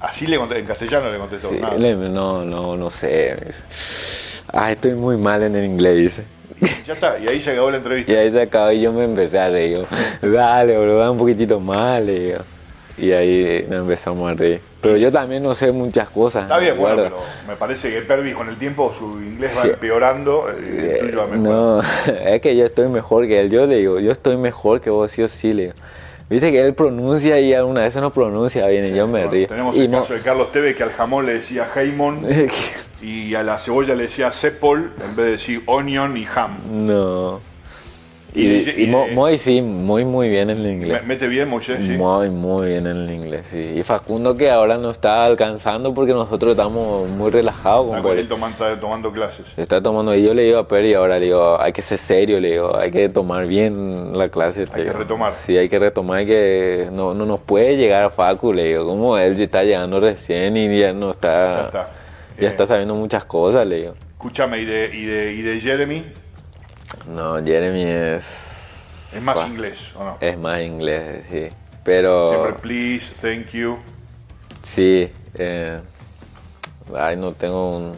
"Vos- 0.00 0.10
Así 0.10 0.26
le 0.26 0.36
en 0.36 0.64
castellano 0.66 1.10
le 1.10 1.18
contestó. 1.18 1.50
Sí, 1.50 1.58
nada. 1.60 1.74
le- 1.76 1.94
no, 1.94 2.44
no, 2.44 2.76
no 2.76 2.90
sé. 2.90 3.36
Ah, 4.52 4.70
estoy 4.72 4.92
muy 4.92 5.16
mal 5.16 5.42
en 5.42 5.56
el 5.56 5.64
inglés. 5.64 6.12
Ya 6.86 6.94
está, 6.94 7.18
y 7.18 7.28
ahí 7.28 7.40
se 7.40 7.50
acabó 7.52 7.70
la 7.70 7.76
entrevista. 7.78 8.10
Y 8.12 8.14
ahí 8.14 8.30
se 8.30 8.40
acabó 8.42 8.72
y 8.72 8.80
yo 8.80 8.92
me 8.92 9.04
empecé 9.04 9.38
a 9.38 9.50
reír. 9.50 9.84
Dale, 10.22 10.78
bro, 10.78 10.96
da 10.98 11.10
un 11.10 11.18
poquitito 11.18 11.60
más, 11.60 12.02
le 12.02 12.18
digo. 12.20 12.38
Y 12.98 13.12
ahí 13.12 13.66
nos 13.68 13.80
empezamos 13.82 14.30
a 14.30 14.34
reír. 14.34 14.60
Pero 14.80 14.96
yo 14.96 15.12
también 15.12 15.42
no 15.42 15.52
sé 15.52 15.70
muchas 15.72 16.08
cosas. 16.08 16.44
Está 16.44 16.58
bien, 16.58 16.74
¿me 16.74 16.80
bueno, 16.80 17.02
pero 17.02 17.18
me 17.48 17.56
parece 17.56 17.90
que 17.92 18.00
Pervis 18.02 18.34
con 18.34 18.48
el 18.48 18.56
tiempo 18.56 18.90
su 18.96 19.20
inglés 19.20 19.52
va 19.58 19.62
Sí. 19.62 19.68
empeorando 19.70 20.46
eh, 20.50 21.00
mejorando. 21.02 21.36
No, 21.36 21.82
es 22.24 22.40
que 22.40 22.56
yo 22.56 22.64
estoy 22.64 22.88
mejor 22.88 23.26
que 23.26 23.40
él. 23.40 23.50
Yo 23.50 23.66
le 23.66 23.76
digo, 23.76 23.98
yo 24.00 24.12
estoy 24.12 24.36
mejor 24.38 24.80
que 24.80 24.88
vos, 24.88 25.10
sí 25.10 25.22
o 25.22 25.28
sí, 25.28 25.52
le 25.52 25.62
digo. 25.64 25.74
Viste 26.28 26.50
que 26.50 26.60
él 26.60 26.74
pronuncia 26.74 27.38
y 27.38 27.52
alguna 27.54 27.82
vez 27.82 27.94
no 27.96 28.12
pronuncia 28.12 28.66
bien 28.66 28.84
y 28.84 28.96
yo 28.96 29.06
me 29.06 29.12
Bueno, 29.26 29.30
río. 29.30 29.46
tenemos 29.46 29.76
y 29.76 29.82
el 29.82 29.90
no- 29.92 30.00
caso 30.00 30.14
de 30.14 30.20
Carlos 30.22 30.50
Tevez 30.50 30.74
que 30.76 30.82
al 30.82 30.90
jamón 30.90 31.24
le 31.24 31.34
decía 31.34 31.68
Heymon 31.74 32.26
y 33.02 33.34
a 33.36 33.44
la 33.44 33.58
cebolla 33.60 33.94
le 33.94 34.04
decía 34.04 34.32
Sepol 34.32 34.92
en 35.00 35.14
vez 35.14 35.26
de 35.26 35.30
decir 35.32 35.62
onion 35.66 36.16
y 36.16 36.26
ham. 36.34 36.58
No. 36.86 37.40
Y 38.36 38.46
Y, 38.48 38.84
y 38.84 38.86
Mo- 38.88 39.06
eh, 39.08 39.14
Moy 39.14 39.38
sí, 39.38 39.62
muy 39.62 40.04
muy 40.04 40.28
bien 40.28 40.50
en 40.50 40.58
el 40.58 40.66
inglés. 40.66 41.00
Me- 41.02 41.08
Mete 41.08 41.26
bien 41.26 41.48
Moisés, 41.48 41.86
sí. 41.86 41.92
Muy, 41.92 42.28
muy 42.28 42.68
bien 42.68 42.86
en 42.86 42.96
el 42.98 43.10
inglés, 43.10 43.46
sí. 43.50 43.72
Y 43.76 43.82
Facundo 43.82 44.36
que 44.36 44.50
ahora 44.50 44.76
no 44.76 44.90
está 44.90 45.24
alcanzando 45.24 45.94
porque 45.94 46.12
nosotros 46.12 46.50
estamos 46.50 47.08
muy 47.10 47.30
relajados 47.30 47.88
Está 47.88 48.02
con 48.02 48.18
él 48.18 48.28
tomando, 48.28 48.78
tomando 48.78 49.10
clases. 49.10 49.56
Está 49.56 49.80
tomando, 49.82 50.14
y 50.14 50.22
yo 50.22 50.34
le 50.34 50.42
digo 50.42 50.58
a 50.58 50.68
Peri 50.68 50.92
ahora, 50.92 51.18
le 51.18 51.24
digo, 51.26 51.58
hay 51.60 51.72
que 51.72 51.80
ser 51.80 51.96
serio, 51.98 52.38
le 52.38 52.52
digo, 52.52 52.76
hay 52.76 52.90
que 52.90 53.08
tomar 53.08 53.46
bien 53.46 54.16
la 54.18 54.28
clase. 54.28 54.60
Hay 54.62 54.66
que 54.66 54.82
digo. 54.82 54.98
retomar. 54.98 55.32
Sí, 55.46 55.56
hay 55.56 55.68
que 55.70 55.78
retomar, 55.78 56.18
hay 56.18 56.26
que, 56.26 56.88
no, 56.92 57.14
no 57.14 57.24
nos 57.24 57.40
puede 57.40 57.76
llegar 57.78 58.02
a 58.02 58.10
Facu, 58.10 58.52
le 58.52 58.64
digo, 58.64 58.86
como 58.86 59.16
él 59.16 59.34
ya 59.36 59.44
está 59.44 59.64
llegando 59.64 59.98
recién 59.98 60.56
y 60.58 60.78
ya 60.78 60.92
no 60.92 61.10
está, 61.12 61.52
Ya 61.52 61.64
está. 61.64 61.88
ya 62.38 62.46
Eh. 62.48 62.50
está 62.50 62.66
sabiendo 62.66 62.94
muchas 62.94 63.24
cosas, 63.24 63.66
le 63.66 63.76
digo. 63.76 63.94
Escúchame, 64.12 64.60
¿y 64.60 64.64
de, 64.66 64.90
y, 64.92 65.04
de, 65.06 65.32
¿y 65.32 65.42
de 65.42 65.60
Jeremy? 65.60 66.04
No, 67.08 67.42
Jeremy 67.44 67.82
es, 67.84 68.24
Es 69.12 69.22
más 69.22 69.46
inglés, 69.46 69.92
¿o 69.96 70.04
no? 70.04 70.16
es 70.20 70.38
más 70.38 70.60
inglés, 70.60 71.24
sí. 71.30 71.48
Pero... 71.84 72.30
Siempre 72.30 72.52
please, 72.60 73.14
thank 73.20 73.48
you. 73.52 73.78
Sí, 74.62 75.10
eh, 75.34 75.80
ay, 76.96 77.16
no 77.16 77.32
tengo 77.32 77.76
un... 77.76 77.96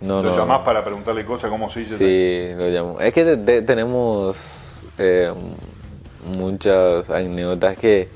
No, 0.00 0.22
Lo 0.22 0.30
no. 0.30 0.36
llamás 0.36 0.60
para 0.60 0.82
preguntarle 0.82 1.24
cosas, 1.26 1.50
¿cómo 1.50 1.68
se 1.68 1.80
dice? 1.80 1.98
Sí, 1.98 2.54
lo 2.56 2.68
llamo. 2.68 3.00
Es 3.00 3.12
que 3.12 3.22
te- 3.24 3.36
te- 3.36 3.62
tenemos 3.62 4.34
eh, 4.96 5.30
muchas 6.26 7.08
anécdotas 7.10 7.76
que, 7.76 8.08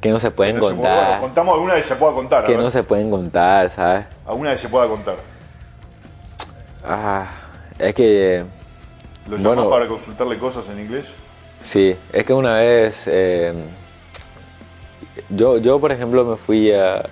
que 0.00 0.08
no 0.10 0.20
se 0.20 0.30
pueden 0.30 0.56
No 0.58 0.68
se 0.68 0.74
puede- 0.74 0.80
bueno, 0.88 0.98
contar. 1.00 1.20
contamos 1.20 1.54
alguna 1.54 1.74
que 1.74 1.82
se 1.82 1.96
pueda 1.96 2.12
contar. 2.14 2.44
que 2.44 2.56
no 2.56 2.70
se 2.70 2.84
pueden 2.84 3.10
contar, 3.10 3.70
¿sabes? 3.74 4.06
Alguna 4.24 4.50
que 4.52 4.58
se 4.58 4.68
pueda 4.68 4.86
contar. 4.86 5.16
Ah, 6.84 7.28
es 7.78 7.94
que... 7.94 8.44
¿Lo 9.28 9.38
Bueno. 9.38 9.68
para 9.68 9.86
consultarle 9.86 10.36
cosas 10.38 10.68
en 10.68 10.80
inglés? 10.80 11.06
Sí, 11.60 11.94
es 12.12 12.24
que 12.24 12.32
una 12.32 12.54
vez 12.56 13.02
eh, 13.06 13.52
yo, 15.30 15.58
yo 15.58 15.78
por 15.80 15.92
ejemplo 15.92 16.24
me 16.24 16.36
fui 16.36 16.72
a, 16.72 17.04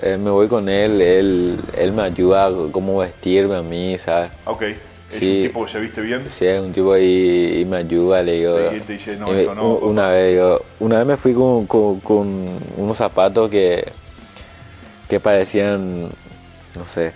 eh, 0.00 0.16
me 0.18 0.30
voy 0.30 0.48
con 0.48 0.68
él, 0.68 1.00
él, 1.00 1.60
él 1.76 1.92
me 1.92 2.02
ayuda 2.02 2.46
a 2.46 2.52
cómo 2.72 2.98
vestirme 2.98 3.56
a 3.56 3.62
mí, 3.62 3.96
¿sabes? 3.98 4.30
Ok. 4.46 4.62
¿Es 4.62 4.78
Sí. 5.18 5.36
un 5.42 5.46
tipo 5.48 5.64
que 5.66 5.70
se 5.70 5.80
viste 5.80 6.00
bien? 6.00 6.24
Sí, 6.30 6.46
es 6.46 6.60
un 6.60 6.72
tipo 6.72 6.92
ahí 6.92 7.60
y 7.60 7.64
me 7.66 7.76
ayuda, 7.78 8.22
le 8.22 8.32
digo. 8.32 8.58
Y 8.74 8.80
te 8.80 8.94
dice, 8.94 9.16
no, 9.16 9.28
y 9.28 9.32
me- 9.34 9.40
esto 9.42 9.54
no, 9.54 9.74
papá. 9.74 9.86
una 9.86 10.10
vez 10.10 10.32
digo, 10.34 10.62
una 10.80 10.98
vez 10.98 11.06
me 11.06 11.16
fui 11.18 11.34
con, 11.34 11.66
con- 11.66 12.00
con 12.00 12.58
unos 12.78 12.96
zapatos 12.96 13.50
que, 13.50 13.84
que 15.08 15.20
parecían, 15.20 16.04
no 16.04 16.84
sé, 16.94 17.12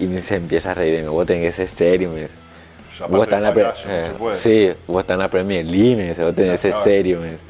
y 0.00 0.18
se 0.18 0.36
empieza 0.36 0.70
a 0.70 0.74
reír 0.74 0.96
de 0.96 1.02
mí, 1.02 1.08
vos 1.08 1.26
tenés 1.26 1.44
que 1.44 1.52
ser 1.52 1.68
serio, 1.68 2.10
me 2.10 2.22
dice. 2.22 2.34
Vos 3.08 3.22
estás 3.22 3.38
en 3.38 3.42
la 3.44 3.54
no 3.54 4.34
sí, 4.34 4.70
vos 4.86 5.00
estás 5.00 5.14
en 5.14 5.20
la 5.20 5.28
Premier 5.28 5.64
League, 5.64 5.96
me 5.96 6.08
dice, 6.08 6.22
vos 6.22 6.34
tenés 6.34 6.60
que 6.60 6.70
ser 6.70 6.74
serio, 6.82 7.20
me 7.20 7.30
dice. 7.30 7.40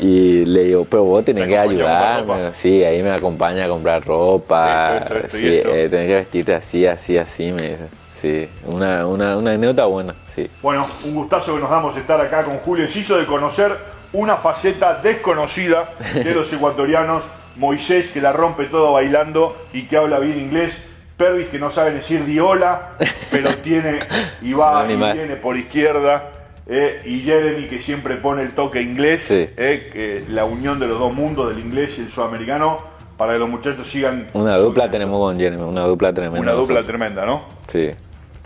Y 0.00 0.44
le 0.46 0.64
digo, 0.64 0.84
pero 0.84 1.04
vos 1.04 1.24
tenés 1.24 1.44
Te 1.44 1.50
que 1.50 1.58
ayudarme. 1.58 2.52
Sí, 2.54 2.82
ahí 2.82 3.02
me 3.02 3.10
acompaña 3.10 3.66
a 3.66 3.68
comprar 3.68 4.04
ropa. 4.04 4.96
Esto, 4.98 5.14
esto, 5.14 5.26
esto 5.26 5.36
sí, 5.36 5.46
eh, 5.46 5.88
tenés 5.88 6.08
que 6.08 6.14
vestirte 6.14 6.54
así, 6.54 6.86
así, 6.86 7.18
así, 7.18 7.52
me 7.52 7.62
dice. 7.62 7.86
Sí, 8.20 8.48
una, 8.66 9.06
una, 9.06 9.36
una 9.36 9.52
anécdota 9.52 9.84
buena, 9.86 10.14
sí. 10.34 10.48
Bueno, 10.60 10.86
un 11.04 11.14
gustazo 11.14 11.54
que 11.54 11.60
nos 11.60 11.70
damos 11.70 11.96
estar 11.96 12.20
acá 12.20 12.44
con 12.44 12.56
Julio 12.58 12.84
Enciso 12.84 13.16
de 13.16 13.26
conocer 13.26 13.76
una 14.12 14.36
faceta 14.36 14.94
desconocida 14.94 15.90
de 16.14 16.34
los 16.34 16.52
ecuatorianos. 16.52 17.24
Moisés, 17.56 18.12
que 18.12 18.20
la 18.20 18.32
rompe 18.32 18.64
todo 18.64 18.94
bailando 18.94 19.56
y 19.72 19.82
que 19.84 19.96
habla 19.96 20.18
bien 20.18 20.38
inglés. 20.38 20.82
Pervis, 21.22 21.46
que 21.46 21.58
no 21.58 21.70
sabe 21.70 21.92
decir 21.92 22.24
diola, 22.24 22.94
pero 23.30 23.54
tiene 23.62 24.00
y 24.40 24.52
va 24.54 24.84
y 24.90 24.96
viene 24.96 25.36
por 25.36 25.56
izquierda. 25.56 26.30
Eh, 26.66 27.02
y 27.04 27.20
Jeremy, 27.20 27.66
que 27.66 27.80
siempre 27.80 28.16
pone 28.16 28.42
el 28.42 28.52
toque 28.54 28.82
inglés, 28.82 29.30
eh, 29.30 29.90
que 29.92 30.24
la 30.28 30.44
unión 30.44 30.80
de 30.80 30.88
los 30.88 30.98
dos 30.98 31.12
mundos, 31.12 31.48
del 31.54 31.64
inglés 31.64 31.98
y 31.98 32.02
el 32.02 32.08
sudamericano, 32.08 32.78
para 33.16 33.34
que 33.34 33.38
los 33.38 33.48
muchachos 33.48 33.86
sigan. 33.88 34.26
Una 34.32 34.56
dupla 34.56 34.90
tenemos 34.90 35.18
con 35.18 35.38
Jeremy, 35.38 35.62
una 35.62 35.84
dupla 35.84 36.12
tremenda. 36.12 36.40
Una 36.40 36.52
dupla 36.52 36.82
tremenda, 36.82 37.24
¿no? 37.24 37.42
Sí. 37.70 37.90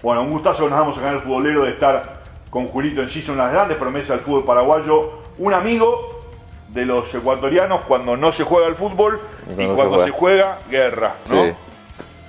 Bueno, 0.02 0.22
un 0.22 0.32
gustazo 0.32 0.64
que 0.64 0.70
nos 0.70 0.78
damos 0.78 0.98
acá 0.98 1.08
en 1.08 1.14
el 1.14 1.20
futbolero 1.20 1.64
de 1.64 1.70
estar 1.70 2.22
con 2.50 2.68
Julito 2.68 3.00
Enciso, 3.00 3.32
una 3.32 3.44
de 3.44 3.48
las 3.48 3.54
grandes 3.54 3.78
promesas 3.78 4.16
del 4.16 4.20
fútbol 4.20 4.44
paraguayo, 4.44 5.12
un 5.38 5.54
amigo 5.54 6.20
de 6.68 6.84
los 6.84 7.14
ecuatorianos 7.14 7.82
cuando 7.82 8.16
no 8.16 8.32
se 8.32 8.44
juega 8.44 8.66
el 8.66 8.74
fútbol 8.74 9.20
y 9.56 9.66
cuando, 9.66 10.04
se, 10.04 10.10
juega, 10.10 10.58
guerra, 10.70 11.16
¿no? 11.30 11.65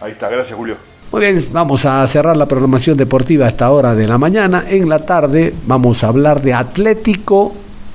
Ahí 0.02 0.12
está, 0.12 0.30
gracias 0.30 0.58
Julio. 0.58 0.78
Muy 1.12 1.22
bien, 1.22 1.42
vamos 1.52 1.86
a 1.86 2.06
cerrar 2.06 2.36
la 2.36 2.46
programación 2.46 2.98
deportiva 2.98 3.46
a 3.46 3.50
esta 3.50 3.72
hora 3.72 3.96
de 3.96 4.08
la 4.08 4.18
mañana. 4.18 4.66
En 4.68 4.90
la 4.90 5.00
tarde 5.00 5.54
vamos 5.66 6.04
a 6.04 6.10
hablar 6.10 6.42
de 6.42 6.54
Atlético 6.54 7.54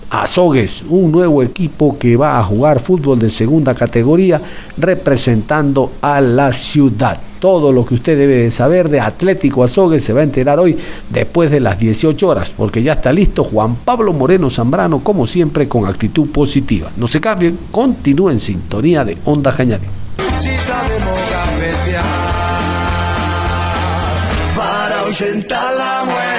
Azogues, 0.09 0.82
un 0.88 1.12
nuevo 1.12 1.42
equipo 1.42 1.98
que 1.98 2.16
va 2.16 2.38
a 2.38 2.44
jugar 2.44 2.80
fútbol 2.80 3.18
de 3.18 3.30
segunda 3.30 3.74
categoría 3.74 4.40
representando 4.76 5.92
a 6.00 6.20
la 6.20 6.53
ciudad. 6.53 7.18
Todo 7.38 7.72
lo 7.72 7.84
que 7.84 7.94
usted 7.94 8.16
debe 8.16 8.50
saber 8.50 8.88
de 8.88 9.00
Atlético 9.00 9.64
Azogues 9.64 10.05
se 10.05 10.12
va 10.12 10.20
a 10.20 10.24
enterar 10.24 10.59
hoy 10.59 10.76
después 11.09 11.50
de 11.50 11.61
las 11.61 11.78
18 11.78 12.28
horas, 12.28 12.50
porque 12.50 12.82
ya 12.82 12.94
está 12.94 13.12
listo 13.12 13.42
Juan 13.44 13.76
Pablo 13.76 14.12
Moreno 14.12 14.50
Zambrano, 14.50 15.00
como 15.00 15.26
siempre, 15.26 15.68
con 15.68 15.86
actitud 15.86 16.30
positiva. 16.30 16.90
No 16.96 17.09
se 17.09 17.20
cambien, 17.20 17.59
continúen 17.70 18.34
en 18.34 18.40
sintonía 18.40 19.05
de 19.05 19.16
Onda 19.24 19.55
Cañari. 19.55 19.86
Para 25.12 25.72
la 25.72 26.04
muerte. 26.04 26.32